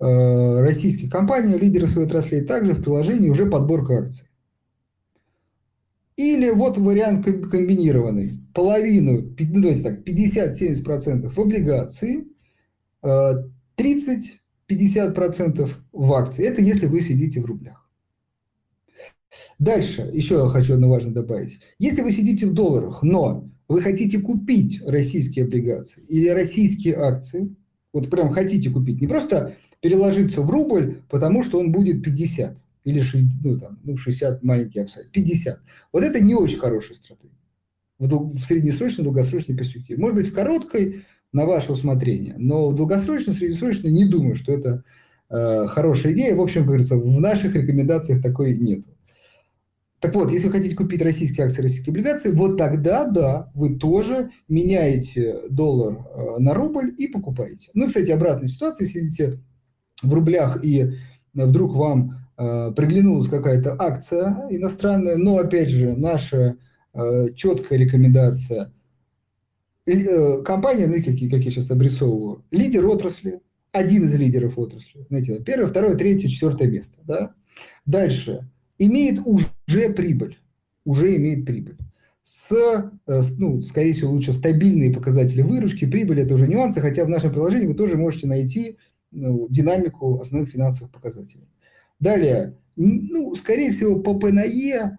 э, 0.00 0.60
российских 0.60 1.08
компаний, 1.08 1.56
лидеров 1.56 1.90
своей 1.90 2.08
отраслей, 2.08 2.42
также 2.42 2.72
в 2.72 2.82
приложении 2.82 3.30
уже 3.30 3.46
подборка 3.46 3.98
акций. 3.98 4.26
Или 6.16 6.50
вот 6.50 6.76
вариант 6.76 7.24
комбинированный. 7.24 8.40
Половину, 8.52 9.32
ну 9.38 9.60
давайте 9.60 9.82
так, 9.84 10.00
50-70% 10.00 11.28
в 11.28 11.38
облигации– 11.38 12.26
30-50% 13.02 15.70
в 15.92 16.12
акции. 16.12 16.46
Это 16.46 16.62
если 16.62 16.86
вы 16.86 17.00
сидите 17.00 17.40
в 17.40 17.46
рублях. 17.46 17.88
Дальше, 19.58 20.08
еще 20.12 20.36
я 20.36 20.46
хочу 20.46 20.74
одно 20.74 20.88
важное 20.88 21.12
добавить. 21.12 21.60
Если 21.78 22.02
вы 22.02 22.12
сидите 22.12 22.46
в 22.46 22.54
долларах, 22.54 23.02
но 23.02 23.48
вы 23.68 23.82
хотите 23.82 24.18
купить 24.18 24.80
российские 24.84 25.44
облигации 25.44 26.02
или 26.08 26.28
российские 26.28 26.96
акции, 26.96 27.54
вот 27.92 28.10
прям 28.10 28.32
хотите 28.32 28.70
купить, 28.70 29.00
не 29.00 29.06
просто 29.06 29.56
переложиться 29.80 30.42
в 30.42 30.50
рубль, 30.50 31.02
потому 31.08 31.44
что 31.44 31.60
он 31.60 31.72
будет 31.72 32.02
50 32.02 32.56
или 32.84 33.00
60, 33.00 33.44
ну, 33.44 33.58
там, 33.58 33.78
ну, 33.84 33.96
60 33.96 34.42
маленький 34.42 34.80
апсайд, 34.80 35.10
50. 35.10 35.60
Вот 35.92 36.02
это 36.02 36.20
не 36.20 36.34
очень 36.34 36.58
хорошая 36.58 36.96
стратегия 36.96 37.36
в, 37.98 38.08
дол- 38.08 38.32
в 38.32 38.40
среднесрочной, 38.40 39.04
долгосрочной 39.04 39.56
перспективе. 39.56 40.00
Может 40.00 40.16
быть, 40.16 40.28
в 40.28 40.34
короткой 40.34 41.04
на 41.32 41.46
ваше 41.46 41.72
усмотрение. 41.72 42.34
Но 42.38 42.68
в 42.68 42.74
долгосрочно, 42.74 43.32
среднесрочно 43.32 43.88
не 43.88 44.06
думаю, 44.06 44.34
что 44.34 44.52
это 44.52 44.84
э, 45.30 45.66
хорошая 45.66 46.12
идея. 46.12 46.34
В 46.34 46.40
общем, 46.40 46.60
как 46.60 46.68
говорится, 46.68 46.96
в 46.96 47.20
наших 47.20 47.54
рекомендациях 47.54 48.22
такой 48.22 48.56
нет. 48.56 48.84
Так 50.00 50.14
вот, 50.14 50.30
если 50.30 50.46
вы 50.46 50.52
хотите 50.52 50.76
купить 50.76 51.02
российские 51.02 51.46
акции, 51.46 51.60
российские 51.60 51.90
облигации, 51.90 52.30
вот 52.30 52.56
тогда, 52.56 53.04
да, 53.04 53.50
вы 53.54 53.76
тоже 53.78 54.30
меняете 54.48 55.40
доллар 55.50 55.98
э, 55.98 56.38
на 56.38 56.54
рубль 56.54 56.94
и 56.96 57.08
покупаете. 57.08 57.70
Ну, 57.74 57.88
кстати, 57.88 58.10
обратная 58.10 58.48
ситуация, 58.48 58.86
сидите 58.86 59.40
в 60.02 60.12
рублях 60.12 60.64
и 60.64 60.92
вдруг 61.34 61.74
вам 61.74 62.26
э, 62.38 62.72
приглянулась 62.74 63.28
какая-то 63.28 63.76
акция 63.78 64.46
иностранная, 64.50 65.16
но, 65.16 65.38
опять 65.38 65.68
же, 65.68 65.94
наша 65.94 66.56
э, 66.94 67.32
четкая 67.34 67.78
рекомендация– 67.78 68.72
компания, 70.44 70.86
ну, 70.86 70.94
как, 70.94 71.14
как 71.30 71.44
я 71.44 71.50
сейчас 71.50 71.70
обрисовываю, 71.70 72.44
лидер 72.50 72.86
отрасли, 72.86 73.40
один 73.72 74.04
из 74.04 74.14
лидеров 74.14 74.58
отрасли, 74.58 75.06
знаете, 75.08 75.40
первое, 75.40 75.68
второе, 75.68 75.94
третье, 75.96 76.28
четвертое 76.28 76.68
место, 76.68 76.98
да. 77.04 77.34
Дальше, 77.86 78.48
имеет 78.78 79.20
уже 79.24 79.90
прибыль, 79.90 80.38
уже 80.84 81.16
имеет 81.16 81.44
прибыль. 81.44 81.76
С, 82.22 82.52
э, 82.52 83.22
ну, 83.38 83.62
скорее 83.62 83.94
всего, 83.94 84.12
лучше 84.12 84.32
стабильные 84.32 84.92
показатели 84.92 85.40
выручки, 85.40 85.86
прибыли– 85.86 86.22
это 86.24 86.34
уже 86.34 86.46
нюансы, 86.46 86.80
хотя 86.80 87.04
в 87.04 87.08
нашем 87.08 87.32
приложении 87.32 87.66
вы 87.66 87.74
тоже 87.74 87.96
можете 87.96 88.26
найти 88.26 88.76
ну, 89.10 89.46
динамику 89.48 90.20
основных 90.20 90.50
финансовых 90.50 90.92
показателей. 90.92 91.48
Далее, 92.00 92.58
ну, 92.76 93.34
скорее 93.34 93.72
всего, 93.72 93.98
по 93.98 94.18
ПНЕ 94.18 94.98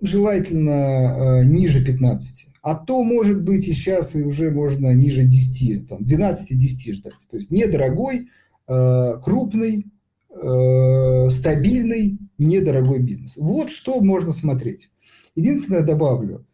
желательно 0.00 1.40
э, 1.40 1.44
ниже 1.44 1.84
15. 1.84 2.49
А 2.62 2.74
то, 2.74 3.02
может 3.02 3.42
быть, 3.42 3.66
и 3.66 3.72
сейчас 3.72 4.14
и 4.14 4.22
уже 4.22 4.50
можно 4.50 4.94
ниже 4.94 5.24
10, 5.24 5.88
там, 5.88 6.02
12-10 6.02 6.92
ждать. 6.92 7.28
То 7.30 7.36
есть 7.36 7.50
недорогой, 7.50 8.28
э, 8.68 9.14
крупный, 9.22 9.86
э, 10.30 11.30
стабильный, 11.30 12.18
недорогой 12.38 12.98
бизнес. 12.98 13.36
Вот 13.36 13.70
что 13.70 14.00
можно 14.00 14.32
смотреть. 14.32 14.90
Единственное, 15.34 15.82
добавлю, 15.82 16.46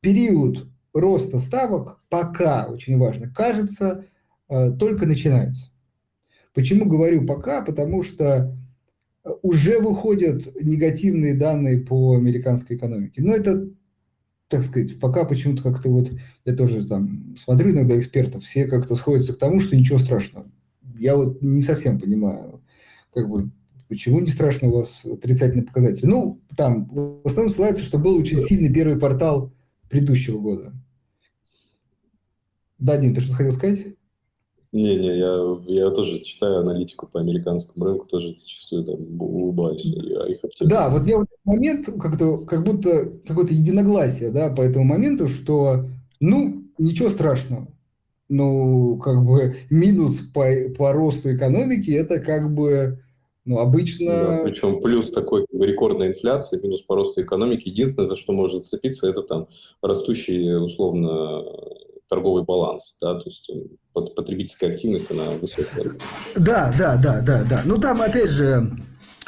период 0.00 0.68
роста 0.94 1.38
ставок 1.38 2.00
пока, 2.08 2.66
очень 2.66 2.96
важно, 2.96 3.28
кажется, 3.28 4.04
э, 4.48 4.70
только 4.72 5.06
начинается. 5.06 5.70
Почему 6.54 6.86
говорю 6.86 7.26
пока? 7.26 7.62
Потому 7.62 8.02
что 8.02 8.56
уже 9.42 9.78
выходят 9.78 10.48
негативные 10.60 11.34
данные 11.34 11.78
по 11.78 12.16
американской 12.16 12.76
экономике. 12.76 13.22
Но 13.22 13.34
это 13.34 13.68
так 14.48 14.64
сказать, 14.64 14.98
пока 14.98 15.24
почему-то 15.24 15.62
как-то 15.62 15.90
вот, 15.90 16.10
я 16.44 16.56
тоже 16.56 16.86
там 16.86 17.36
смотрю 17.38 17.70
иногда 17.70 17.98
экспертов, 17.98 18.42
все 18.42 18.66
как-то 18.66 18.96
сходятся 18.96 19.34
к 19.34 19.38
тому, 19.38 19.60
что 19.60 19.76
ничего 19.76 19.98
страшного. 19.98 20.50
Я 20.98 21.16
вот 21.16 21.42
не 21.42 21.62
совсем 21.62 22.00
понимаю, 22.00 22.62
как 23.12 23.28
бы, 23.28 23.50
почему 23.88 24.20
не 24.20 24.28
страшно 24.28 24.68
у 24.68 24.72
вас 24.72 25.04
отрицательный 25.04 25.64
показатель. 25.64 26.08
Ну, 26.08 26.40
там, 26.56 26.86
в 26.86 27.26
основном 27.26 27.52
ссылается, 27.52 27.82
что 27.82 27.98
был 27.98 28.16
очень 28.16 28.38
сильный 28.38 28.72
первый 28.72 28.98
портал 28.98 29.52
предыдущего 29.90 30.38
года. 30.38 30.72
Да, 32.78 32.96
Дим, 32.96 33.14
ты 33.14 33.20
что-то 33.20 33.36
хотел 33.36 33.52
сказать? 33.52 33.97
Не-не, 34.70 35.18
я, 35.18 35.56
я 35.66 35.90
тоже 35.90 36.18
читаю 36.20 36.58
аналитику 36.58 37.06
по 37.06 37.20
американскому 37.20 37.86
рынку, 37.86 38.06
тоже 38.06 38.34
зачастую 38.34 38.84
там 38.84 39.20
улыбаюсь 39.20 39.84
о 39.86 40.28
их 40.28 40.44
оптимизме. 40.44 40.68
Да, 40.68 40.90
вот 40.90 41.00
вот 41.00 41.08
этот 41.08 41.44
момент, 41.44 41.86
как-то, 41.98 42.38
как 42.38 42.64
будто 42.64 43.12
какое-то 43.26 43.54
единогласие, 43.54 44.30
да, 44.30 44.50
по 44.50 44.60
этому 44.60 44.84
моменту, 44.84 45.28
что, 45.28 45.86
ну, 46.20 46.64
ничего 46.76 47.08
страшного. 47.08 47.68
Ну, 48.28 48.98
как 48.98 49.24
бы 49.24 49.56
минус 49.70 50.18
по, 50.34 50.44
по 50.76 50.92
росту 50.92 51.34
экономики, 51.34 51.90
это 51.90 52.20
как 52.20 52.52
бы, 52.52 53.02
ну, 53.46 53.60
обычно... 53.60 54.06
Да, 54.06 54.40
причем 54.44 54.82
плюс 54.82 55.10
такой 55.10 55.46
как 55.46 55.58
бы, 55.58 55.66
рекордная 55.66 56.08
инфляция, 56.08 56.60
минус 56.60 56.82
по 56.82 56.94
росту 56.94 57.22
экономики. 57.22 57.70
Единственное, 57.70 58.10
за 58.10 58.16
что 58.16 58.34
может 58.34 58.64
зацепиться, 58.64 59.08
это 59.08 59.22
там 59.22 59.48
растущий, 59.80 60.54
условно, 60.56 61.42
торговый 62.08 62.44
баланс, 62.44 62.96
да, 63.00 63.14
то 63.14 63.24
есть 63.26 63.50
э, 63.50 64.00
потребительская 64.16 64.72
активность, 64.72 65.10
она 65.10 65.30
высокая. 65.30 65.92
Да, 66.36 66.72
да, 66.78 66.96
да, 66.96 67.20
да, 67.20 67.44
да. 67.48 67.62
Ну, 67.64 67.78
там, 67.78 68.02
опять 68.02 68.30
же, 68.30 68.70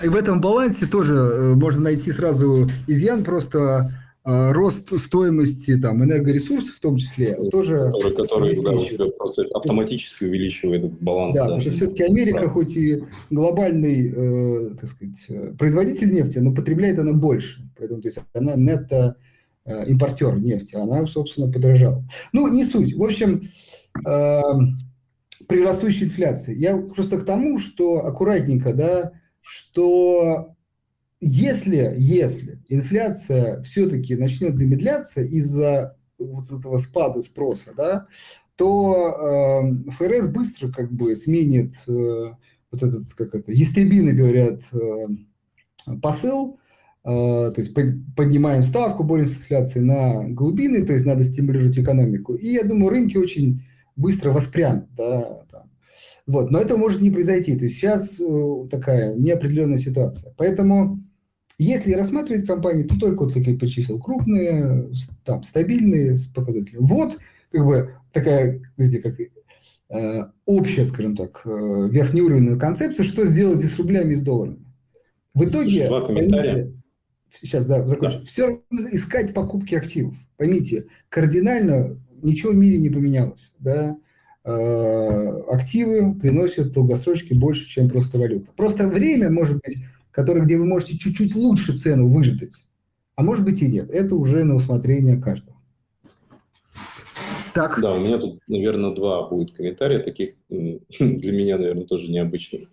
и 0.03 0.09
в 0.09 0.17
этом 0.17 0.41
балансе 0.41 0.87
тоже 0.87 1.15
э, 1.15 1.55
можно 1.55 1.83
найти 1.83 2.11
сразу 2.13 2.71
изъян, 2.87 3.23
просто 3.23 3.93
э, 4.25 4.53
рост 4.53 4.99
стоимости 4.99 5.77
там, 5.79 6.03
энергоресурсов 6.03 6.77
в 6.77 6.81
том 6.81 6.97
числе 6.97 7.35
тоже... 7.51 7.93
Который, 7.93 8.17
который 8.17 8.97
да, 8.97 9.07
просто 9.19 9.45
автоматически 9.55 10.25
увеличивает 10.25 10.85
этот 10.85 11.03
баланс. 11.03 11.37
Да, 11.37 11.43
да. 11.43 11.47
потому 11.47 11.61
что 11.61 11.71
все-таки 11.73 12.03
Америка, 12.05 12.43
да. 12.43 12.49
хоть 12.49 12.77
и 12.77 13.05
глобальный 13.29 14.13
э, 14.15 14.75
так 14.81 14.89
сказать, 14.89 15.57
производитель 15.59 16.13
нефти, 16.13 16.39
но 16.39 16.55
потребляет 16.55 16.99
она 16.99 17.13
больше. 17.13 17.61
Поэтому 17.79 18.01
то 18.01 18.09
есть, 18.09 18.19
она 18.33 18.55
нетто 18.57 19.17
импортер 19.67 20.39
нефти, 20.39 20.75
она, 20.75 21.07
собственно, 21.07 21.51
подорожала. 21.51 22.05
Ну, 22.33 22.49
не 22.49 22.65
суть. 22.65 22.95
В 22.95 23.03
общем, 23.03 23.51
э, 24.07 24.43
при 25.47 25.65
растущей 25.65 26.05
инфляции. 26.05 26.57
Я 26.57 26.77
просто 26.77 27.19
к 27.19 27.25
тому, 27.25 27.59
что 27.59 28.07
аккуратненько, 28.07 28.73
да, 28.73 29.13
что 29.41 30.55
если, 31.21 31.95
если 31.97 32.61
инфляция 32.69 33.61
все-таки 33.63 34.17
начнет 34.17 34.57
замедляться 34.57 35.23
из-за 35.23 35.97
вот 36.19 36.51
этого 36.51 36.77
спада 36.79 37.23
спроса, 37.23 37.73
да, 37.77 38.07
то 38.57 39.63
э, 39.87 39.91
ФРС 39.91 40.29
быстро 40.29 40.71
как 40.71 40.93
бы 40.93 41.15
сменит 41.15 41.75
э, 41.89 42.33
вот 42.71 42.83
этот, 42.83 43.13
как 43.15 43.35
это, 43.35 43.53
ястребины 43.53 44.13
говорят, 44.13 44.63
э, 44.73 45.97
посыл, 46.01 46.60
Э, 46.60 46.60
то 47.03 47.55
есть 47.57 47.75
поднимаем 48.17 48.63
ставку, 48.63 49.05
боремся 49.05 49.33
с 49.33 49.37
инфляцией 49.39 49.85
на 49.85 50.29
глубины, 50.29 50.85
то 50.85 50.93
есть 50.93 51.07
надо 51.07 51.25
стимулировать 51.25 51.79
экономику. 51.79 52.35
И 52.35 52.49
я 52.49 52.63
думаю, 52.65 52.91
рынки 52.91 53.17
очень 53.17 53.63
быстро 53.97 54.33
воспрянут. 54.33 54.87
Да, 54.97 55.45
там. 55.51 55.71
Вот. 56.27 56.51
Но 56.51 56.61
это 56.61 56.77
может 56.77 57.01
не 57.01 57.11
произойти. 57.11 57.57
То 57.57 57.65
есть 57.65 57.77
сейчас 57.77 58.21
э, 58.21 58.69
такая 58.71 59.15
неопределенная 59.17 59.79
ситуация. 59.79 60.35
Поэтому 60.37 61.01
Если 61.59 61.93
рассматривать 61.93 62.47
компании, 62.47 62.85
то 62.85 62.99
только 62.99 63.25
вот, 63.25 63.35
как 63.35 63.43
я 63.43 63.55
перечислил, 63.55 64.01
крупные, 64.01 64.89
там, 65.25 65.43
стабильные 65.43 66.17
показатели. 66.35 66.79
Вот, 66.79 67.19
как 67.53 67.67
бы, 67.67 67.95
такая, 68.13 68.63
знаете, 68.79 69.01
как 69.01 69.15
э, 69.91 70.25
общая, 70.47 70.87
скажем 70.87 71.17
так, 71.17 71.43
э, 71.45 71.89
верхнеуровневая 71.91 72.59
концепция, 72.59 73.05
что 73.05 73.27
сделать 73.27 73.63
и 73.63 73.67
с 73.67 73.77
рублями, 73.79 74.15
и 74.15 74.17
с 74.17 74.23
долларами. 74.23 74.65
В 75.35 75.45
итоге, 75.45 75.89
Два 75.89 76.07
комментария. 76.07 76.73
Сейчас, 77.33 77.67
да, 77.67 77.87
закончу. 77.87 78.19
Да. 78.19 78.25
Все 78.25 78.47
равно 78.47 78.89
искать 78.93 79.35
покупки 79.35 79.75
активов. 79.75 80.15
Поймите, 80.37 80.87
кардинально 81.09 81.97
ничего 82.23 82.53
в 82.53 82.57
мире 82.57 82.79
не 82.79 82.91
поменялось. 82.91 83.53
Да? 83.59 83.97
Э, 84.45 85.41
активы 85.49 86.15
приносят 86.15 86.73
долгосрочки 86.73 87.35
больше, 87.35 87.69
чем 87.69 87.89
просто 87.89 88.19
валюта. 88.19 88.51
Просто 88.57 88.89
время, 88.89 89.31
может 89.31 89.61
быть, 89.63 89.79
которое, 90.11 90.45
где 90.45 90.57
вы 90.57 90.67
можете 90.67 90.99
чуть-чуть 90.99 91.35
лучше 91.35 91.77
цену 91.77 92.09
выждать, 92.09 92.55
а 93.17 93.23
может 93.23 93.45
быть 93.45 93.61
и 93.63 93.67
нет. 93.67 93.91
Это 93.91 94.17
уже 94.17 94.45
на 94.45 94.57
усмотрение 94.57 95.21
каждого. 95.21 95.57
Так. 97.53 97.81
Да, 97.81 97.95
у 97.95 98.01
меня 98.01 98.19
тут, 98.19 98.41
наверное, 98.47 98.95
два 98.95 99.29
будет 99.29 99.53
комментария 99.53 99.99
таких, 99.99 100.35
для 100.49 101.33
меня, 101.33 101.59
наверное, 101.59 101.85
тоже 101.85 102.11
необычных. 102.11 102.69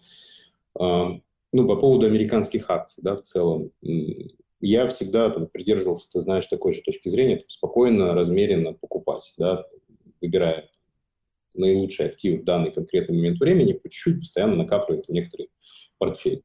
А, 0.80 1.20
ну, 1.52 1.68
по 1.68 1.76
поводу 1.76 2.06
американских 2.06 2.70
акций, 2.70 3.02
да, 3.04 3.16
в 3.16 3.22
целом. 3.22 3.72
Я 4.60 4.88
всегда 4.88 5.30
там, 5.30 5.48
придерживался, 5.48 6.10
ты 6.12 6.22
знаешь, 6.22 6.48
такой 6.48 6.74
же 6.74 6.82
точки 6.82 7.10
зрения, 7.10 7.38
там, 7.38 7.50
спокойно, 7.50 8.14
размеренно 8.14 8.74
покупать, 8.74 9.34
да, 9.38 9.66
выбирая 10.22 10.70
наилучший 11.54 12.08
актив 12.08 12.42
в 12.42 12.44
данный 12.44 12.72
конкретный 12.72 13.16
момент 13.16 13.40
времени, 13.40 13.74
по 13.74 13.90
чуть-чуть 13.90 14.20
постоянно 14.20 14.56
накапливать 14.56 15.10
некоторый 15.10 15.50
портфель. 15.98 16.44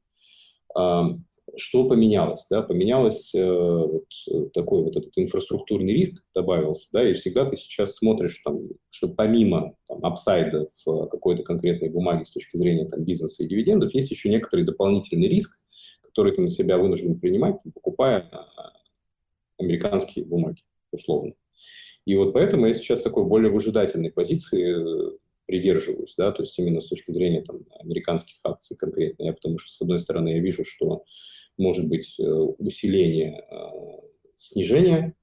Что 1.56 1.88
поменялось? 1.88 2.46
Да? 2.48 2.62
Поменялось 2.62 3.34
э, 3.34 3.44
вот 3.44 4.52
такой 4.54 4.84
вот 4.84 4.96
этот 4.96 5.12
инфраструктурный 5.16 5.92
риск 5.92 6.24
добавился, 6.34 6.88
да, 6.92 7.06
и 7.06 7.14
всегда 7.14 7.44
ты 7.44 7.56
сейчас 7.56 7.96
смотришь, 7.96 8.40
там, 8.44 8.60
что 8.90 9.08
помимо 9.08 9.74
там, 9.88 10.04
апсайда 10.04 10.68
в 10.86 11.06
какой-то 11.08 11.42
конкретной 11.42 11.90
бумаге 11.90 12.24
с 12.24 12.30
точки 12.30 12.56
зрения 12.56 12.86
там, 12.86 13.04
бизнеса 13.04 13.42
и 13.42 13.48
дивидендов, 13.48 13.92
есть 13.92 14.10
еще 14.10 14.30
некоторый 14.30 14.64
дополнительный 14.64 15.28
риск, 15.28 15.61
который 16.12 16.32
ты 16.34 16.42
на 16.42 16.50
себя 16.50 16.76
вынужден 16.76 17.18
принимать, 17.18 17.56
покупая 17.74 18.28
а, 18.30 18.72
американские 19.58 20.26
бумаги, 20.26 20.62
условно. 20.90 21.32
И 22.04 22.14
вот 22.14 22.34
поэтому 22.34 22.66
я 22.66 22.74
сейчас 22.74 23.00
такой 23.00 23.24
более 23.24 23.50
выжидательной 23.50 24.10
позиции 24.10 25.12
э, 25.14 25.16
придерживаюсь, 25.46 26.14
да, 26.18 26.32
то 26.32 26.42
есть 26.42 26.58
именно 26.58 26.80
с 26.80 26.88
точки 26.88 27.12
зрения 27.12 27.42
там, 27.42 27.60
американских 27.80 28.36
акций 28.44 28.76
конкретно. 28.76 29.24
Я 29.24 29.32
потому 29.32 29.58
что, 29.58 29.72
с 29.72 29.80
одной 29.80 30.00
стороны, 30.00 30.30
я 30.30 30.40
вижу, 30.40 30.64
что 30.66 31.04
может 31.56 31.88
быть 31.88 32.16
э, 32.18 32.24
усиление 32.24 33.46
э, 33.50 33.56
снижения 34.36 35.14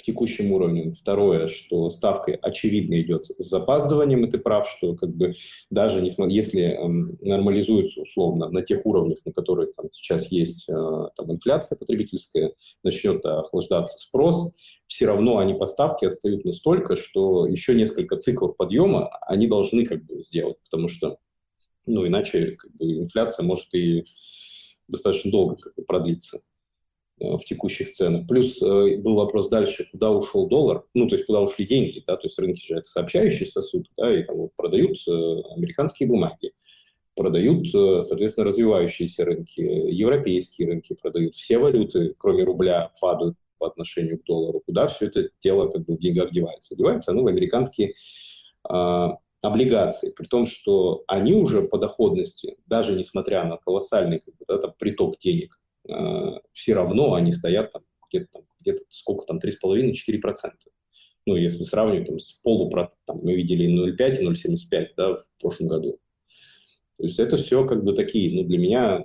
к 0.00 0.02
текущим 0.02 0.52
уровням. 0.52 0.94
Второе, 0.94 1.48
что 1.48 1.90
ставка 1.90 2.38
очевидно 2.40 3.00
идет 3.00 3.26
с 3.26 3.48
запаздыванием, 3.48 4.24
и 4.24 4.30
ты 4.30 4.38
прав, 4.38 4.68
что 4.68 4.94
как 4.94 5.10
бы 5.10 5.34
даже 5.70 6.00
если 6.00 6.62
эм, 6.62 7.18
нормализуется 7.20 8.00
условно 8.00 8.48
на 8.48 8.62
тех 8.62 8.84
уровнях, 8.86 9.18
на 9.24 9.32
которых 9.32 9.74
там, 9.74 9.86
сейчас 9.92 10.26
есть 10.32 10.68
э, 10.68 10.72
там, 11.16 11.32
инфляция 11.32 11.76
потребительская, 11.76 12.52
начнет 12.82 13.24
охлаждаться 13.24 13.98
спрос, 13.98 14.52
все 14.86 15.06
равно 15.06 15.38
они 15.38 15.54
поставки 15.54 16.04
отстают 16.04 16.44
настолько, 16.44 16.96
что 16.96 17.46
еще 17.46 17.74
несколько 17.74 18.16
циклов 18.16 18.56
подъема 18.56 19.08
они 19.26 19.46
должны 19.46 19.84
как 19.84 20.04
бы 20.04 20.20
сделать, 20.22 20.56
потому 20.64 20.88
что 20.88 21.18
ну, 21.86 22.06
иначе 22.06 22.56
как 22.56 22.72
бы, 22.72 22.98
инфляция 22.98 23.44
может 23.44 23.72
и 23.74 24.04
достаточно 24.88 25.30
долго 25.30 25.56
как 25.56 25.74
бы, 25.74 25.82
продлиться. 25.84 26.40
Э, 27.20 27.36
в 27.36 27.44
текущих 27.44 27.92
ценах. 27.92 28.26
Плюс 28.26 28.60
э, 28.62 28.96
был 28.96 29.16
вопрос 29.16 29.50
дальше, 29.50 29.86
куда 29.92 30.10
ушел 30.10 30.48
доллар, 30.48 30.84
ну, 30.94 31.06
то 31.06 31.16
есть 31.16 31.26
куда 31.26 31.42
ушли 31.42 31.66
деньги, 31.66 32.02
да, 32.06 32.16
то 32.16 32.26
есть 32.26 32.38
рынки 32.38 32.64
же 32.64 32.76
это 32.76 32.88
сообщающий 32.88 33.46
сосуд, 33.46 33.88
да, 33.98 34.18
и 34.18 34.22
там 34.22 34.36
вот 34.36 34.52
продают 34.56 34.96
э, 35.06 35.10
американские 35.54 36.08
бумаги, 36.08 36.52
продают, 37.14 37.68
соответственно, 37.70 38.46
развивающиеся 38.46 39.26
рынки, 39.26 39.60
европейские 39.60 40.68
рынки 40.68 40.96
продают, 41.00 41.34
все 41.34 41.58
валюты, 41.58 42.14
кроме 42.16 42.44
рубля, 42.44 42.90
падают 43.02 43.36
по 43.58 43.66
отношению 43.66 44.18
к 44.18 44.24
доллару. 44.24 44.62
Куда 44.64 44.88
все 44.88 45.06
это 45.06 45.28
дело 45.42 45.68
как 45.68 45.84
бы 45.84 45.96
в 45.96 45.98
деньгах 45.98 46.30
девается? 46.30 46.74
Девается 46.74 47.10
оно 47.10 47.24
в 47.24 47.26
американские 47.26 47.92
а, 48.66 49.18
облигации, 49.42 50.14
при 50.16 50.24
том, 50.24 50.46
что 50.46 51.04
они 51.06 51.34
уже 51.34 51.68
по 51.68 51.76
доходности, 51.76 52.56
даже 52.66 52.96
несмотря 52.96 53.44
на 53.44 53.58
колоссальный 53.58 54.20
как 54.20 54.34
бы, 54.38 54.44
да, 54.48 54.68
приток 54.78 55.18
денег, 55.18 55.59
все 56.52 56.74
равно 56.74 57.14
они 57.14 57.32
стоят 57.32 57.72
там 57.72 57.82
где-то, 58.08 58.28
там, 58.32 58.42
где-то 58.60 58.84
сколько 58.88 59.26
там, 59.26 59.38
3,5-4%. 59.38 60.52
Ну, 61.26 61.36
если 61.36 61.64
сравнивать 61.64 62.06
там, 62.06 62.18
с 62.18 62.32
полупроцентом, 62.32 62.98
там, 63.06 63.18
мы 63.22 63.34
видели 63.34 63.66
0,5 63.66 64.20
и 64.20 64.26
0,75 64.26 64.88
да, 64.96 65.14
в 65.14 65.24
прошлом 65.40 65.68
году. 65.68 65.98
То 66.96 67.04
есть 67.04 67.18
это 67.18 67.36
все 67.36 67.66
как 67.66 67.84
бы 67.84 67.94
такие, 67.94 68.34
ну, 68.34 68.46
для 68.46 68.58
меня 68.58 69.04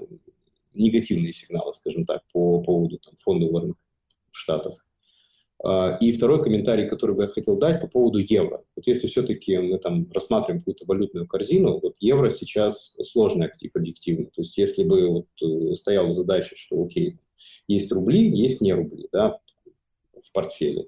негативные 0.73 1.33
сигналы, 1.33 1.73
скажем 1.73 2.03
так, 2.03 2.23
по 2.31 2.61
поводу 2.61 2.99
там, 2.99 3.15
фондового 3.17 3.61
рынка 3.61 3.79
в 4.31 4.37
Штатах. 4.37 4.84
А, 5.63 5.97
и 5.99 6.11
второй 6.11 6.43
комментарий, 6.43 6.87
который 6.87 7.15
бы 7.15 7.23
я 7.23 7.29
хотел 7.29 7.57
дать 7.57 7.81
по 7.81 7.87
поводу 7.87 8.19
евро. 8.19 8.63
Вот 8.75 8.87
если 8.87 9.07
все-таки 9.07 9.57
мы 9.57 9.77
там 9.79 10.09
рассматриваем 10.11 10.59
какую-то 10.59 10.85
валютную 10.85 11.27
корзину, 11.27 11.79
вот 11.79 11.95
евро 11.99 12.29
сейчас 12.29 12.95
сложный 13.03 13.47
актив 13.47 13.71
объективно. 13.73 14.25
То 14.25 14.41
есть 14.41 14.57
если 14.57 14.83
бы 14.83 15.07
вот 15.07 15.27
э, 15.41 15.73
стояла 15.75 16.11
задача, 16.13 16.55
что 16.57 16.83
окей, 16.83 17.17
есть 17.67 17.91
рубли, 17.91 18.29
есть 18.29 18.61
не 18.61 18.73
рубли, 18.73 19.07
да, 19.11 19.39
в 20.13 20.31
портфеле, 20.33 20.87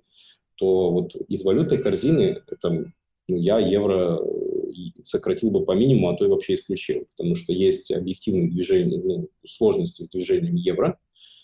то 0.55 0.91
вот 0.91 1.15
из 1.27 1.43
валютной 1.43 1.77
корзины 1.77 2.41
там, 2.61 2.93
ну, 3.27 3.37
я 3.37 3.59
евро 3.59 4.19
э, 4.19 5.01
сократил 5.03 5.51
бы 5.51 5.65
по 5.65 5.71
минимуму, 5.71 6.09
а 6.09 6.17
то 6.17 6.25
и 6.25 6.29
вообще 6.29 6.55
исключил, 6.55 7.07
потому 7.15 7.35
что 7.35 7.53
есть 7.53 7.91
объективные 7.91 8.49
движения, 8.49 9.01
ну, 9.01 9.29
сложности 9.45 10.03
с 10.03 10.09
движением 10.09 10.55
евро, 10.55 10.99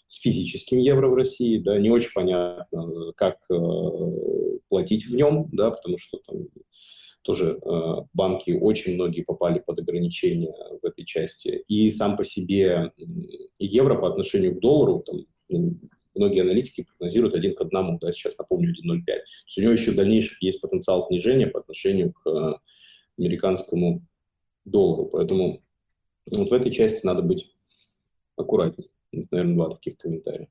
с 0.07 0.19
физическим 0.19 0.79
евро 0.79 1.07
в 1.07 1.15
России, 1.15 1.57
да, 1.57 1.79
не 1.79 1.89
очень 1.89 2.11
понятно, 2.13 3.13
как 3.15 3.37
э, 3.49 3.55
платить 4.69 5.07
в 5.07 5.15
нем, 5.15 5.49
да, 5.51 5.71
потому 5.71 5.97
что 5.97 6.19
там 6.25 6.47
тоже 7.23 7.57
э, 7.57 7.95
банки 8.13 8.51
очень 8.51 8.95
многие 8.95 9.21
попали 9.21 9.59
под 9.59 9.79
ограничения 9.79 10.53
в 10.81 10.85
этой 10.85 11.05
части. 11.05 11.63
И 11.67 11.89
сам 11.89 12.17
по 12.17 12.25
себе 12.25 12.91
евро 13.57 13.95
по 13.95 14.09
отношению 14.09 14.55
к 14.55 14.59
доллару, 14.59 15.03
там, 15.05 15.79
многие 16.15 16.41
аналитики 16.41 16.83
прогнозируют 16.83 17.33
один 17.33 17.55
к 17.55 17.61
одному, 17.61 17.97
да, 17.99 18.11
сейчас 18.11 18.37
напомню 18.37 18.71
1,05. 18.71 19.05
То 19.05 19.13
есть 19.13 19.57
у 19.57 19.61
него 19.61 19.71
еще 19.71 19.91
в 19.91 19.95
дальнейшем 19.95 20.37
есть 20.41 20.61
потенциал 20.61 21.01
снижения 21.07 21.47
по 21.47 21.59
отношению 21.59 22.13
к 22.13 22.29
э, 22.29 22.53
американскому 23.17 24.05
доллару. 24.65 25.05
Поэтому 25.05 25.63
вот 26.29 26.49
в 26.49 26.53
этой 26.53 26.71
части 26.71 27.05
надо 27.05 27.21
быть 27.21 27.51
аккуратнее 28.35 28.89
наверное, 29.31 29.55
два 29.55 29.69
таких 29.69 29.97
комментария. 29.97 30.47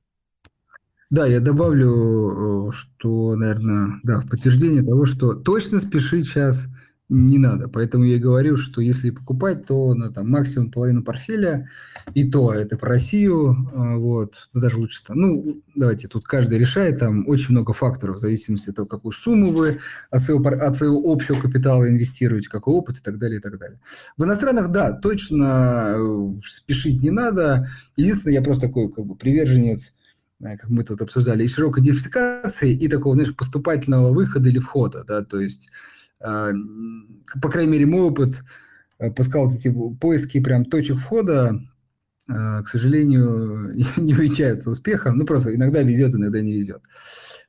Да, 1.09 1.27
я 1.27 1.39
добавлю, 1.39 2.69
э, 2.69 2.71
что, 2.71 3.35
наверное, 3.35 3.99
да, 4.03 4.19
в 4.19 4.27
подтверждение 4.27 4.81
того, 4.83 5.05
что 5.05 5.33
точно 5.33 5.79
спешить 5.79 6.27
сейчас 6.27 6.65
не 7.09 7.37
надо. 7.37 7.67
Поэтому 7.67 8.05
я 8.05 8.17
говорю, 8.17 8.57
что 8.57 8.81
если 8.81 9.09
покупать, 9.09 9.65
то 9.65 9.93
ну, 9.93 10.11
там, 10.11 10.29
максимум 10.29 10.71
половину 10.71 11.03
портфеля, 11.03 11.69
и 12.13 12.29
то 12.29 12.53
это 12.53 12.77
про 12.77 12.89
Россию, 12.89 13.69
а, 13.73 13.97
вот, 13.97 14.49
ну, 14.53 14.61
даже 14.61 14.77
лучше 14.77 15.03
там, 15.05 15.17
ну, 15.17 15.61
давайте, 15.75 16.07
тут 16.07 16.25
каждый 16.25 16.57
решает, 16.57 16.99
там 16.99 17.27
очень 17.27 17.51
много 17.51 17.73
факторов, 17.73 18.17
в 18.17 18.19
зависимости 18.19 18.69
от 18.69 18.77
того, 18.77 18.87
какую 18.87 19.11
сумму 19.11 19.51
вы 19.51 19.79
от 20.11 20.21
своего, 20.21 20.45
от 20.47 20.75
своего 20.75 21.11
общего 21.11 21.39
капитала 21.39 21.87
инвестируете, 21.87 22.49
какой 22.49 22.73
опыт 22.73 22.97
и 22.97 23.01
так 23.01 23.19
далее, 23.19 23.39
и 23.39 23.41
так 23.41 23.57
далее. 23.57 23.79
В 24.17 24.23
иностранных, 24.23 24.69
да, 24.69 24.91
точно 24.93 25.95
э, 25.95 26.33
спешить 26.45 27.01
не 27.01 27.11
надо. 27.11 27.69
Единственное, 27.95 28.35
я 28.35 28.41
просто 28.41 28.67
такой, 28.67 28.91
как 28.91 29.05
бы, 29.05 29.15
приверженец 29.15 29.93
э, 30.41 30.57
как 30.57 30.69
мы 30.69 30.83
тут 30.83 31.01
обсуждали, 31.01 31.43
и 31.43 31.47
широкой 31.47 31.83
диверсификации, 31.83 32.73
и 32.73 32.87
такого, 32.87 33.15
знаешь, 33.15 33.35
поступательного 33.35 34.11
выхода 34.11 34.49
или 34.49 34.59
входа, 34.59 35.03
да, 35.03 35.23
то 35.23 35.39
есть 35.39 35.69
по 36.23 37.49
крайней 37.49 37.71
мере, 37.71 37.85
мой 37.85 38.01
опыт 38.01 38.43
э, 38.99 39.11
пускал 39.11 39.51
эти 39.53 39.73
поиски 39.99 40.39
прям 40.39 40.65
точек 40.65 40.97
входа, 40.97 41.59
а, 42.27 42.63
к 42.63 42.67
сожалению, 42.69 43.73
не 43.97 44.13
увенчаются 44.13 44.69
успехом. 44.69 45.17
Ну, 45.17 45.25
просто 45.25 45.53
иногда 45.53 45.81
везет, 45.81 46.15
иногда 46.15 46.41
не 46.41 46.53
везет. 46.53 46.81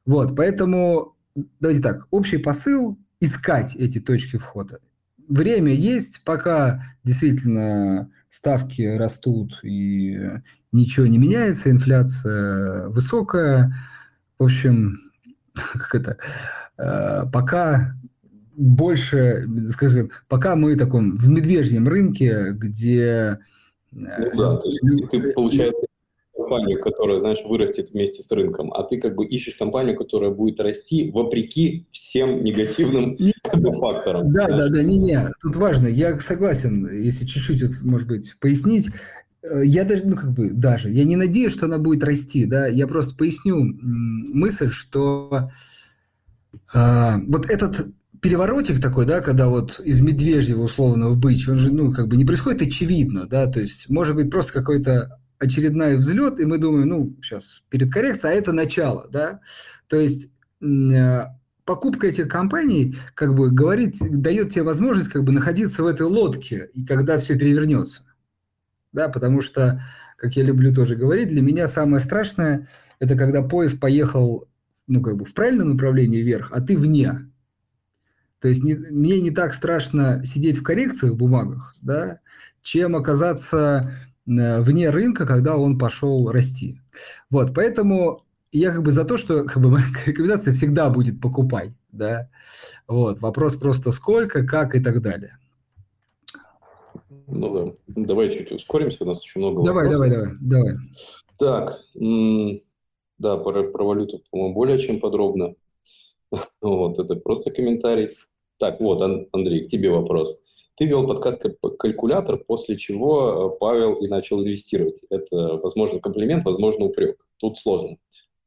Вот, 0.04 0.36
поэтому 0.36 1.16
давайте 1.60 1.82
так, 1.82 2.06
общий 2.10 2.38
посыл– 2.38 2.98
искать 3.20 3.74
эти 3.76 4.00
точки 4.00 4.36
входа. 4.36 4.80
Время 5.28 5.72
есть, 5.72 6.22
пока 6.24 6.96
действительно 7.02 8.10
ставки 8.28 8.82
растут 8.82 9.60
и 9.62 10.18
ничего 10.72 11.06
не 11.06 11.18
меняется, 11.18 11.70
инфляция 11.70 12.88
высокая. 12.88 13.74
В 14.38 14.44
общем, 14.44 14.98
как 15.54 15.94
это, 15.94 17.30
пока 17.32 17.94
больше, 18.56 19.48
скажем, 19.70 20.10
пока 20.28 20.56
мы 20.56 20.76
таком 20.76 21.16
в 21.16 21.28
медвежьем 21.28 21.88
рынке, 21.88 22.52
где... 22.52 23.38
Ну 23.92 24.06
да, 24.36 24.56
то 24.56 24.68
есть 24.68 24.80
ты, 25.10 25.32
получается, 25.32 25.86
компанию, 26.44 26.80
которая, 26.80 27.18
знаешь, 27.18 27.38
вырастет 27.44 27.90
вместе 27.92 28.22
с 28.22 28.30
рынком, 28.30 28.72
а 28.72 28.82
ты 28.84 29.00
как 29.00 29.14
бы 29.14 29.24
ищешь 29.24 29.54
компанию, 29.54 29.96
которая 29.96 30.30
будет 30.30 30.60
расти 30.60 31.10
вопреки 31.10 31.86
всем 31.90 32.42
негативным 32.42 33.16
факторам. 33.80 34.32
Да, 34.32 34.48
да, 34.48 34.68
да, 34.68 34.82
не-не, 34.82 35.30
тут 35.40 35.56
важно, 35.56 35.86
я 35.86 36.18
согласен, 36.18 36.88
если 36.92 37.24
чуть-чуть, 37.24 37.62
вот, 37.62 37.72
может 37.82 38.08
быть, 38.08 38.36
пояснить, 38.40 38.88
э, 39.42 39.62
я 39.64 39.84
даже, 39.84 40.04
ну, 40.04 40.16
как 40.16 40.32
бы, 40.32 40.50
даже, 40.50 40.90
я 40.90 41.04
не 41.04 41.16
надеюсь, 41.16 41.52
что 41.52 41.66
она 41.66 41.78
будет 41.78 42.04
расти, 42.04 42.46
да, 42.46 42.66
я 42.66 42.86
просто 42.86 43.16
поясню 43.16 43.62
мысль, 43.62 44.70
что 44.70 45.50
э, 46.74 47.12
вот 47.28 47.46
этот 47.50 47.86
переворотик 48.24 48.80
такой, 48.80 49.04
да, 49.04 49.20
когда 49.20 49.48
вот 49.48 49.80
из 49.80 50.00
медвежьего 50.00 50.62
условного 50.62 51.12
в 51.12 51.22
он 51.26 51.58
же, 51.58 51.70
ну, 51.70 51.92
как 51.92 52.08
бы 52.08 52.16
не 52.16 52.24
происходит 52.24 52.62
очевидно, 52.62 53.26
да, 53.26 53.46
то 53.46 53.60
есть 53.60 53.90
может 53.90 54.14
быть 54.16 54.30
просто 54.30 54.50
какой-то 54.50 55.20
очередной 55.38 55.98
взлет, 55.98 56.40
и 56.40 56.46
мы 56.46 56.56
думаем, 56.56 56.88
ну, 56.88 57.16
сейчас 57.20 57.62
перед 57.68 57.92
коррекцией, 57.92 58.32
а 58.32 58.36
это 58.36 58.52
начало, 58.52 59.10
да, 59.10 59.40
то 59.88 60.00
есть 60.00 60.30
э, 60.62 61.24
покупка 61.66 62.06
этих 62.06 62.28
компаний, 62.28 62.96
как 63.12 63.34
бы 63.34 63.50
говорит, 63.50 63.96
дает 64.00 64.54
тебе 64.54 64.62
возможность 64.62 65.10
как 65.10 65.22
бы 65.22 65.30
находиться 65.30 65.82
в 65.82 65.86
этой 65.86 66.06
лодке, 66.06 66.70
и 66.72 66.82
когда 66.82 67.18
все 67.18 67.38
перевернется, 67.38 68.04
да, 68.92 69.10
потому 69.10 69.42
что, 69.42 69.84
как 70.16 70.34
я 70.34 70.44
люблю 70.44 70.74
тоже 70.74 70.96
говорить, 70.96 71.28
для 71.28 71.42
меня 71.42 71.68
самое 71.68 72.02
страшное, 72.02 72.70
это 73.00 73.18
когда 73.18 73.42
поезд 73.42 73.78
поехал, 73.78 74.48
ну, 74.86 75.02
как 75.02 75.18
бы 75.18 75.26
в 75.26 75.34
правильном 75.34 75.72
направлении 75.72 76.22
вверх, 76.22 76.52
а 76.52 76.62
ты 76.62 76.78
вне, 76.78 77.28
то 78.44 78.48
есть 78.48 78.62
не, 78.62 78.74
мне 78.74 79.22
не 79.22 79.30
так 79.30 79.54
страшно 79.54 80.22
сидеть 80.22 80.58
в 80.58 80.62
коррекциях 80.62 81.14
в 81.14 81.16
бумагах, 81.16 81.74
да, 81.80 82.20
чем 82.60 82.94
оказаться 82.94 83.90
э, 84.26 84.60
вне 84.60 84.90
рынка, 84.90 85.26
когда 85.26 85.56
он 85.56 85.78
пошел 85.78 86.30
расти. 86.30 86.78
Вот, 87.30 87.54
поэтому 87.54 88.22
я 88.52 88.70
как 88.70 88.82
бы 88.82 88.90
за 88.90 89.06
то, 89.06 89.16
что 89.16 89.44
как 89.44 89.62
бы, 89.62 89.70
моя 89.70 89.86
рекомендация 90.04 90.52
всегда 90.52 90.90
будет 90.90 91.22
покупай, 91.22 91.72
да. 91.90 92.28
Вот, 92.86 93.18
вопрос 93.20 93.56
просто 93.56 93.92
сколько, 93.92 94.46
как 94.46 94.74
и 94.74 94.84
так 94.84 95.00
далее. 95.00 95.38
Ну 97.26 97.78
да, 97.86 98.02
давай 98.02 98.28
чуть 98.28 98.52
ускоримся, 98.52 99.04
у 99.04 99.06
нас 99.06 99.24
еще 99.24 99.38
много 99.38 99.64
давай, 99.64 99.86
вопросов. 99.86 100.10
Давай, 100.10 100.36
давай, 100.38 100.76
давай. 100.76 100.76
Так, 101.38 101.80
да, 103.16 103.38
про, 103.38 103.62
про 103.70 103.84
валюту, 103.86 104.22
по-моему, 104.30 104.54
более 104.54 104.78
чем 104.78 105.00
подробно. 105.00 105.54
Вот, 106.60 106.98
это 106.98 107.14
просто 107.14 107.50
комментарий. 107.50 108.18
Так, 108.58 108.80
вот, 108.80 109.02
Андрей, 109.32 109.66
к 109.66 109.70
тебе 109.70 109.90
вопрос. 109.90 110.40
Ты 110.76 110.86
вел 110.86 111.06
подкаст 111.06 111.44
«Калькулятор», 111.78 112.38
после 112.38 112.76
чего 112.76 113.52
э, 113.54 113.58
Павел 113.60 113.94
и 113.94 114.08
начал 114.08 114.42
инвестировать. 114.42 115.02
Это, 115.08 115.56
возможно, 115.62 116.00
комплимент, 116.00 116.44
возможно, 116.44 116.86
упрек. 116.86 117.24
Тут 117.38 117.58
сложно. 117.58 117.96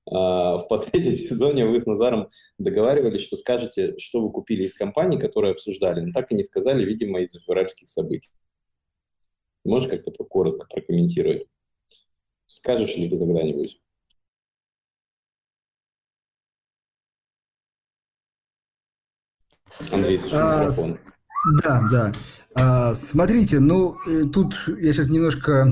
А, 0.10 0.58
в 0.58 0.68
последнем 0.68 1.18
сезоне 1.18 1.66
вы 1.66 1.80
с 1.80 1.86
Назаром 1.86 2.30
договаривались, 2.58 3.22
что 3.22 3.38
скажете, 3.38 3.98
что 3.98 4.22
вы 4.22 4.32
купили 4.32 4.64
из 4.64 4.74
компании, 4.74 5.18
которые 5.18 5.52
обсуждали, 5.52 6.02
но 6.02 6.12
так 6.14 6.32
и 6.32 6.36
не 6.36 6.44
сказали, 6.44 6.84
видимо, 6.84 7.22
из-за 7.22 7.40
февральских 7.40 7.88
событий. 7.88 8.32
Можешь 9.64 9.90
как-то 9.90 10.12
коротко 10.24 10.68
прокомментировать? 10.70 11.48
Скажешь 12.48 12.96
ли 12.96 13.10
ты 13.10 13.18
когда-нибудь? 13.18 13.82
Андрей, 19.92 20.20
а, 20.32 20.70
Да, 21.64 21.88
да. 21.92 22.12
А, 22.56 22.96
смотрите, 22.96 23.60
ну, 23.60 23.98
э, 24.08 24.24
тут 24.24 24.56
я 24.80 24.94
сейчас 24.94 25.10
немножко 25.10 25.72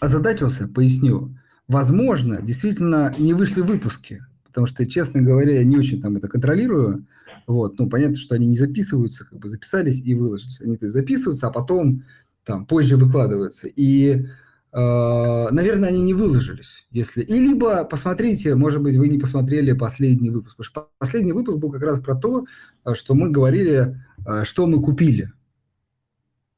озадачился, 0.00 0.66
поясню. 0.66 1.36
Возможно, 1.68 2.40
действительно 2.40 3.12
не 3.18 3.34
вышли 3.34 3.60
выпуски, 3.60 4.24
потому 4.46 4.66
что, 4.66 4.86
честно 4.86 5.22
говоря, 5.22 5.54
я 5.54 5.64
не 5.64 5.76
очень 5.76 6.00
там 6.00 6.16
это 6.16 6.28
контролирую. 6.28 7.06
Вот, 7.46 7.78
ну, 7.78 7.88
понятно, 7.88 8.16
что 8.16 8.34
они 8.34 8.46
не 8.46 8.56
записываются, 8.56 9.24
как 9.24 9.38
бы 9.38 9.48
записались 9.48 10.00
и 10.00 10.14
выложились. 10.14 10.60
Они 10.60 10.76
то 10.76 10.86
есть, 10.86 10.94
записываются, 10.94 11.46
а 11.46 11.50
потом 11.50 12.04
там 12.44 12.66
позже 12.66 12.96
выкладываются. 12.96 13.68
И 13.68 14.26
наверное, 14.72 15.88
они 15.88 16.00
не 16.00 16.14
выложились. 16.14 16.86
Если... 16.90 17.22
И 17.22 17.32
либо 17.32 17.84
посмотрите, 17.84 18.54
может 18.54 18.80
быть, 18.80 18.96
вы 18.96 19.08
не 19.08 19.18
посмотрели 19.18 19.72
последний 19.72 20.30
выпуск. 20.30 20.56
Потому 20.56 20.64
что 20.64 20.90
последний 20.98 21.32
выпуск 21.32 21.58
был 21.58 21.72
как 21.72 21.82
раз 21.82 21.98
про 21.98 22.14
то, 22.14 22.44
э, 22.84 22.94
что 22.94 23.14
мы 23.14 23.30
говорили, 23.30 24.00
э, 24.26 24.44
что 24.44 24.66
мы 24.66 24.80
купили. 24.80 25.32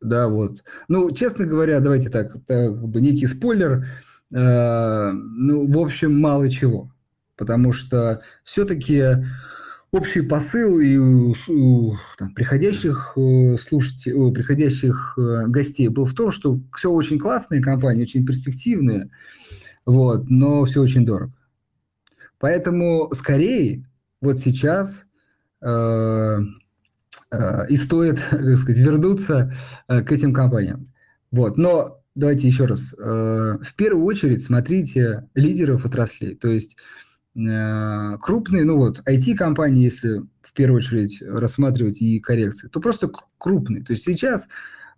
Да, 0.01 0.29
вот. 0.29 0.63
Ну, 0.89 1.11
честно 1.13 1.47
говоря, 1.47 1.81
давайте 1.81 2.11
так, 2.11 2.37
бы 2.47 3.01
некий 3.01 3.29
спойлер. 3.29 3.87
Ну, 4.31 5.71
в 5.71 5.79
общем, 5.79 6.19
мало 6.19 6.51
чего. 6.51 6.91
Потому 7.37 7.73
что 7.73 8.23
все-таки 8.43 9.25
общий 9.93 10.23
посыл 10.23 10.81
и 10.81 10.97
у, 10.97 11.35
у 11.49 11.97
там, 12.17 12.35
приходящих 12.35 13.13
э, 13.15 13.57
слушателей, 13.59 14.15
у 14.15 14.33
приходящих 14.33 15.15
э, 15.19 15.47
гостей 15.49 15.89
был 15.89 16.07
в 16.07 16.15
том, 16.15 16.33
что 16.33 16.59
все 16.75 16.91
очень 16.91 17.19
классные 17.19 17.61
компании, 17.61 18.05
очень 18.05 18.27
перспективные, 18.27 19.11
вот, 19.85 20.31
но 20.31 20.65
все 20.65 20.81
очень 20.81 21.05
дорого. 21.05 21.35
Поэтому 22.39 23.13
скорее 23.15 23.87
вот 24.23 24.39
сейчас 24.39 25.05
э, 25.61 26.39
э, 27.31 27.67
и 27.69 27.77
стоит, 27.77 28.19
как 28.31 28.57
сказать, 28.57 28.79
вернуться 28.79 29.55
э, 29.89 30.01
к 30.01 30.11
этим 30.11 30.33
компаниям. 30.33 30.91
Вот, 31.31 31.59
но 31.59 32.03
давайте 32.15 32.49
еще 32.49 32.65
раз. 32.65 32.95
Э, 32.95 33.59
в 33.61 33.75
первую 33.77 34.07
очередь 34.07 34.43
смотрите 34.43 35.29
лидеров 35.35 35.85
отраслей, 35.85 36.35
то 36.35 36.49
есть 36.49 36.77
крупные, 37.35 38.65
ну 38.65 38.77
вот, 38.77 39.01
IT-компании, 39.09 39.85
если 39.85 40.23
в 40.43 40.53
первую 40.53 40.79
очередь 40.79 41.23
рассматривать 41.23 42.03
и 42.03 42.21
коррекции, 42.21 42.69
то 42.69 42.81
просто 42.81 43.11
крупные. 43.39 43.83
То 43.83 43.93
есть 43.93 44.05
сейчас, 44.05 44.49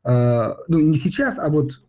э, 0.05 0.55
ну 0.67 0.81
не 0.81 0.97
сейчас, 0.97 1.39
а 1.39 1.49
вот 1.49 1.81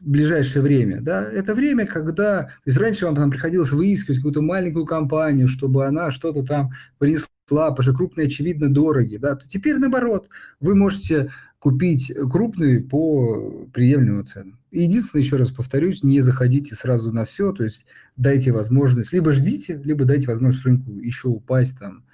в 0.00 0.08
ближайшее 0.08 0.62
время, 0.62 1.00
да, 1.00 1.22
это 1.22 1.54
время, 1.54 1.86
когда, 1.86 2.42
то 2.42 2.50
есть 2.66 2.78
раньше 2.78 3.06
вам 3.06 3.14
там 3.14 3.30
приходилось 3.30 3.70
выискивать 3.70 4.16
какую-то 4.16 4.42
маленькую 4.42 4.86
компанию, 4.86 5.46
чтобы 5.46 5.86
она 5.86 6.10
что-то 6.10 6.42
там 6.42 6.72
принесла, 6.98 7.28
потому 7.48 7.82
что 7.82 7.94
крупные, 7.94 8.26
очевидно, 8.26 8.68
дороги, 8.68 9.16
да, 9.16 9.36
то 9.36 9.48
теперь 9.48 9.76
наоборот, 9.76 10.28
вы 10.58 10.74
можете 10.74 11.30
купить 11.60 12.12
крупные 12.28 12.80
по 12.80 13.68
приемлемым 13.72 14.26
ценам. 14.26 14.58
Единственное, 14.72 15.22
еще 15.22 15.36
раз 15.36 15.52
повторюсь, 15.52 16.02
не 16.02 16.20
заходите 16.20 16.74
сразу 16.74 17.12
на 17.12 17.24
все, 17.24 17.52
то 17.52 17.62
есть 17.62 17.86
дайте 18.16 18.52
возможность, 18.52 19.12
либо 19.12 19.32
ждите, 19.32 19.80
либо 19.84 20.04
дайте 20.04 20.28
возможность 20.28 20.64
рынку 20.64 20.92
еще 20.92 21.28
упасть, 21.28 21.78
там, 21.78 22.04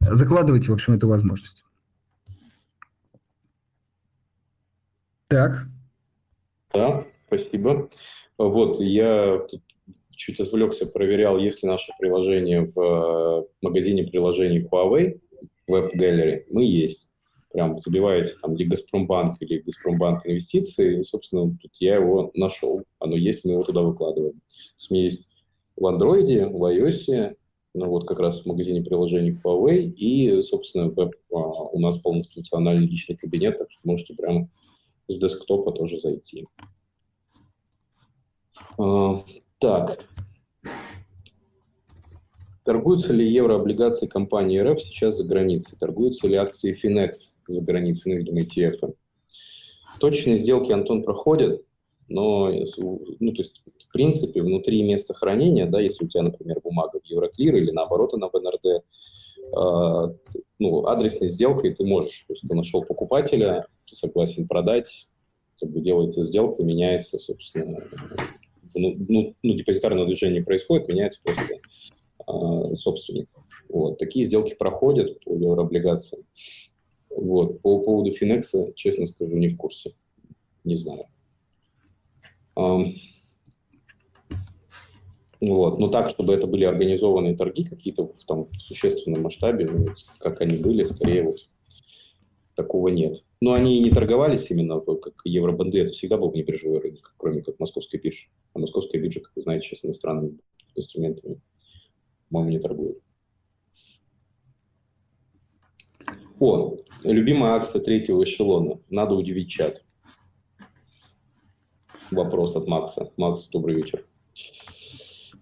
закладывайте, 0.00 0.70
в 0.70 0.74
общем, 0.74 0.94
эту 0.94 1.08
возможность. 1.08 1.64
Так. 5.28 5.66
Да, 6.72 7.04
спасибо. 7.26 7.90
Вот, 8.38 8.80
я 8.80 9.46
чуть 10.10 10.40
отвлекся, 10.40 10.86
проверял, 10.86 11.38
есть 11.38 11.62
ли 11.62 11.68
наше 11.68 11.92
приложение 11.98 12.64
в 12.74 13.46
магазине 13.62 14.04
приложений 14.04 14.68
Huawei, 14.70 15.20
Web 15.68 15.94
Gallery. 15.94 16.44
Мы 16.50 16.64
есть 16.64 17.12
прям 17.52 17.80
забиваете 17.80 18.34
там 18.40 18.54
или 18.54 18.64
Газпромбанк, 18.64 19.40
или 19.40 19.58
Газпромбанк 19.60 20.26
инвестиции, 20.26 21.00
и, 21.00 21.02
собственно, 21.02 21.56
тут 21.60 21.72
я 21.80 21.96
его 21.96 22.30
нашел. 22.34 22.84
Оно 22.98 23.16
есть, 23.16 23.44
мы 23.44 23.52
его 23.52 23.62
туда 23.62 23.82
выкладываем. 23.82 24.34
То 24.34 24.74
есть 24.78 24.90
у 24.90 24.94
меня 24.94 25.04
есть 25.04 25.28
в 25.78 25.86
Android, 25.86 26.48
в 26.48 26.64
iOS, 26.64 27.36
ну 27.74 27.86
вот 27.86 28.06
как 28.06 28.18
раз 28.18 28.40
в 28.40 28.46
магазине 28.46 28.82
приложений 28.82 29.38
Huawei, 29.44 29.82
и, 29.82 30.42
собственно, 30.42 30.88
веб, 30.88 31.14
а, 31.32 31.36
у 31.36 31.78
нас 31.78 31.98
полнофункциональный 31.98 32.86
личный 32.86 33.16
кабинет, 33.16 33.58
так 33.58 33.70
что 33.70 33.80
можете 33.84 34.14
прямо 34.14 34.48
с 35.08 35.16
десктопа 35.18 35.72
тоже 35.72 35.98
зайти. 35.98 36.46
А, 38.78 39.24
так, 39.58 40.04
Торгуются 42.68 43.14
ли 43.14 43.26
еврооблигации 43.26 44.06
компании 44.06 44.58
РФ 44.58 44.78
сейчас 44.82 45.16
за 45.16 45.24
границей? 45.24 45.78
Торгуются 45.80 46.28
ли 46.28 46.34
акции 46.34 46.76
Finex 46.78 47.12
за 47.46 47.62
границей, 47.62 48.12
ну, 48.12 48.18
видимо, 48.18 48.40
ETF? 48.40 48.94
Точные 49.98 50.36
сделки, 50.36 50.70
Антон, 50.70 51.02
проходят, 51.02 51.62
но, 52.08 52.50
ну, 52.50 53.32
то 53.32 53.42
есть, 53.42 53.62
в 53.86 53.92
принципе, 53.92 54.42
внутри 54.42 54.82
места 54.82 55.14
хранения, 55.14 55.66
да, 55.66 55.80
если 55.80 56.04
у 56.04 56.08
тебя, 56.08 56.22
например, 56.22 56.60
бумага 56.62 57.00
в 57.00 57.04
Евроклир 57.04 57.56
или 57.56 57.70
наоборот 57.70 58.14
она 58.14 58.28
в 58.28 58.34
НРД, 58.34 58.66
э, 58.66 58.82
ну, 60.58 60.86
адресной 60.86 61.28
сделкой 61.28 61.74
ты 61.74 61.84
можешь, 61.84 62.24
то 62.26 62.32
есть 62.32 62.48
ты 62.48 62.54
нашел 62.54 62.82
покупателя, 62.82 63.66
ты 63.86 63.94
согласен 63.94 64.48
продать, 64.48 65.08
как 65.60 65.70
бы 65.70 65.80
делается 65.80 66.22
сделка, 66.22 66.62
меняется, 66.62 67.18
собственно, 67.18 67.82
ну, 68.74 68.94
ну, 69.08 69.34
ну 69.42 69.54
депозитарное 69.54 70.06
движение 70.06 70.42
происходит, 70.42 70.88
меняется 70.88 71.20
просто 71.22 71.54
э, 72.26 72.74
собственник. 72.74 73.28
Вот. 73.68 73.98
Такие 73.98 74.24
сделки 74.24 74.54
проходят 74.54 75.22
по 75.24 75.34
еврооблигациям. 75.34 76.24
Вот. 77.10 77.60
По 77.60 77.80
поводу 77.80 78.12
Финекса, 78.12 78.72
честно 78.74 79.06
скажу, 79.06 79.36
не 79.36 79.48
в 79.48 79.56
курсе. 79.56 79.94
Не 80.64 80.76
знаю. 80.76 81.04
Вот. 85.40 85.78
Но 85.78 85.88
так, 85.88 86.10
чтобы 86.10 86.34
это 86.34 86.46
были 86.48 86.64
организованные 86.64 87.36
торги 87.36 87.64
какие-то 87.64 88.08
в, 88.08 88.24
там, 88.26 88.46
в 88.46 88.54
существенном 88.56 89.22
масштабе, 89.22 89.66
ну, 89.66 89.86
как 90.18 90.40
они 90.40 90.56
были, 90.56 90.82
скорее 90.82 91.22
вот 91.22 91.48
такого 92.56 92.88
нет. 92.88 93.22
Но 93.40 93.52
они 93.52 93.78
не 93.78 93.90
торговались 93.90 94.50
именно 94.50 94.80
как 94.80 95.14
евробанды, 95.24 95.78
это 95.78 95.92
всегда 95.92 96.16
был 96.16 96.32
небиржевой 96.32 96.80
рынок, 96.80 97.14
кроме 97.16 97.42
как 97.42 97.60
московской 97.60 98.00
биржи. 98.00 98.26
А 98.52 98.58
московская 98.58 98.98
биржа, 98.98 99.20
как 99.20 99.30
вы 99.36 99.42
знаете, 99.42 99.68
сейчас 99.68 99.84
иностранными 99.84 100.38
инструментами, 100.74 101.40
по-моему, 102.30 102.50
не 102.50 102.58
торгует. 102.58 102.98
О, 106.40 106.76
любимая 107.04 107.52
акция 107.52 107.80
третьего 107.80 108.24
эшелона. 108.24 108.80
Надо 108.90 109.14
удивить 109.14 109.50
чат. 109.50 109.84
Вопрос 112.10 112.56
от 112.56 112.66
Макса. 112.66 113.10
Макс, 113.16 113.48
добрый 113.48 113.76
вечер. 113.76 114.04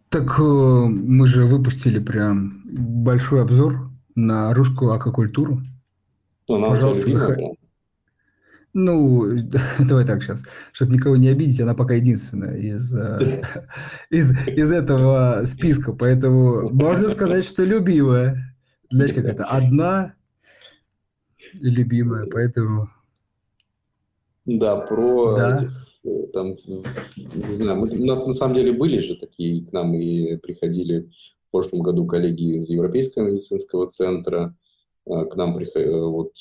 Так 0.09 0.39
э, 0.39 0.43
мы 0.43 1.27
же 1.27 1.45
выпустили 1.45 1.99
прям 1.99 2.63
большой 2.65 3.43
обзор 3.43 3.91
на 4.15 4.55
русскую 4.55 4.93
аквакультуру. 4.93 5.61
Ну, 6.49 6.65
Пожалуйста, 6.65 7.11
заход... 7.11 7.39
Ну, 8.73 9.27
давай 9.79 10.05
так 10.05 10.23
сейчас, 10.23 10.43
чтобы 10.73 10.93
никого 10.93 11.17
не 11.17 11.29
обидеть, 11.29 11.61
она 11.61 11.75
пока 11.75 11.95
единственная 11.95 12.57
из, 12.57 12.95
э, 12.95 13.43
из, 14.11 14.31
из 14.47 14.73
этого 14.73 15.43
списка, 15.45 15.93
поэтому 15.93 16.69
можно 16.71 17.09
сказать, 17.09 17.45
что 17.45 17.65
любимая. 17.65 18.55
Знаешь, 18.91 19.13
как 19.13 19.25
это, 19.25 19.45
одна 19.45 20.15
любимая, 21.53 22.27
поэтому... 22.27 22.91
Да, 24.45 24.77
про 24.77 25.37
да. 25.37 25.57
этих, 25.57 25.86
там, 26.33 26.57
не 27.17 27.55
знаю, 27.55 27.81
мы, 27.81 27.89
у 27.89 28.05
нас 28.05 28.27
на 28.27 28.33
самом 28.33 28.55
деле 28.55 28.73
были 28.73 28.99
же 28.99 29.17
такие, 29.17 29.65
к 29.65 29.73
нам 29.73 29.95
и 29.95 30.37
приходили 30.37 31.11
в 31.49 31.51
прошлом 31.51 31.81
году 31.81 32.07
коллеги 32.07 32.57
из 32.57 32.69
Европейского 32.69 33.31
медицинского 33.31 33.87
центра, 33.89 34.55
э, 35.07 35.25
к 35.25 35.37
нам 35.37 35.57
приходили, 35.57 35.93
э, 35.93 36.05
вот, 36.05 36.33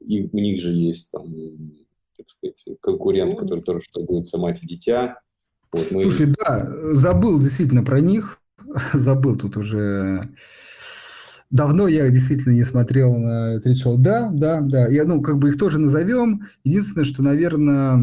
и 0.00 0.28
у 0.32 0.36
них 0.36 0.60
же 0.60 0.72
есть 0.72 1.10
там, 1.10 1.24
так 2.16 2.28
сказать, 2.28 2.64
конкурент, 2.80 3.38
который 3.38 3.62
тоже 3.62 3.82
торгует 3.92 4.26
сама 4.26 4.52
дитя. 4.52 5.20
Вот 5.72 5.90
мы... 5.90 6.00
Слушай, 6.00 6.32
да, 6.38 6.66
забыл 6.94 7.40
действительно 7.40 7.84
про 7.84 8.00
них, 8.00 8.40
забыл 8.92 9.36
тут 9.36 9.56
уже 9.56 10.30
Давно 11.50 11.86
я 11.86 12.08
действительно 12.10 12.54
не 12.54 12.64
смотрел 12.64 13.16
на 13.16 13.60
Шоу. 13.76 13.96
Да, 13.96 14.28
да, 14.32 14.60
да. 14.60 14.88
Я, 14.88 15.04
ну, 15.04 15.22
как 15.22 15.38
бы 15.38 15.50
их 15.50 15.58
тоже 15.58 15.78
назовем. 15.78 16.48
Единственное, 16.64 17.04
что, 17.04 17.22
наверное, 17.22 18.02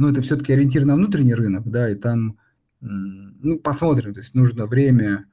ну, 0.00 0.10
это 0.10 0.22
все-таки 0.22 0.52
ориентир 0.52 0.84
на 0.84 0.94
внутренний 0.94 1.34
рынок, 1.34 1.68
да, 1.68 1.90
и 1.90 1.94
там, 1.94 2.38
ну, 2.80 3.58
посмотрим. 3.58 4.14
То 4.14 4.20
есть 4.20 4.34
нужно 4.34 4.66
время 4.66 5.26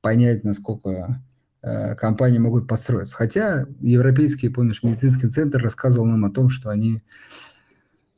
понять, 0.00 0.44
насколько 0.44 1.22
э, 1.62 1.94
компании 1.94 2.38
могут 2.38 2.66
подстроиться. 2.66 3.14
Хотя 3.14 3.66
европейский, 3.80 4.48
помнишь, 4.48 4.82
медицинский 4.82 5.28
центр 5.28 5.62
рассказывал 5.62 6.06
нам 6.06 6.24
о 6.24 6.30
том, 6.30 6.50
что 6.50 6.70
они, 6.70 7.02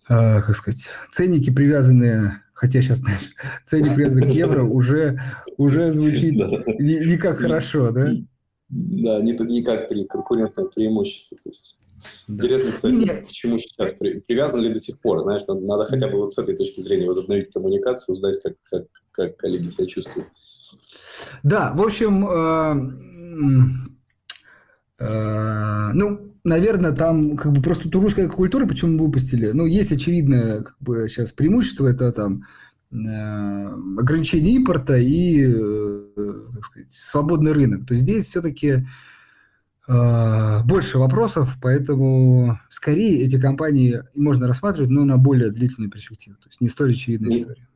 э, 0.09 0.43
как 0.43 0.57
сказать, 0.57 0.87
ценники 1.13 1.51
привязанные 1.51 2.43
хотя 2.61 2.83
сейчас, 2.83 2.99
знаешь, 2.99 3.33
ценник 3.65 3.95
привязанный 3.95 4.29
к 4.29 4.35
евро 4.35 4.65
уже, 4.65 5.19
уже 5.57 5.93
звучит 5.93 6.35
не, 6.35 7.07
не 7.07 7.17
как 7.17 7.39
хорошо, 7.39 7.91
да? 7.91 8.11
Да, 8.69 9.21
не, 9.21 9.33
не 9.33 9.63
как 9.63 9.89
при 9.89 10.05
конкурентное 10.05 10.67
преимущество. 10.67 11.39
То 11.43 11.49
есть. 11.49 11.80
Да. 12.29 12.35
Интересно, 12.35 12.73
кстати, 12.73 12.95
Нет. 12.95 13.27
к 13.27 13.31
чему 13.31 13.59
сейчас 13.59 13.93
при, 13.99 14.21
привязано 14.21 14.61
ли 14.61 14.75
до 14.75 14.83
сих 14.83 15.01
пор. 15.01 15.23
Знаешь, 15.23 15.43
надо, 15.47 15.61
надо 15.61 15.85
хотя 15.85 16.09
бы 16.09 16.19
вот 16.19 16.33
с 16.33 16.39
этой 16.39 16.57
точки 16.57 16.81
зрения 16.81 17.07
возобновить 17.07 17.53
коммуникацию, 17.53 18.15
узнать, 18.15 18.43
как, 18.43 18.55
как, 18.71 18.85
как 19.13 19.37
коллеги 19.37 19.69
себя 19.69 19.87
чувствуют. 19.87 20.29
Да, 21.43 21.73
в 21.75 21.83
общем, 21.83 22.27
э, 22.29 22.75
э, 25.05 25.93
ну, 25.93 26.35
наверное, 26.45 26.93
там 26.93 27.37
как 27.37 27.53
бы 27.53 27.63
просто 27.63 27.89
ту 27.89 28.01
русская 28.01 28.29
культура, 28.29 28.67
почему 28.67 28.93
мы 28.93 29.07
выпустили, 29.07 29.51
ну, 29.53 29.67
есть 29.67 29.93
очевидное 29.93 30.63
как 30.63 30.77
бы 30.81 31.09
сейчас 31.09 31.33
преимущество, 31.33 31.87
это 31.87 32.13
там 32.13 32.45
Э, 32.93 33.69
ограничение 33.99 34.57
импорта 34.57 34.97
и 34.97 35.45
э, 35.47 36.03
как 36.55 36.65
сказать, 36.65 36.91
свободный 36.91 37.53
рынок, 37.53 37.87
то 37.87 37.95
здесь 37.95 38.27
все-таки 38.27 38.69
э, 38.69 38.81
больше 39.89 40.99
вопросов, 40.99 41.57
поэтому 41.61 42.59
скорее 42.69 43.25
эти 43.25 43.41
компании 43.41 44.03
можно 44.15 44.47
рассматривать, 44.47 44.91
но 44.91 45.05
на 45.05 45.19
более 45.19 45.51
длительную 45.51 45.91
перспективу, 45.91 46.37
то 46.37 46.49
есть 46.49 46.61
не 46.61 46.69
столь 46.69 46.93
очевидная 46.93 47.37
и 47.37 47.41
история. 47.41 47.69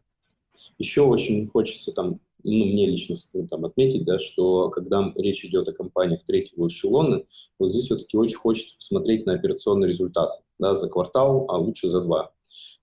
Еще 0.78 1.02
очень 1.02 1.48
хочется 1.48 1.92
там, 1.92 2.20
ну, 2.42 2.64
мне 2.66 2.86
лично 2.86 3.16
там 3.48 3.64
отметить, 3.64 4.04
да, 4.04 4.18
что 4.18 4.70
когда 4.70 5.12
речь 5.16 5.44
идет 5.44 5.68
о 5.68 5.72
компаниях 5.72 6.24
третьего 6.24 6.68
эшелона, 6.68 7.22
вот 7.58 7.70
здесь 7.70 7.86
все-таки 7.86 8.16
очень 8.16 8.36
хочется 8.36 8.76
посмотреть 8.76 9.26
на 9.26 9.34
операционный 9.34 9.88
результат, 9.88 10.42
да, 10.58 10.74
за 10.74 10.88
квартал, 10.88 11.46
а 11.48 11.58
лучше 11.58 11.88
за 11.88 12.00
два. 12.00 12.32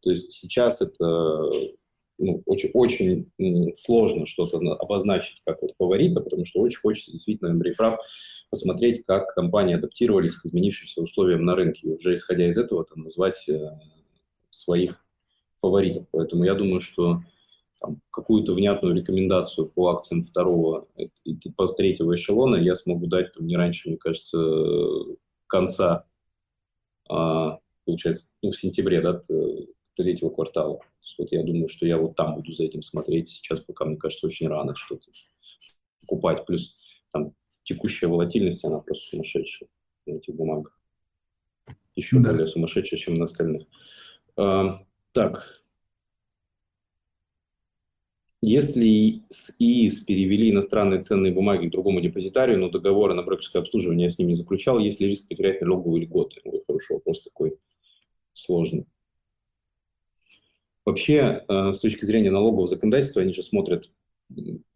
То 0.01 0.11
есть 0.11 0.31
сейчас 0.31 0.81
это 0.81 1.51
ну, 2.17 2.41
очень, 2.45 2.69
очень 2.73 3.31
сложно 3.75 4.25
что-то 4.25 4.57
обозначить 4.57 5.41
как 5.45 5.61
вот 5.61 5.71
фаворита, 5.77 6.21
потому 6.21 6.45
что 6.45 6.61
очень 6.61 6.79
хочется 6.79 7.11
действительно, 7.11 7.51
Андрей 7.51 7.73
прав, 7.75 7.99
посмотреть, 8.51 9.05
как 9.05 9.33
компании 9.33 9.75
адаптировались 9.75 10.35
к 10.35 10.45
изменившимся 10.45 11.01
условиям 11.01 11.45
на 11.45 11.55
рынке, 11.55 11.87
и 11.87 11.91
уже 11.93 12.15
исходя 12.15 12.47
из 12.47 12.57
этого 12.57 12.83
там, 12.83 13.03
назвать 13.03 13.47
э, 13.47 13.79
своих 14.49 15.03
фаворитов. 15.61 16.05
Поэтому 16.11 16.43
я 16.43 16.53
думаю, 16.53 16.81
что 16.81 17.21
там, 17.79 18.01
какую-то 18.11 18.53
внятную 18.53 18.93
рекомендацию 18.93 19.67
по 19.67 19.89
акциям 19.89 20.23
второго 20.23 20.87
и 21.23 21.35
по 21.55 21.67
третьего 21.67 22.13
эшелона 22.13 22.57
я 22.57 22.75
смогу 22.75 23.07
дать 23.07 23.33
там, 23.33 23.47
не 23.47 23.55
раньше, 23.55 23.87
мне 23.87 23.97
кажется, 23.97 24.37
конца, 25.47 26.05
а, 27.09 27.59
получается, 27.85 28.31
ну, 28.41 28.51
в 28.51 28.57
сентябре, 28.57 29.01
да, 29.01 29.21
третьего 29.95 30.29
квартала. 30.29 30.79
Вот 31.17 31.31
я 31.31 31.43
думаю, 31.43 31.69
что 31.69 31.85
я 31.85 31.97
вот 31.97 32.15
там 32.15 32.35
буду 32.35 32.53
за 32.53 32.63
этим 32.63 32.81
смотреть. 32.81 33.29
Сейчас 33.29 33.61
пока, 33.61 33.85
мне 33.85 33.97
кажется, 33.97 34.27
очень 34.27 34.47
рано 34.47 34.75
что-то 34.75 35.09
покупать. 36.01 36.45
Плюс 36.45 36.75
там 37.11 37.33
текущая 37.63 38.07
волатильность, 38.07 38.63
она 38.65 38.79
просто 38.79 39.05
сумасшедшая 39.09 39.69
на 40.05 40.13
этих 40.13 40.35
бумагах. 40.35 40.77
Еще 41.95 42.19
да. 42.19 42.31
более 42.31 42.47
сумасшедшая, 42.47 42.99
чем 42.99 43.15
на 43.15 43.25
остальных. 43.25 43.67
А, 44.37 44.83
так. 45.11 45.61
Если 48.43 49.23
с 49.29 49.55
ИИС 49.59 50.03
перевели 50.05 50.49
иностранные 50.49 51.03
ценные 51.03 51.31
бумаги 51.31 51.67
к 51.67 51.71
другому 51.71 52.01
депозитарию, 52.01 52.57
но 52.57 52.69
договора 52.69 53.13
на 53.13 53.21
брокерское 53.21 53.61
обслуживание 53.61 54.09
с 54.09 54.17
ним 54.17 54.29
не 54.29 54.33
заключал, 54.33 54.79
есть 54.79 54.99
ли 54.99 55.09
риск 55.09 55.27
потерять 55.27 55.61
налоговые 55.61 56.05
льготы? 56.05 56.41
Ой, 56.43 56.63
хороший 56.65 56.93
вопрос 56.93 57.23
такой 57.23 57.59
сложный. 58.33 58.87
Вообще, 60.85 61.45
э, 61.47 61.73
с 61.73 61.79
точки 61.79 62.05
зрения 62.05 62.31
налогового 62.31 62.65
законодательства, 62.65 63.21
они 63.21 63.33
же 63.33 63.43
смотрят 63.43 63.91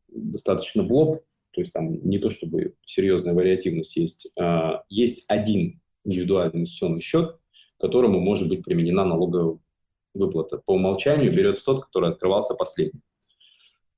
достаточно 0.08 0.84
в 0.84 0.92
лоб, 0.92 1.24
то 1.56 1.62
есть 1.62 1.72
там 1.72 1.94
не 2.08 2.20
то 2.20 2.30
чтобы 2.30 2.76
серьезная 2.86 3.34
вариативность 3.34 3.96
есть. 3.96 4.28
А, 4.38 4.84
есть 4.90 5.24
один 5.30 5.80
индивидуальный 6.04 6.60
инвестиционный 6.60 7.02
счет, 7.02 7.40
которому 7.80 8.20
может 8.20 8.50
быть 8.50 8.64
применена 8.64 9.06
налоговая 9.06 9.58
выплата. 10.14 10.62
По 10.66 10.74
умолчанию 10.74 11.32
берется 11.32 11.64
тот, 11.66 11.86
который 11.86 12.12
открывался 12.12 12.56
последним. 12.56 13.02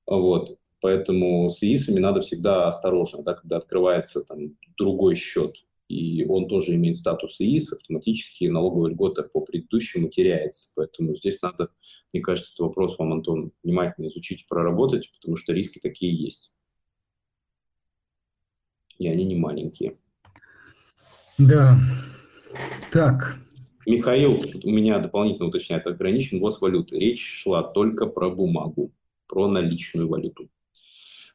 Вот. 0.05 0.59
Поэтому 0.81 1.49
с 1.49 1.63
ИИСами 1.63 1.99
надо 1.99 2.21
всегда 2.21 2.69
осторожно, 2.69 3.23
да, 3.23 3.33
когда 3.33 3.57
открывается 3.57 4.23
там 4.23 4.55
другой 4.77 5.15
счет, 5.15 5.51
и 5.87 6.23
он 6.25 6.47
тоже 6.47 6.75
имеет 6.75 6.97
статус 6.97 7.39
ИИС, 7.39 7.73
автоматически 7.73 8.45
налоговая 8.45 8.91
льгота 8.91 9.23
по 9.23 9.41
предыдущему 9.41 10.09
теряется. 10.09 10.71
Поэтому 10.75 11.15
здесь 11.15 11.41
надо, 11.41 11.69
мне 12.13 12.21
кажется, 12.21 12.51
этот 12.51 12.67
вопрос 12.67 12.99
вам, 12.99 13.13
Антон, 13.13 13.51
внимательно 13.63 14.07
изучить 14.07 14.47
проработать, 14.47 15.11
потому 15.13 15.35
что 15.35 15.53
риски 15.53 15.79
такие 15.79 16.15
есть. 16.15 16.53
И 18.99 19.07
они 19.07 19.25
не 19.25 19.35
маленькие. 19.35 19.97
Да. 21.37 21.77
Так. 22.91 23.37
Михаил 23.85 24.43
у 24.63 24.69
меня 24.69 24.99
дополнительно 24.99 25.47
уточняет, 25.47 25.87
ограничен 25.87 26.39
ввоз 26.39 26.59
валюты. 26.59 26.97
Речь 26.97 27.41
шла 27.41 27.63
только 27.63 28.05
про 28.05 28.29
бумагу, 28.29 28.91
про 29.27 29.47
наличную 29.47 30.07
валюту. 30.07 30.49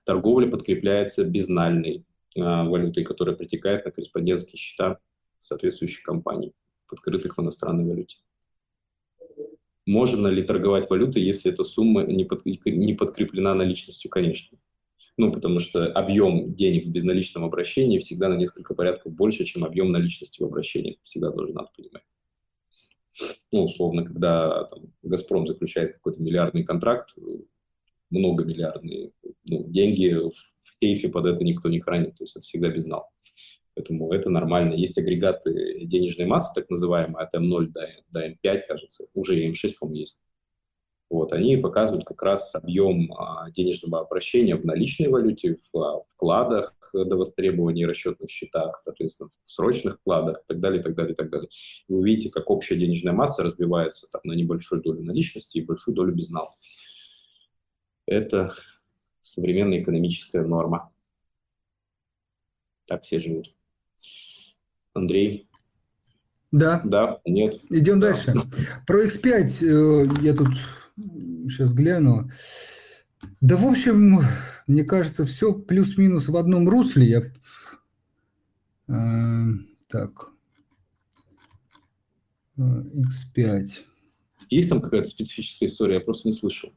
Торговля 0.04 0.50
подкрепляется 0.50 1.24
безнальной 1.24 2.04
а, 2.36 2.64
валютой, 2.64 3.04
которая 3.04 3.36
притекает 3.36 3.84
на 3.84 3.90
корреспондентские 3.90 4.58
счета 4.58 4.98
соответствующих 5.38 6.02
компаний, 6.02 6.52
подкрытых 6.88 7.38
в 7.38 7.40
иностранной 7.40 7.84
валюте. 7.84 8.18
Можно 9.86 10.28
ли 10.28 10.42
торговать 10.42 10.90
валютой, 10.90 11.22
если 11.22 11.52
эта 11.52 11.64
сумма 11.64 12.04
не, 12.04 12.24
под, 12.24 12.44
не 12.44 12.94
подкреплена 12.94 13.54
наличностью, 13.54 14.10
конечно. 14.10 14.58
Ну, 15.18 15.30
потому 15.30 15.60
что 15.60 15.86
объем 15.92 16.54
денег 16.54 16.86
в 16.86 16.90
безналичном 16.90 17.44
обращении 17.44 17.98
всегда 17.98 18.28
на 18.28 18.34
несколько 18.34 18.74
порядков 18.74 19.12
больше, 19.12 19.44
чем 19.44 19.64
объем 19.64 19.92
наличности 19.92 20.42
в 20.42 20.46
обращении. 20.46 20.92
Это 20.92 21.02
всегда 21.02 21.30
тоже 21.30 21.52
надо 21.52 21.68
понимать. 21.76 22.02
Ну, 23.52 23.64
условно, 23.64 24.04
когда 24.04 24.64
там, 24.64 24.90
«Газпром» 25.02 25.46
заключает 25.46 25.94
какой-то 25.94 26.22
миллиардный 26.22 26.64
контракт, 26.64 27.14
многомиллиардные 28.08 29.12
ну, 29.44 29.64
деньги 29.68 30.14
в 30.14 30.32
сейфе 30.80 31.08
под 31.08 31.26
это 31.26 31.44
никто 31.44 31.68
не 31.68 31.80
хранит, 31.80 32.16
то 32.16 32.24
есть 32.24 32.36
это 32.36 32.44
всегда 32.44 32.68
безнал. 32.68 33.10
Поэтому 33.74 34.12
это 34.12 34.28
нормально. 34.30 34.74
Есть 34.74 34.98
агрегаты 34.98 35.84
денежной 35.84 36.26
массы, 36.26 36.52
так 36.54 36.68
называемые, 36.70 37.24
от 37.24 37.34
М0 37.34 37.66
до, 37.68 37.88
до 38.10 38.28
М5, 38.28 38.60
кажется, 38.68 39.04
уже 39.14 39.46
М6, 39.46 39.74
по-моему, 39.78 40.00
есть. 40.00 40.18
Вот, 41.12 41.34
они 41.34 41.58
показывают 41.58 42.06
как 42.06 42.22
раз 42.22 42.54
объем 42.54 43.12
а, 43.12 43.50
денежного 43.50 44.00
обращения 44.00 44.56
в 44.56 44.64
наличной 44.64 45.08
валюте, 45.08 45.58
в 45.70 45.78
а, 45.78 46.02
вкладах 46.14 46.74
до 46.94 47.16
востребования, 47.16 47.86
расчетных 47.86 48.30
счетах, 48.30 48.78
соответственно, 48.78 49.28
в 49.44 49.52
срочных 49.52 49.98
вкладах 49.98 50.38
и 50.38 50.44
так 50.48 50.60
далее, 50.60 50.80
и 50.80 50.82
так 50.82 50.94
далее, 50.94 51.12
и 51.12 51.14
так 51.14 51.28
далее. 51.28 51.50
И 51.86 51.92
вы 51.92 52.02
видите, 52.06 52.30
как 52.30 52.48
общая 52.48 52.76
денежная 52.76 53.12
масса 53.12 53.42
разбивается 53.42 54.10
там, 54.10 54.22
на 54.24 54.32
небольшую 54.32 54.80
долю 54.80 55.02
наличности 55.02 55.58
и 55.58 55.64
большую 55.66 55.94
долю 55.94 56.14
безнал. 56.14 56.48
Это 58.06 58.54
современная 59.20 59.82
экономическая 59.82 60.42
норма. 60.46 60.94
Так 62.86 63.04
все 63.04 63.20
живут. 63.20 63.54
Андрей? 64.94 65.46
Да. 66.52 66.80
Да, 66.86 67.20
нет. 67.26 67.60
Идем 67.68 68.00
да. 68.00 68.12
дальше. 68.12 68.32
Про 68.86 69.04
X5 69.04 69.28
э, 69.60 70.22
я 70.22 70.34
тут 70.34 70.48
сейчас 70.96 71.72
гляну. 71.72 72.30
Да, 73.40 73.56
в 73.56 73.64
общем, 73.64 74.22
мне 74.66 74.84
кажется, 74.84 75.24
все 75.24 75.52
плюс-минус 75.52 76.28
в 76.28 76.36
одном 76.36 76.68
русле. 76.68 77.32
Я... 78.88 78.94
Э, 78.94 79.52
так. 79.88 80.30
X5. 82.58 83.66
Есть 84.50 84.68
там 84.68 84.80
какая-то 84.80 85.08
специфическая 85.08 85.68
история? 85.68 85.94
Я 85.94 86.00
просто 86.00 86.28
не 86.28 86.34
слышал. 86.34 86.72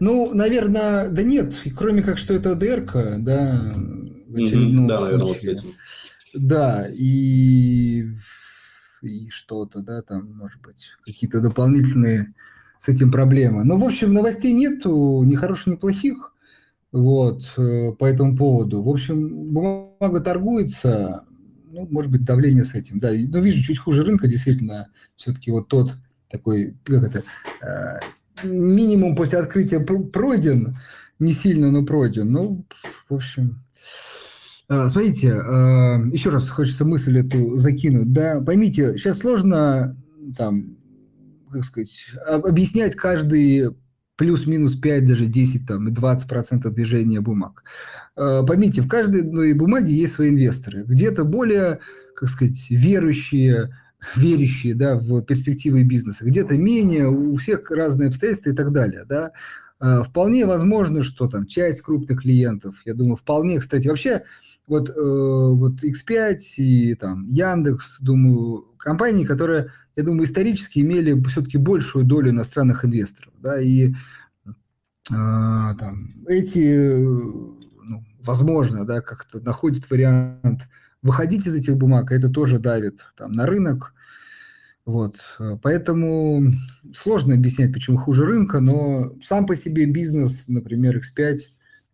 Ну, 0.00 0.34
наверное, 0.34 1.08
да 1.08 1.22
нет, 1.22 1.54
кроме 1.76 2.02
как, 2.02 2.18
что 2.18 2.34
это 2.34 2.54
ДРК, 2.54 2.96
да, 3.18 3.72
в 3.74 4.34
очередном 4.34 4.84
mm-hmm, 4.84 4.88
да, 4.88 5.00
наверное, 5.00 5.26
вот 5.26 5.36
этим. 5.44 5.72
Да, 6.34 6.88
и, 6.92 8.06
и 9.02 9.28
что-то, 9.30 9.80
да, 9.80 10.02
там, 10.02 10.32
может 10.32 10.60
быть, 10.60 10.90
какие-то 11.04 11.40
дополнительные 11.40 12.34
с 12.82 12.88
этим 12.88 13.12
проблемы. 13.12 13.62
Ну, 13.62 13.76
в 13.76 13.84
общем, 13.84 14.12
новостей 14.12 14.52
нету, 14.52 15.22
ни 15.22 15.36
хороших, 15.36 15.68
ни 15.68 15.76
плохих, 15.76 16.34
вот, 16.90 17.44
э, 17.56 17.92
по 17.92 18.06
этому 18.06 18.36
поводу. 18.36 18.82
В 18.82 18.88
общем, 18.88 19.52
бумага 19.52 20.20
торгуется, 20.20 21.22
ну, 21.70 21.86
может 21.88 22.10
быть, 22.10 22.24
давление 22.24 22.64
с 22.64 22.74
этим, 22.74 22.98
да. 22.98 23.12
Но 23.12 23.38
вижу, 23.38 23.62
чуть 23.62 23.78
хуже 23.78 24.02
рынка, 24.02 24.26
действительно, 24.26 24.88
все-таки 25.14 25.52
вот 25.52 25.68
тот 25.68 25.92
такой, 26.28 26.74
как 26.82 27.04
это, 27.04 27.22
э, 27.64 28.00
минимум 28.42 29.14
после 29.14 29.38
открытия 29.38 29.78
пройден, 29.78 30.76
не 31.20 31.34
сильно, 31.34 31.70
но 31.70 31.84
пройден. 31.84 32.32
Ну, 32.32 32.64
в 33.08 33.14
общем, 33.14 33.62
э, 34.68 34.88
Смотрите, 34.88 35.28
еще 35.28 36.30
раз 36.30 36.48
хочется 36.48 36.84
мысль 36.84 37.16
эту 37.20 37.58
закинуть. 37.58 38.12
Да, 38.12 38.40
поймите, 38.40 38.98
сейчас 38.98 39.18
сложно 39.18 39.96
там 40.36 40.81
как 41.52 41.64
сказать, 41.64 41.90
объяснять 42.26 42.96
каждый 42.96 43.70
плюс-минус 44.16 44.76
5, 44.76 45.06
даже 45.06 45.26
10 45.26 45.66
там, 45.66 45.88
и 45.88 45.90
20 45.90 46.28
процентов 46.28 46.74
движения 46.74 47.20
бумаг. 47.20 47.64
А, 48.16 48.42
поймите, 48.42 48.82
в 48.82 48.88
каждой 48.88 49.22
ну, 49.22 49.54
бумаге 49.54 49.94
есть 49.94 50.14
свои 50.14 50.30
инвесторы. 50.30 50.84
Где-то 50.84 51.24
более, 51.24 51.80
как 52.14 52.28
сказать, 52.28 52.66
верующие, 52.70 53.76
верящие 54.16 54.74
да, 54.74 54.96
в 54.96 55.22
перспективы 55.22 55.82
бизнеса, 55.82 56.24
где-то 56.24 56.56
менее, 56.56 57.08
у 57.08 57.34
всех 57.36 57.70
разные 57.70 58.08
обстоятельства 58.08 58.50
и 58.50 58.54
так 58.54 58.72
далее. 58.72 59.04
Да. 59.08 59.32
А, 59.80 60.02
вполне 60.04 60.46
возможно, 60.46 61.02
что 61.02 61.28
там 61.28 61.46
часть 61.46 61.82
крупных 61.82 62.22
клиентов, 62.22 62.76
я 62.84 62.94
думаю, 62.94 63.16
вполне, 63.16 63.58
кстати, 63.58 63.88
вообще 63.88 64.22
вот, 64.68 64.88
э, 64.88 64.92
вот 64.94 65.82
X5 65.82 66.38
и 66.58 66.94
там 66.94 67.26
Яндекс, 67.28 67.98
думаю, 68.00 68.68
компании, 68.78 69.24
которые 69.24 69.72
я 69.96 70.02
думаю, 70.02 70.24
исторически 70.24 70.80
имели 70.80 71.20
все-таки 71.28 71.58
большую 71.58 72.04
долю 72.04 72.30
иностранных 72.30 72.84
инвесторов. 72.84 73.32
Да, 73.40 73.60
и 73.60 73.90
э, 73.90 73.92
там, 75.10 76.14
эти, 76.26 76.96
ну, 76.96 78.04
возможно, 78.20 78.86
да, 78.86 79.00
как-то 79.00 79.40
находят 79.40 79.88
вариант 79.90 80.68
выходить 81.02 81.46
из 81.46 81.54
этих 81.54 81.76
бумаг, 81.76 82.10
а 82.10 82.14
это 82.14 82.28
тоже 82.28 82.58
давит 82.58 83.04
там, 83.16 83.32
на 83.32 83.46
рынок. 83.46 83.92
Вот. 84.84 85.18
Поэтому 85.62 86.52
сложно 86.94 87.34
объяснять, 87.34 87.72
почему 87.72 87.98
хуже 87.98 88.24
рынка, 88.24 88.60
но 88.60 89.16
сам 89.22 89.46
по 89.46 89.54
себе 89.54 89.86
бизнес, 89.86 90.44
например, 90.48 90.98
X5, 90.98 91.38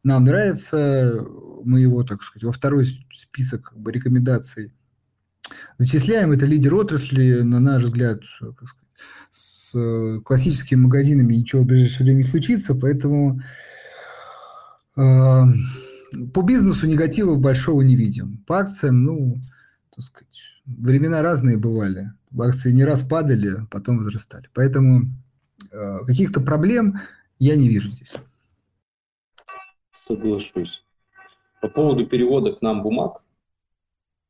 нам 0.04 0.24
нравится, 0.24 1.22
мы 1.64 1.80
его, 1.80 2.02
так 2.02 2.22
сказать, 2.22 2.44
во 2.44 2.52
второй 2.52 2.86
список 3.12 3.74
рекомендаций 3.86 4.72
зачисляем. 5.78 6.32
Это 6.32 6.46
лидер 6.46 6.74
отрасли, 6.74 7.40
на 7.40 7.60
наш 7.60 7.84
взгляд, 7.84 8.20
как 8.40 8.68
сказать, 8.68 8.88
с 9.30 9.74
э, 9.74 10.20
классическими 10.20 10.80
магазинами 10.80 11.34
ничего 11.34 11.62
в 11.62 11.66
ближайшее 11.66 12.04
время 12.04 12.18
не 12.18 12.24
случится, 12.24 12.74
поэтому 12.74 13.40
э, 14.96 15.42
по 16.34 16.42
бизнесу 16.42 16.86
негатива 16.86 17.34
большого 17.36 17.82
не 17.82 17.96
видим. 17.96 18.42
По 18.46 18.58
акциям, 18.58 19.04
ну, 19.04 19.36
так 19.94 20.04
сказать, 20.04 20.40
времена 20.66 21.22
разные 21.22 21.56
бывали. 21.56 22.12
Акции 22.38 22.72
не 22.72 22.84
раз 22.84 23.02
падали, 23.02 23.66
потом 23.70 23.98
возрастали. 23.98 24.48
Поэтому 24.54 25.04
э, 25.70 25.98
каких-то 26.06 26.40
проблем 26.40 27.00
я 27.38 27.56
не 27.56 27.68
вижу 27.68 27.90
здесь. 27.90 28.12
Соглашусь. 29.90 30.84
По 31.60 31.68
поводу 31.68 32.06
перевода 32.06 32.52
к 32.52 32.62
нам 32.62 32.82
бумаг, 32.82 33.24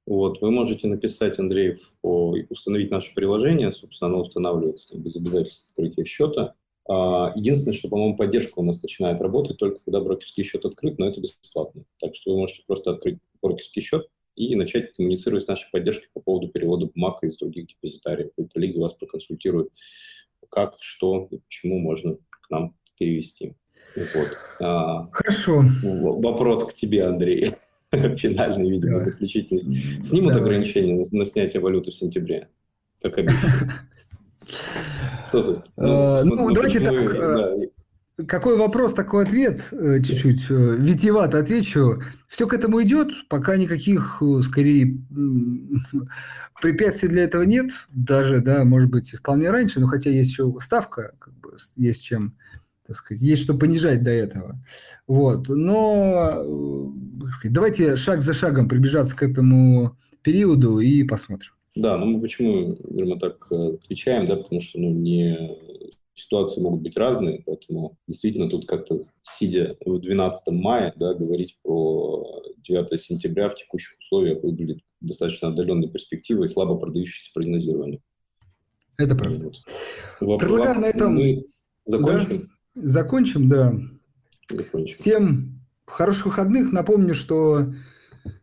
вот, 0.08 0.40
вы 0.40 0.50
можете 0.50 0.86
написать, 0.86 1.38
Андрей, 1.38 1.80
по, 2.00 2.34
установить 2.48 2.90
наше 2.90 3.12
приложение, 3.14 3.72
собственно, 3.72 4.08
оно 4.08 4.20
устанавливается 4.20 4.96
без 4.96 5.14
обязательств 5.16 5.68
открытия 5.72 6.06
счета. 6.06 6.54
А, 6.88 7.30
единственное, 7.36 7.76
что, 7.76 7.90
по-моему, 7.90 8.16
поддержка 8.16 8.60
у 8.60 8.64
нас 8.64 8.82
начинает 8.82 9.20
работать 9.20 9.58
только 9.58 9.84
когда 9.84 10.00
брокерский 10.00 10.44
счет 10.44 10.64
открыт, 10.64 10.98
но 10.98 11.08
это 11.08 11.20
бесплатно. 11.20 11.84
Так 12.00 12.14
что 12.14 12.32
вы 12.32 12.38
можете 12.38 12.62
просто 12.66 12.92
открыть 12.92 13.18
брокерский 13.42 13.82
счет 13.82 14.08
и 14.34 14.54
начать 14.56 14.94
коммуницировать 14.94 15.44
с 15.44 15.48
нашей 15.48 15.70
поддержкой 15.70 16.08
по 16.14 16.20
поводу 16.20 16.48
перевода 16.48 16.86
бумаг 16.86 17.22
из 17.22 17.36
других 17.36 17.66
депозитариев. 17.66 18.30
И 18.38 18.44
коллеги 18.44 18.78
вас 18.78 18.94
проконсультируют, 18.94 19.68
как, 20.48 20.78
что 20.80 21.28
и 21.30 21.36
почему 21.36 21.80
можно 21.80 22.16
к 22.30 22.48
нам 22.48 22.74
перевести. 22.98 23.56
Вот. 23.94 24.28
А, 24.62 25.10
Хорошо. 25.12 25.64
Вопрос 25.82 26.72
к 26.72 26.74
тебе, 26.74 27.04
Андрей. 27.04 27.56
финальный, 28.16 28.70
видимо, 28.70 29.00
заключительный. 29.00 30.02
Снимут 30.02 30.32
Давай. 30.32 30.46
ограничения 30.46 30.94
на, 30.94 31.18
на 31.18 31.24
снятие 31.24 31.62
валюты 31.62 31.90
в 31.90 31.94
сентябре, 31.94 32.48
как 33.02 33.18
обещано. 33.18 33.72
Ну, 35.30 36.24
ну 36.24 36.54
давайте 36.54 36.80
так. 36.80 36.94
Э, 37.14 38.24
какой 38.26 38.56
вопрос, 38.56 38.94
такой 38.94 39.24
ответ, 39.24 39.68
э, 39.72 40.00
чуть-чуть 40.00 40.46
э, 40.48 40.76
витиевато 40.78 41.38
отвечу. 41.38 42.02
Все 42.28 42.46
к 42.46 42.54
этому 42.54 42.82
идет, 42.82 43.10
пока 43.28 43.58
никаких, 43.58 44.22
скорее, 44.42 44.96
препятствий 46.62 47.10
для 47.10 47.24
этого 47.24 47.42
нет, 47.42 47.70
даже, 47.90 48.40
да, 48.40 48.64
может 48.64 48.88
быть, 48.88 49.14
вполне 49.14 49.50
раньше, 49.50 49.80
но 49.80 49.86
хотя 49.86 50.08
есть 50.08 50.30
еще 50.30 50.50
ставка, 50.60 51.12
как 51.18 51.34
бы, 51.40 51.58
есть 51.76 52.02
чем 52.02 52.34
так 52.88 52.96
сказать, 52.96 53.20
есть 53.20 53.42
что 53.42 53.54
понижать 53.54 54.02
до 54.02 54.10
этого. 54.10 54.58
Вот. 55.06 55.48
Но 55.48 56.32
э, 56.34 57.30
сказать, 57.36 57.52
давайте 57.52 57.96
шаг 57.96 58.22
за 58.22 58.32
шагом 58.32 58.66
прибежаться 58.66 59.14
к 59.14 59.22
этому 59.22 59.96
периоду 60.22 60.80
и 60.80 61.04
посмотрим. 61.04 61.52
Да, 61.74 61.98
ну 61.98 62.06
мы 62.06 62.20
почему, 62.22 62.76
видимо, 62.90 63.20
так 63.20 63.46
э, 63.50 63.74
отвечаем, 63.74 64.24
да, 64.24 64.36
потому 64.36 64.62
что 64.62 64.80
ну, 64.80 64.90
не 64.90 65.36
ситуации 66.14 66.62
могут 66.62 66.80
быть 66.80 66.96
разные, 66.96 67.42
поэтому 67.44 67.98
действительно 68.06 68.48
тут 68.48 68.66
как-то, 68.66 68.98
сидя 69.22 69.76
в 69.84 69.98
12 69.98 70.48
мая, 70.48 70.92
да, 70.96 71.12
говорить 71.12 71.58
про 71.62 72.42
9 72.66 73.00
сентября 73.00 73.50
в 73.50 73.54
текущих 73.54 73.98
условиях 73.98 74.42
выглядит 74.42 74.80
достаточно 75.00 75.48
отдаленной 75.48 75.90
перспективой 75.90 76.46
и 76.46 76.48
слабо 76.48 76.76
продающейся 76.76 77.30
прогнозированию. 77.34 78.00
Это 78.96 79.14
правда. 79.14 79.52
Вот. 80.20 80.40
Предлагаю 80.40 80.80
на 80.80 80.86
этом... 80.86 81.14
Мы 81.14 81.44
закончим. 81.84 82.38
Да? 82.40 82.57
Закончим, 82.74 83.48
да. 83.48 83.74
Закончим. 84.50 84.94
Всем 84.94 85.60
хороших 85.86 86.26
выходных. 86.26 86.72
Напомню, 86.72 87.14
что 87.14 87.72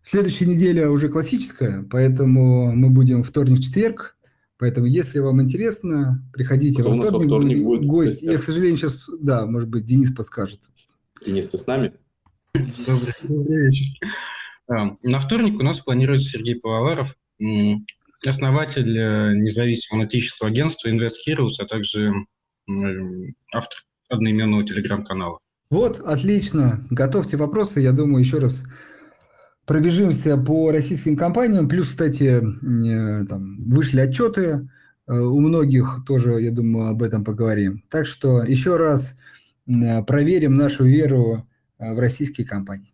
следующая 0.01 0.45
неделя 0.45 0.89
уже 0.89 1.09
классическая, 1.09 1.83
поэтому 1.89 2.73
мы 2.73 2.89
будем 2.89 3.23
вторник-четверг. 3.23 4.17
Поэтому, 4.57 4.85
если 4.85 5.19
вам 5.19 5.41
интересно, 5.41 6.25
приходите 6.31 6.81
Кто 6.81 6.91
во 6.91 6.95
вторник, 6.95 7.13
во 7.13 7.25
вторник 7.25 7.63
будет, 7.63 7.81
будет 7.81 7.85
гость. 7.85 8.21
Я, 8.21 8.37
к 8.37 8.43
сожалению, 8.43 8.77
сейчас, 8.77 9.09
да, 9.19 9.45
может 9.45 9.69
быть, 9.69 9.85
Денис 9.85 10.13
подскажет. 10.13 10.61
Денис, 11.25 11.47
ты 11.47 11.57
с 11.57 11.67
нами? 11.67 11.93
Добрый, 12.53 13.13
добрый 13.23 13.67
вечер. 13.67 14.07
А, 14.69 14.95
на 15.03 15.19
вторник 15.19 15.59
у 15.59 15.63
нас 15.63 15.79
планируется 15.79 16.29
Сергей 16.29 16.55
Павловаров, 16.55 17.15
основатель 18.25 18.97
э, 18.97 19.35
независимого 19.35 20.03
аналитического 20.03 20.49
агентства 20.49 20.87
Invest 20.87 21.15
Heroes, 21.27 21.55
а 21.59 21.65
также 21.65 22.11
автор 23.53 23.77
одноименного 24.09 24.65
телеграм-канала. 24.65 25.39
Вот, 25.69 25.99
отлично. 25.99 26.85
Готовьте 26.89 27.37
вопросы. 27.37 27.79
Я 27.79 27.91
думаю, 27.91 28.23
еще 28.23 28.37
раз 28.37 28.63
пробежимся 29.65 30.37
по 30.37 30.71
российским 30.71 31.17
компаниям. 31.17 31.67
Плюс, 31.67 31.89
кстати, 31.89 32.41
э, 32.41 33.25
там 33.25 33.63
вышли 33.63 33.99
отчеты. 33.99 34.69
Э, 35.07 35.17
у 35.17 35.39
многих 35.39 36.03
тоже, 36.07 36.41
я 36.41 36.51
думаю, 36.51 36.89
об 36.89 37.01
этом 37.01 37.23
поговорим. 37.23 37.83
Так 37.89 38.05
что 38.05 38.43
еще 38.43 38.77
раз 38.77 39.17
э, 39.67 40.03
проверим 40.03 40.55
нашу 40.55 40.85
веру 40.85 41.47
в 41.77 41.99
российские 41.99 42.47
компании. 42.47 42.93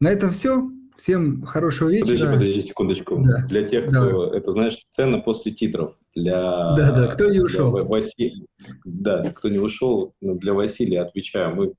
На 0.00 0.10
этом 0.10 0.30
все. 0.30 0.70
Всем 0.96 1.42
хорошего 1.42 1.90
вечера. 1.90 2.06
Подожди, 2.06 2.32
подожди 2.32 2.62
секундочку. 2.62 3.22
Да. 3.24 3.44
Для 3.46 3.64
тех, 3.64 3.86
кто, 3.86 4.08
Давай. 4.08 4.38
это 4.38 4.50
знаешь, 4.52 4.78
сцена 4.78 5.18
после 5.18 5.52
титров. 5.52 5.94
Для, 6.14 6.74
да, 6.76 6.92
да, 6.92 7.06
кто 7.08 7.28
не 7.28 7.40
ушел. 7.40 7.70
Василия, 7.86 8.46
да, 8.84 9.30
кто 9.32 9.48
не 9.48 9.58
ушел, 9.58 10.14
для 10.20 10.54
Василия 10.54 11.02
отвечаю. 11.02 11.56
Мы 11.56 11.74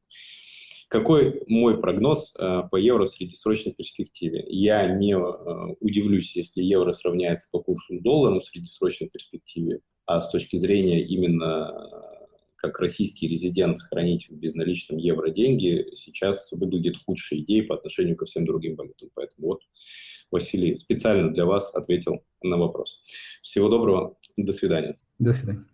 какой 0.88 1.44
мой 1.48 1.80
прогноз 1.80 2.34
э, 2.38 2.62
по 2.70 2.76
евро 2.76 3.06
в 3.06 3.10
среднесрочной 3.10 3.74
перспективе? 3.74 4.45
Я 4.48 4.88
не 4.88 5.14
э, 5.14 5.76
удивлюсь, 5.80 6.36
если 6.36 6.64
евро 6.64 6.91
сравняется 6.91 7.49
по 7.52 7.60
курсу 7.60 7.98
с 7.98 8.02
долларом 8.02 8.40
в 8.40 8.45
среднесрочной 8.45 9.10
перспективе, 9.10 9.82
а 10.06 10.22
с 10.22 10.30
точки 10.30 10.57
зрения 10.57 11.03
именно 11.03 11.72
э, 11.74 12.26
как 12.56 12.80
российский 12.80 13.28
резидент 13.28 13.82
хранить 13.82 14.30
в 14.30 14.38
безналичном 14.38 14.98
евро 14.98 15.32
деньги 15.32 15.88
сейчас 15.95 16.52
выглядит 16.52 16.98
худшей 17.03 17.40
идеей 17.41 17.64
по 17.64 17.76
отношению 17.76 18.16
ко 18.16 18.26
всем 18.26 18.45
другим 18.45 18.76
валютам. 18.76 19.10
Поэтому 19.16 19.48
вот 19.48 19.62
Василий 20.31 20.76
специально 20.76 21.31
для 21.31 21.45
вас 21.45 21.73
ответил 21.76 22.23
на 22.41 22.57
вопрос. 22.57 23.03
Всего 23.41 23.69
доброго, 23.69 24.18
до 24.38 24.52
свидания. 24.53 24.97
До 25.19 25.34
свидания. 25.34 25.65